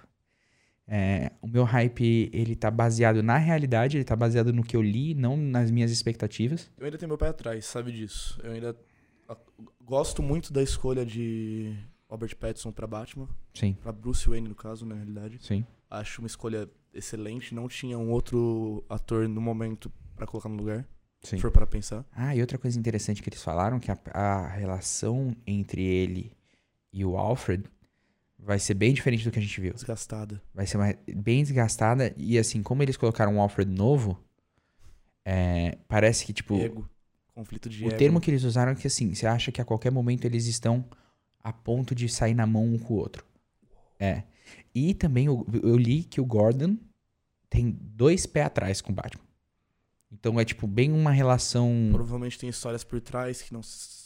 [0.85, 4.81] É, o meu hype, ele tá baseado na realidade, ele tá baseado no que eu
[4.81, 6.69] li, não nas minhas expectativas.
[6.77, 8.37] Eu ainda tenho meu pé atrás, sabe disso.
[8.43, 8.75] Eu ainda
[9.81, 11.73] gosto muito da escolha de
[12.09, 15.39] Robert Pattinson pra Batman, Sim, pra Bruce Wayne no caso, na realidade.
[15.41, 15.65] sim.
[15.89, 20.85] Acho uma escolha excelente, não tinha um outro ator no momento pra colocar no lugar,
[21.23, 21.37] Sim.
[21.37, 22.05] se for para pensar.
[22.11, 26.31] Ah, e outra coisa interessante que eles falaram, que a, a relação entre ele
[26.91, 27.63] e o Alfred
[28.37, 29.73] vai ser bem diferente do que a gente viu.
[29.73, 30.41] Desgastada.
[30.53, 32.13] Vai ser mais- bem desgastada.
[32.17, 34.21] E assim, como eles colocaram um Alfred novo,
[35.25, 36.89] é, parece que, tipo, Ego.
[37.33, 37.97] Conflito de o ego.
[37.97, 40.85] termo que eles usaram é que assim, você acha que a qualquer momento eles estão
[41.43, 43.25] a ponto de sair na mão um com o outro.
[43.99, 44.23] É.
[44.75, 46.77] E também eu, eu li que o Gordon
[47.49, 49.22] tem dois pés atrás com o Batman.
[50.13, 51.89] Então é tipo bem uma relação.
[51.91, 53.61] Provavelmente tem histórias por trás que não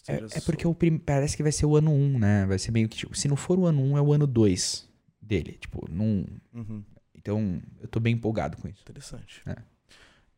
[0.08, 2.46] É, é porque o prim- parece que vai ser o ano 1, né?
[2.46, 4.88] Vai ser meio que, tipo, se não for o ano 1, é o ano 2
[5.22, 5.58] dele.
[5.60, 6.26] Tipo, não.
[6.54, 6.84] Uhum.
[7.14, 8.82] Então, eu tô bem empolgado com isso.
[8.82, 9.42] Interessante.
[9.46, 9.58] É.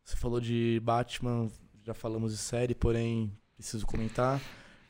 [0.03, 1.47] Você falou de Batman,
[1.85, 4.41] já falamos de série, porém preciso comentar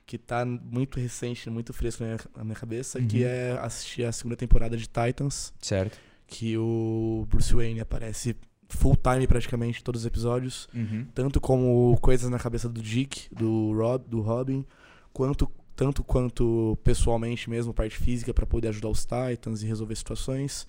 [0.05, 3.27] que tá muito recente, muito fresco na minha, na minha cabeça, que Uhum.
[3.30, 5.99] é assistir a segunda temporada de Titans, Certo?
[6.25, 8.36] que o Bruce Wayne aparece
[8.70, 10.70] full time praticamente todos os episódios,
[11.13, 14.65] tanto como coisas na cabeça do Dick, do Rob, do Robin,
[15.11, 20.67] quanto tanto quanto pessoalmente mesmo, parte física para poder ajudar os Titans e resolver situações.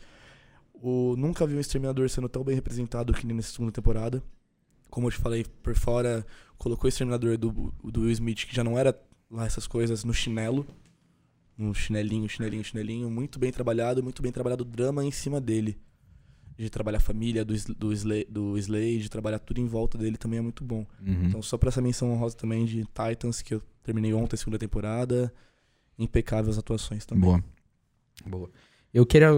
[0.73, 4.23] O, nunca vi um Exterminador sendo tão bem representado que nem nessa segunda temporada.
[4.89, 6.25] Como eu te falei, por fora,
[6.57, 8.97] colocou o Exterminador do, do Will Smith, que já não era
[9.29, 10.65] lá essas coisas, no chinelo.
[11.59, 13.11] No chinelinho, chinelinho, chinelinho.
[13.11, 15.77] Muito bem trabalhado, muito bem trabalhado o drama em cima dele.
[16.63, 20.17] De trabalhar a família do, do, Slade, do Slade, de trabalhar tudo em volta dele
[20.17, 20.87] também é muito bom.
[21.01, 21.25] Uhum.
[21.25, 24.59] Então, só pra essa menção honrosa também de Titans, que eu terminei ontem a segunda
[24.59, 25.33] temporada.
[25.99, 27.25] Impecáveis atuações também.
[27.25, 27.45] Boa.
[28.27, 28.51] Boa.
[28.93, 29.29] Eu queria,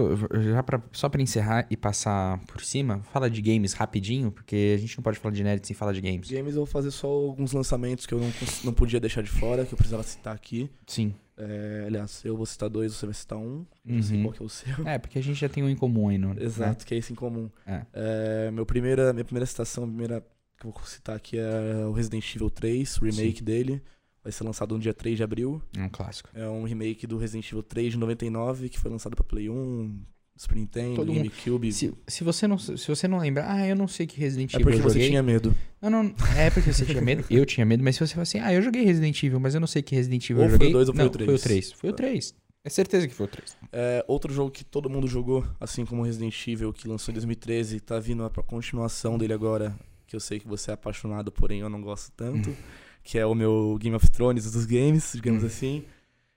[0.51, 4.79] já pra, só pra encerrar e passar por cima, fala de games rapidinho, porque a
[4.79, 6.27] gente não pode falar de nerd sem falar de games.
[6.29, 8.31] Games eu vou fazer só alguns lançamentos que eu não,
[8.63, 10.71] não podia deixar de fora, que eu precisava citar aqui.
[10.87, 11.13] Sim.
[11.37, 13.63] É, aliás, eu vou citar dois, você vai citar um.
[13.85, 14.23] Não sei Uhum.
[14.23, 14.87] qual que é o seu.
[14.87, 16.43] É, porque a gente já tem um em comum aí, no, né?
[16.43, 17.49] Exato, que é esse em comum.
[17.65, 17.81] É.
[17.93, 20.21] É, meu primeira, minha primeira citação, a primeira
[20.59, 23.81] que eu vou citar aqui é o Resident Evil 3, o remake dele.
[24.23, 25.61] Vai ser lançado no dia 3 de abril.
[25.77, 26.29] É um clássico.
[26.33, 29.99] É um remake do Resident Evil 3 de 99, que foi lançado pra Play 1,
[30.37, 31.71] Super Nintendo, GameCube.
[31.73, 34.55] Se, se, você não, se você não lembrar, ah, eu não sei que Resident É
[34.55, 35.09] Evil porque eu você joguei.
[35.09, 35.53] tinha medo.
[35.81, 37.25] Não, não, é porque você tinha medo.
[37.29, 39.59] Eu tinha medo, mas se você falar assim, ah, eu joguei Resident Evil, mas eu
[39.59, 40.73] não sei que Resident Evil Ou eu foi o joguei.
[40.73, 41.27] dois ou foi não, o três?
[41.27, 41.71] Foi o 3.
[41.73, 42.35] Foi o 3.
[42.65, 43.57] É certeza que foi o 3.
[43.73, 47.81] É, outro jogo que todo mundo jogou, assim como Resident Evil, que lançou em 2013,
[47.81, 49.75] tá vindo a continuação dele agora,
[50.07, 52.55] que eu sei que você é apaixonado, porém eu não gosto tanto,
[53.03, 55.47] que é o meu Game of Thrones dos games, digamos Hum.
[55.47, 55.83] assim,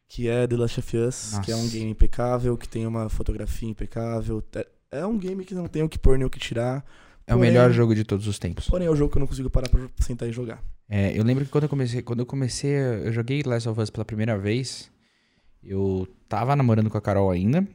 [0.08, 1.72] que é The Last of Us, que é um Nossa.
[1.76, 4.42] game impecável, que tem uma fotografia impecável.
[4.54, 6.84] É- É um game que não tem o que pôr nem o que tirar,
[7.26, 8.68] É o melhor jogo de todos os tempos.
[8.68, 10.62] porém é um jogo que eu não consigo parar pra sentar e jogar.
[10.88, 13.90] É, eu lembro que quando eu comecei, quando eu comecei, eu joguei Last of Us
[13.90, 14.88] pela primeira vez.
[15.62, 17.66] Eu tava namorando com a Carol ainda.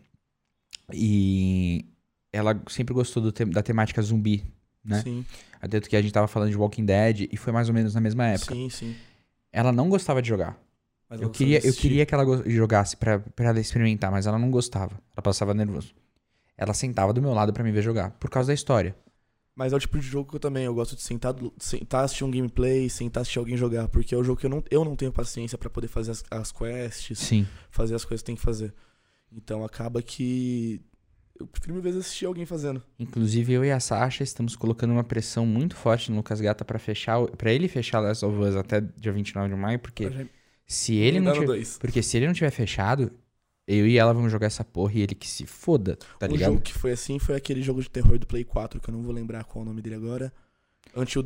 [0.94, 1.86] E
[2.32, 4.44] ela sempre gostou do te- da temática zumbi,
[4.84, 5.02] né?
[5.02, 5.26] Sim,
[5.62, 8.02] Até que a gente tava falando de Walking Dead e foi mais ou menos na
[8.02, 8.56] mesma época.
[8.56, 8.96] sim, sim.
[9.52, 10.58] Ela não gostava de jogar.
[11.10, 14.50] Mas Eu queria, eu queria que ela jogasse pra, pra ela experimentar, mas ela não
[14.50, 14.94] gostava.
[15.14, 15.94] Ela passava nervoso.
[16.58, 18.96] Ela sentava do meu lado pra me ver jogar, por causa da história.
[19.54, 22.24] Mas é o tipo de jogo que eu também eu gosto de sentar, sentar assistir
[22.24, 24.96] um gameplay, sentar assistir alguém jogar, porque é o jogo que eu não, eu não
[24.96, 27.46] tenho paciência pra poder fazer as, as quests, Sim.
[27.70, 28.74] fazer as coisas que tem que fazer.
[29.32, 30.82] Então acaba que
[31.42, 32.82] eu prefiro mil vezes assistir alguém fazendo.
[33.00, 36.80] Inclusive, eu e a Sasha estamos colocando uma pressão muito forte no Lucas Gata pra
[36.80, 40.26] fechar, para ele fechar Last of Us até dia 29 de maio, porque já
[40.66, 41.78] se ele não tiver, dois.
[41.78, 43.12] porque se ele não tiver fechado,
[43.68, 46.52] eu e ela vamos jogar essa porra e ele que se foda, tá o ligado?
[46.52, 49.02] jogo que foi assim foi aquele jogo de terror do Play 4, que eu não
[49.02, 50.32] vou lembrar qual é o nome dele agora.
[50.96, 51.24] Until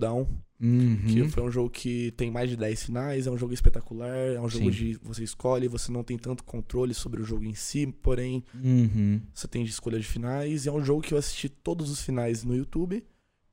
[0.59, 1.29] Dawn, que Uhum.
[1.29, 4.47] foi um jogo que tem mais de 10 finais, é um jogo espetacular, é um
[4.49, 4.71] jogo Sim.
[4.71, 9.21] de você escolhe, você não tem tanto controle sobre o jogo em si, porém Uhum.
[9.33, 10.65] Você tem de escolha de finais.
[10.65, 13.03] E é um jogo que eu assisti todos os finais no YouTube.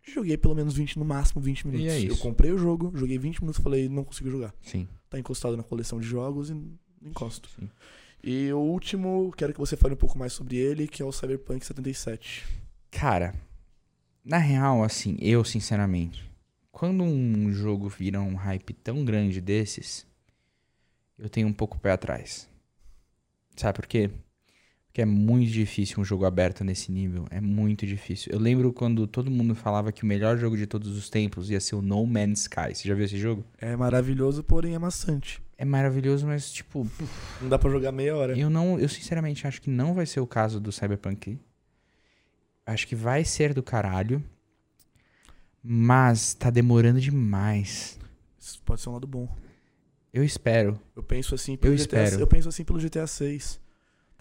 [0.04, 1.86] Joguei pelo menos 20, no máximo 20 minutos.
[1.86, 4.54] E é Eu comprei o jogo, joguei 20 minutos e falei, não consigo jogar.
[4.60, 4.88] Sim.
[5.10, 6.72] Tá encostado na coleção de jogos e não
[7.04, 7.48] encosto.
[7.58, 7.68] Sim.
[8.24, 11.10] E o último, quero que você fale um pouco mais sobre ele, que é o
[11.12, 12.44] Cyberpunk 77.
[12.90, 13.34] Cara,
[14.24, 16.28] na real, assim, eu sinceramente,
[16.72, 20.04] quando um jogo vira um hype tão grande desses,
[21.18, 22.48] eu tenho um pouco o pé atrás.
[23.54, 24.10] Sabe por quê?
[24.86, 27.26] Porque é muito difícil um jogo aberto nesse nível.
[27.30, 28.32] É muito difícil.
[28.32, 31.60] Eu lembro quando todo mundo falava que o melhor jogo de todos os tempos ia
[31.60, 32.74] ser o No Man's Sky.
[32.74, 33.44] Você já viu esse jogo?
[33.58, 35.40] É maravilhoso, porém é maçante.
[35.56, 36.86] É maravilhoso, mas tipo,
[37.40, 38.36] Não dá pra jogar meia hora.
[38.38, 41.38] eu não, eu sinceramente acho que não vai ser o caso do Cyberpunk.
[42.66, 44.22] Acho que vai ser do caralho.
[45.62, 47.98] Mas tá demorando demais.
[48.38, 49.28] Isso pode ser um lado bom.
[50.12, 50.78] Eu espero.
[50.96, 52.20] Eu penso assim pelo Eu GTA, espero.
[52.20, 53.60] eu penso assim pelo GTA 6.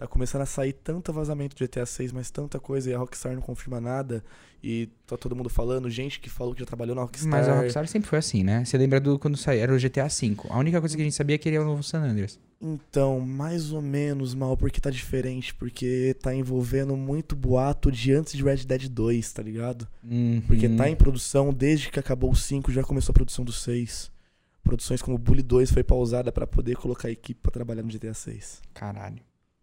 [0.02, 3.34] Tá começando a sair tanto vazamento de GTA 6, mas tanta coisa e a Rockstar
[3.36, 4.24] não confirma nada.
[4.60, 7.30] E tá todo mundo falando, gente que falou que já trabalhou na Rockstar.
[7.30, 8.64] Mas a Rockstar sempre foi assim, né?
[8.64, 9.60] Você lembra do quando saiu?
[9.62, 10.36] Era o GTA V.
[10.50, 12.36] A única coisa que a gente sabia é que ele era o novo San Andreas.
[12.60, 15.54] Então, mais ou menos mal, porque tá diferente.
[15.54, 19.86] Porque tá envolvendo muito boato de antes de Red Dead 2, tá ligado?
[20.48, 20.76] Porque Uhum.
[20.78, 24.10] tá em produção desde que acabou o 5, já começou a produção do 6.
[24.64, 28.14] Produções como Bully 2 foi pausada pra poder colocar a equipe pra trabalhar no GTA
[28.14, 28.62] 6.
[28.74, 29.20] Caralho.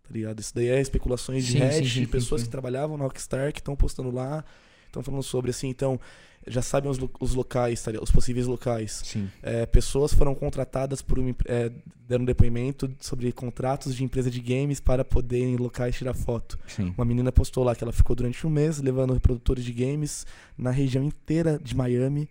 [0.10, 0.40] Tá ligado?
[0.40, 3.60] Isso daí é especulações de Sim, sim, sim, de pessoas que trabalhavam na Rockstar, que
[3.60, 4.44] estão postando lá,
[4.88, 6.00] estão falando sobre, assim, então,
[6.48, 9.02] já sabem os, lo- os locais, tá os possíveis locais.
[9.06, 9.30] Sim.
[9.44, 11.72] É, pessoas foram contratadas por uma, empre- é,
[12.08, 16.58] deram depoimento sobre contratos de empresa de games para poderem em locais tirar foto.
[16.68, 16.92] Sim.
[16.98, 20.26] Uma menina postou lá que ela ficou durante um mês levando reprodutores de games
[20.58, 22.28] na região inteira de Miami,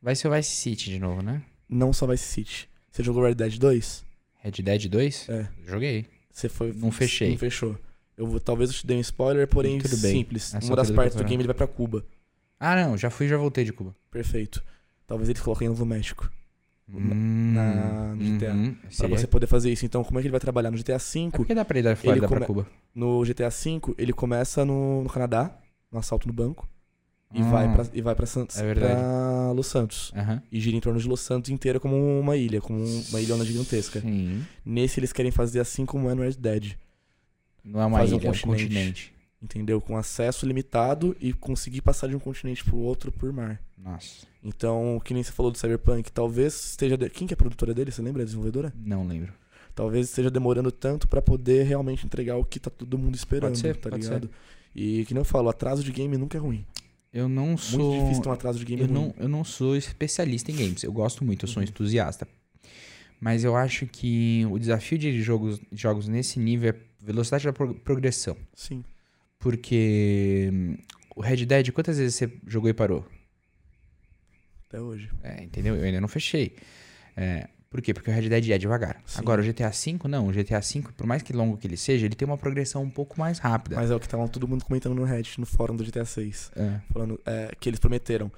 [0.00, 1.42] Vai ser o Vice City de novo, né?
[1.68, 2.68] não só Vice City.
[2.90, 4.04] Você jogou Red Dead 2?
[4.40, 5.28] Red Dead 2?
[5.28, 5.48] É.
[5.66, 6.06] Joguei.
[6.32, 6.72] Você foi.
[6.72, 7.30] Não fechei.
[7.30, 7.76] Não fechou.
[8.16, 10.12] Eu vou, talvez eu te dê um spoiler, porém Tudo bem.
[10.12, 10.54] simples.
[10.54, 12.04] Essa Uma das partes do game ele vai pra Cuba.
[12.60, 12.96] Ah, não.
[12.96, 13.94] Já fui e já voltei de Cuba.
[14.10, 14.62] Perfeito.
[15.06, 16.30] Talvez eles coloquem Novo México.
[16.88, 18.52] Hum, na- no GTA.
[18.52, 18.74] uhum.
[18.96, 19.84] Pra você poder fazer isso.
[19.86, 20.70] Então, como é que ele vai trabalhar?
[20.70, 22.66] No GTA É V, porque dá pra ir da Flórida come- pra Cuba.
[22.94, 25.56] no GTA V, ele começa no, no Canadá,
[25.90, 26.68] no assalto no banco,
[27.34, 28.94] e Ah, vai pra, e vai pra, Santos, É verdade.
[28.94, 30.12] pra Los Santos.
[30.14, 30.42] Aham.
[30.50, 34.00] E gira em torno de Los Santos inteira como uma ilha, como uma ilhona gigantesca.
[34.00, 34.44] Sim.
[34.64, 36.72] Nesse eles querem fazer assim como é no Red Dead.
[37.64, 39.12] Não é uma um ilha, é um continente.
[39.42, 39.80] Entendeu?
[39.80, 43.60] Com acesso limitado e conseguir passar de um continente pro outro por mar.
[43.76, 44.24] Nossa.
[44.44, 46.96] Então, que nem você falou do Cyberpunk, talvez esteja.
[46.96, 47.90] de- Quem que é a produtora dele?
[47.90, 48.22] Você lembra?
[48.22, 48.72] A desenvolvedora?
[48.76, 49.32] Não lembro.
[49.74, 53.74] Talvez esteja demorando tanto pra poder realmente entregar o que tá todo mundo esperando, ser,
[53.76, 54.30] tá pode ligado?
[54.74, 56.64] E que nem eu falo, atraso de game nunca é ruim.
[57.12, 57.78] Eu não sou.
[57.90, 58.94] Muito difícil ter um atraso de game eu, ruim.
[58.94, 60.82] não, eu não sou especialista em games.
[60.82, 61.68] Eu gosto muito, eu sou um Uhum.
[61.68, 62.26] entusiasta.
[63.20, 67.74] Mas eu acho que o desafio de jogos, jogos nesse nível é velocidade da pro-
[67.74, 68.36] progressão.
[68.54, 68.82] Sim.
[69.38, 70.76] Porque hum,
[71.14, 73.06] o Red Dead, quantas vezes você jogou e parou?
[74.68, 75.10] Até hoje.
[75.22, 75.76] É, entendeu?
[75.76, 76.56] Eu ainda não fechei.
[77.16, 77.92] É, por quê?
[77.94, 79.02] Porque o Red Dead é devagar.
[79.06, 79.18] Sim.
[79.18, 80.28] Agora, o GTA V, não.
[80.28, 82.90] O GTA V, por mais que longo que ele seja, ele tem uma progressão um
[82.90, 83.74] pouco mais rápida.
[83.76, 86.52] Mas é o que tava todo mundo comentando no Reddit, no fórum do GTA 6.
[86.54, 86.80] É.
[86.92, 88.30] Falando é, que eles prometeram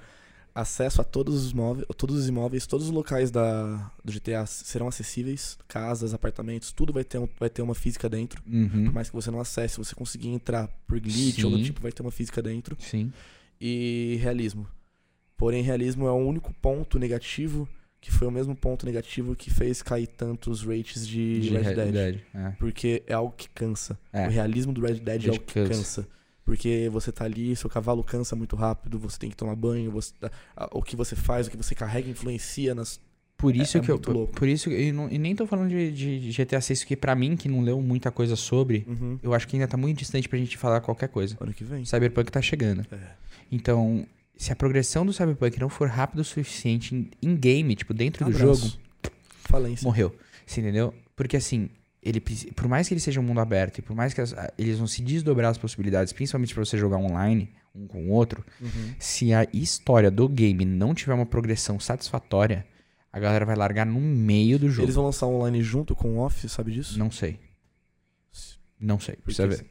[0.53, 4.87] acesso a todos os móveis, todos os imóveis, todos os locais da, do GTA serão
[4.87, 8.41] acessíveis, casas, apartamentos, tudo vai ter, um- vai ter uma física dentro.
[8.47, 8.85] Uhum.
[8.85, 11.63] Por mais que você não acesse, se você conseguir entrar por glitch ou do Sim.
[11.63, 12.77] tipo, vai ter uma física dentro.
[12.79, 13.11] Sim.
[13.59, 14.65] E realismo.
[15.37, 17.67] Porém, realismo é o único ponto negativo
[18.05, 21.91] que foi o mesmo ponto negativo que fez cair tantos rates de, De Red Dead.
[21.91, 22.19] Dead.
[22.35, 22.49] É.
[22.59, 23.97] Porque é algo que cansa.
[24.13, 24.27] É.
[24.27, 25.73] O realismo do Red Dead é Red algo que cansa.
[25.73, 26.07] cansa.
[26.45, 30.13] Porque você tá ali, seu cavalo cansa muito rápido, você tem que tomar banho, você,
[30.55, 32.99] a- o que você faz, o que você carrega influencia nas.
[33.35, 33.99] Por isso É- é que eu.
[34.07, 34.33] louco.
[34.35, 37.35] Por isso, eu não- e nem tô falando de, de GTA 6, que pra mim,
[37.35, 39.17] que não leu muita coisa sobre, Uhum.
[39.23, 41.35] eu acho que ainda tá muito distante pra gente falar qualquer coisa.
[41.41, 41.83] Ano que vem.
[41.83, 42.85] Cyberpunk tá chegando.
[42.91, 42.97] É.
[43.51, 44.05] Então,
[44.37, 48.35] se a progressão do Cyberpunk não for rápida o suficiente em, game, tipo, dentro do
[48.35, 48.67] Abraço.
[48.69, 48.77] jogo,
[49.43, 49.83] Falência.
[49.85, 50.15] morreu.
[50.45, 50.93] Você entendeu?
[51.15, 51.69] Porque assim,
[52.01, 54.77] ele, por mais que ele seja um mundo aberto e por mais que as- eles
[54.77, 58.95] vão se desdobrar as possibilidades, principalmente pra você jogar online, um com o outro, Uhum.
[58.99, 62.65] se a história do game não tiver uma progressão satisfatória,
[63.11, 64.85] a galera vai largar no meio do jogo.
[64.85, 66.99] Eles vão lançar online junto com o off, sabe disso?
[66.99, 67.39] Não sei.
[68.79, 69.15] Não sei.
[69.15, 69.65] Porque Precisa ver.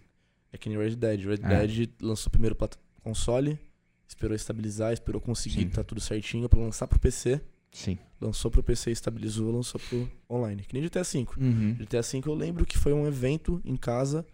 [0.52, 1.20] É que nem Red Dead.
[1.24, 1.66] Red É.
[1.66, 2.70] Dead lançou primeiro para
[3.02, 3.58] console,
[4.06, 5.68] esperou estabilizar, esperou conseguir Sim.
[5.68, 7.40] tá tudo certinho pra lançar pro PC.
[7.72, 7.98] Sim.
[8.20, 10.62] Lançou pro PC, estabilizou, lançou pro online.
[10.62, 11.26] Que nem GTA V.
[11.36, 11.74] Uhum.
[11.74, 14.24] GTA V eu lembro que foi um evento em casa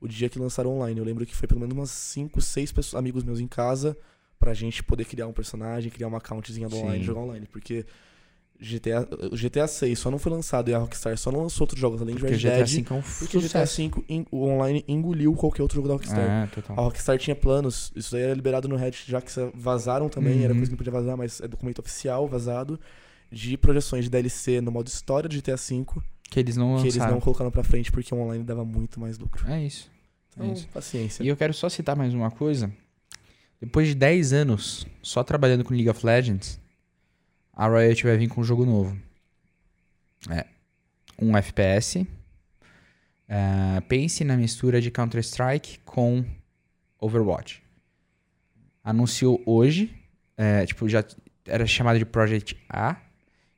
[0.00, 0.98] o dia que lançaram online.
[0.98, 3.96] Eu lembro que foi pelo menos umas 5, 6 pessoas, amigos meus em casa
[4.38, 7.06] pra gente poder criar um personagem, criar uma accountzinha do online e Sim.
[7.06, 7.46] jogar online.
[7.46, 7.84] Porque
[8.60, 11.80] GTA, o GTA 6 só não foi lançado e a Rockstar só não lançou outros
[11.80, 12.68] jogos além de Porque Red GTA Dead.
[12.68, 13.64] V é um Porque o GTA.
[13.64, 16.50] V, en- o online engoliu qualquer outro jogo da Rockstar.
[16.50, 16.78] Total.
[16.78, 20.52] A Rockstar tinha planos, isso daí era liberado no Reddit, já que vazaram também, era
[20.52, 20.58] Uhum.
[20.58, 22.78] coisa que não podia vazar, mas é documento oficial vazado,
[23.32, 25.84] de projeções de DLC no modo história de GTA V,
[26.30, 27.14] Que eles não que eles lançaram.
[27.14, 29.48] não colocaram pra frente porque o online dava muito mais lucro.
[29.50, 29.90] É isso.
[30.36, 30.68] É Então, isso.
[30.68, 31.22] paciência.
[31.22, 32.70] E eu quero só citar mais uma coisa.
[33.60, 36.58] Depois de 10 anos só trabalhando com League of Legends,
[37.62, 38.96] a Riot vai vir com um jogo novo.
[40.30, 40.46] É.
[41.20, 42.06] Um FPS.
[43.28, 46.24] É, pense na mistura de Counter-Strike com
[46.98, 47.62] Overwatch.
[48.82, 49.94] Anunciou hoje.
[50.36, 51.04] é, tipo, já
[51.44, 52.96] era chamado de Project A.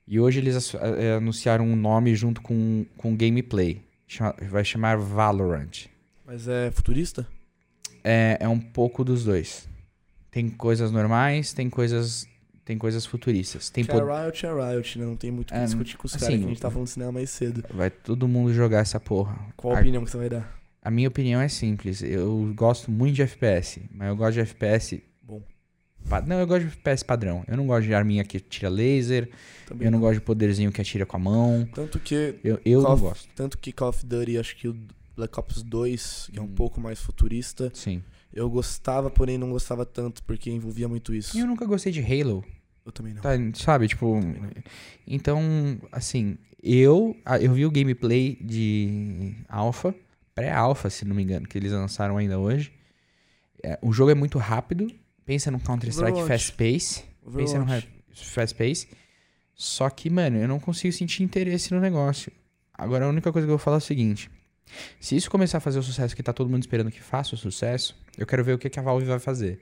[0.06, 3.80] E hoje eles é, anunciaram um nome junto com, com gameplay.
[4.06, 5.86] Chama- vai chamar Valorant.
[6.26, 7.26] Mas é futurista?
[8.02, 9.68] É, é um pouco dos dois.
[10.28, 12.26] Tem coisas normais, tem coisas
[12.64, 13.70] tem coisas futuristas.
[13.70, 15.04] Tem Que a pod- Riot é Riot, né?
[15.04, 16.72] Não tem muito o que É, discutir com os assim, caras, que a gente tava
[16.72, 17.64] falando de cinema mais cedo.
[17.74, 19.38] Vai todo mundo jogar essa porra.
[19.56, 20.60] Qual a opinião que você vai dar?
[20.82, 22.02] A minha opinião é simples.
[22.02, 25.02] Eu gosto muito de FPS, mas eu gosto de FPS.
[25.22, 25.40] Bom.
[26.26, 27.44] Não, eu gosto de FPS padrão.
[27.46, 29.30] Eu não gosto de arminha que tira laser.
[29.66, 31.68] Também Eu não gosto de poderzinho que atira com a mão.
[31.72, 33.28] Tanto que, Eu, eu Call não gosto.
[33.36, 34.76] tanto que Call of Duty, acho que o
[35.16, 36.54] Black Ops 2, que é um Hum.
[36.54, 38.02] pouco mais futurista, Sim.
[38.32, 41.36] Eu gostava, porém não gostava tanto, porque envolvia muito isso.
[41.36, 42.44] E eu nunca gostei de Halo.
[42.84, 43.22] Eu também não.
[43.22, 44.18] Tá, sabe, tipo.
[45.06, 45.40] Então,
[45.90, 49.94] assim, eu, eu vi o gameplay de Alpha,
[50.34, 52.72] pré-Alpha, se não me engano, que eles lançaram ainda hoje.
[53.62, 54.88] É, o jogo é muito rápido.
[55.24, 56.24] Pensa no Counter-Strike.
[56.26, 57.04] Fast Pace.
[57.36, 57.82] Pensa ra-
[58.12, 58.88] Fast Pace.
[59.54, 62.32] Só que, mano, eu não consigo sentir interesse no negócio.
[62.74, 64.28] Agora, a única coisa que eu vou falar é o seguinte.
[65.00, 67.38] Se isso começar a fazer o sucesso que tá todo mundo esperando que faça o
[67.38, 69.60] sucesso, eu quero ver o que, que a Valve vai fazer.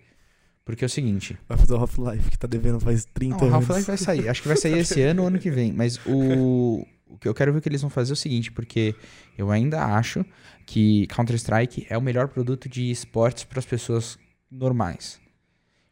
[0.65, 3.45] Porque é o seguinte, Vai fazer o Half-Life, que tá devendo faz 30 não, o
[3.47, 3.55] anos.
[3.71, 4.29] Half-Life vai sair.
[4.29, 5.73] Acho que vai sair esse ano ou ano que vem.
[5.73, 8.53] Mas o, o que eu quero ver o que eles vão fazer é o seguinte,
[8.53, 8.95] porque
[9.37, 10.25] eu ainda acho
[10.67, 14.17] que Counter-Strike é o melhor produto de esportes para as pessoas
[14.51, 15.19] normais.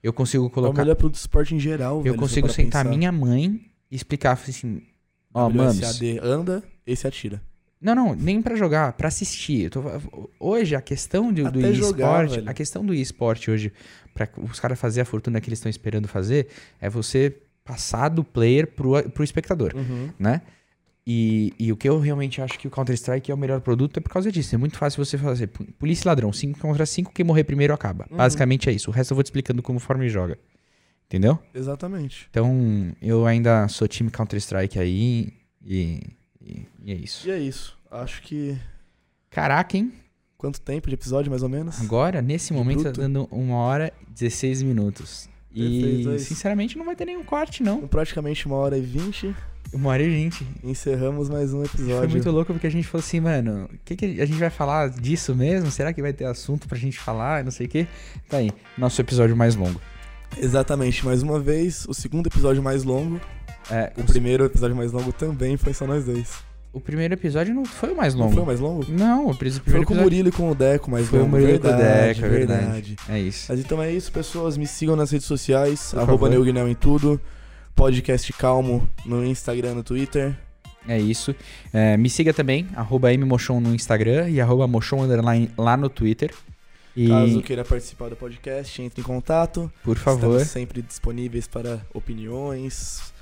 [0.00, 0.82] Eu consigo É o colocar.
[0.82, 2.96] melhor produto de esporte em geral, eu velho, consigo sentar pensar.
[2.96, 3.60] minha mãe
[3.90, 4.82] e explicar assim.
[5.34, 5.78] Ó, manos.
[5.80, 7.42] WSAD anda, esse atira.
[7.80, 9.70] Não, não, nem pra jogar, pra assistir.
[9.70, 9.82] Tô-
[10.40, 13.72] hoje a questão do, do esporte, a questão do esporte hoje,
[14.12, 16.48] pra os caras fazer a fortuna que eles estão esperando fazer,
[16.80, 19.72] é você passar do player pro, pro espectador,
[20.18, 20.42] né?
[21.10, 24.00] E, e o que eu realmente acho que o Counter-Strike é o melhor produto é
[24.00, 24.54] por causa disso.
[24.54, 25.46] É muito fácil você fazer
[25.78, 28.06] polícia e ladrão, 5 contra 5, quem morrer primeiro acaba.
[28.10, 28.18] Uhum.
[28.18, 28.90] Basicamente é isso.
[28.90, 30.36] O resto eu vou te explicando conforme joga.
[31.06, 31.38] Entendeu?
[31.54, 32.26] Exatamente.
[32.28, 35.32] Então, eu ainda sou time Counter-Strike aí
[35.64, 36.00] e,
[36.48, 37.28] e- e é isso.
[37.28, 37.76] E é isso.
[37.90, 38.56] Acho que.
[39.30, 39.92] Caraca, hein?
[40.36, 41.80] Quanto tempo de episódio, mais ou menos?
[41.80, 43.00] Agora, nesse momento, tá bruto.
[43.00, 45.28] dando uma hora e 16 minutos.
[45.52, 46.26] Perfeito, é E, isso.
[46.26, 47.80] sinceramente, não vai ter nenhum corte, não.
[47.80, 49.34] Com praticamente uma hora e vinte,
[49.72, 50.46] Uma hora e vinte.
[50.62, 52.10] encerramos mais um Foi episódio.
[52.10, 55.34] muito louco porque a gente falou assim, mano, que que a gente vai falar disso
[55.34, 55.70] mesmo?
[55.70, 57.42] Será que vai ter assunto pra gente falar?
[57.44, 57.86] Não sei o quê.
[58.28, 59.80] Tá aí, nosso episódio mais longo.
[60.36, 63.20] Exatamente, mais uma vez, o segundo episódio mais longo.
[63.70, 66.30] É, O primeiro episódio mais longo também foi só nós dois.
[66.72, 68.34] o primeiro episódio não foi o mais Não longo.
[68.34, 68.86] foi o mais longo?
[68.88, 71.22] Não, o pri- Foi primeiro com o Murilo e com o Deco, mais foi o
[71.22, 71.36] longo.
[71.36, 72.96] Murilo com o verdade, Deco, é verdade.
[73.08, 73.46] É isso.
[73.48, 74.56] Mas então é isso, pessoas.
[74.56, 76.28] Me sigam nas redes sociais, Por arroba.
[76.28, 77.20] Neuguinel em tudo.
[77.74, 80.36] Podcast Calmo no Instagram, no Twitter.
[80.86, 81.34] É isso.
[81.72, 86.32] É, me siga também, arroba mmochon no Instagram e arroba mochon underline lá no Twitter.
[86.96, 89.70] E, Caso queira participar do podcast, entre em contato.
[89.84, 93.12] por favor, Estamos sempre disponíveis para opiniões,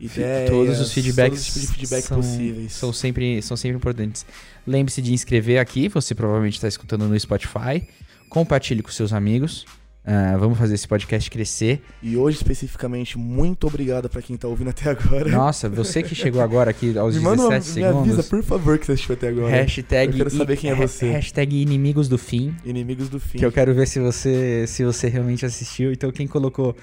[0.00, 2.72] ideias, todos os feedbacks todos os feedback são, possíveis.
[2.72, 4.24] são sempre são sempre importantes.
[4.66, 7.86] Lembre-se de inscrever aqui, você provavelmente está escutando no Spotify.
[8.28, 9.66] Compartilhe com seus amigos.
[10.02, 11.82] Ah, vamos fazer esse podcast crescer.
[12.02, 15.28] E hoje, especificamente, muito obrigado para quem tá ouvindo até agora.
[15.28, 18.28] Nossa, você que chegou agora aqui aos me manda uma, 17 me avisa, segundos.
[18.28, 19.50] por favor, que você assistiu até agora.
[19.50, 21.10] Hashtag, Eu quero saber quem é você.
[21.10, 22.54] Hashtag inimigos do fim.
[22.64, 23.38] Inimigos do fim.
[23.38, 25.92] Que eu quero ver se você, se você realmente assistiu.
[25.92, 26.74] Então, quem colocou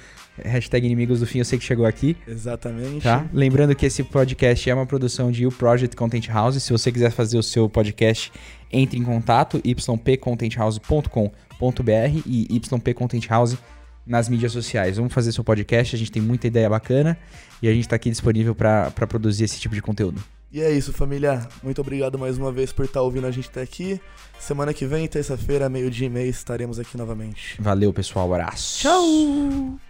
[0.44, 2.16] hashtag inimigos do fim, eu sei que chegou aqui.
[2.28, 3.04] Exatamente.
[3.04, 3.26] Tá?
[3.34, 6.62] Lembrando que esse podcast é uma produção de U Project Content House.
[6.62, 8.32] Se você quiser fazer o seu podcast,
[8.72, 13.58] entre em contato ypcontenthouse.com.br e ypcontenthouse
[14.06, 14.98] nas mídias sociais.
[14.98, 17.18] Vamos fazer seu podcast, a gente tem muita ideia bacana
[17.62, 20.24] e a gente tá aqui disponível para produzir esse tipo de conteúdo.
[20.52, 21.48] E é isso, família.
[21.62, 24.00] Muito obrigado mais uma vez por estar ouvindo a gente até aqui.
[24.40, 27.56] Semana que vem, terça-feira, meio-dia e meia, estaremos aqui novamente.
[27.60, 28.34] Valeu, pessoal.
[28.34, 28.80] Abraço.
[28.80, 29.87] Tchau!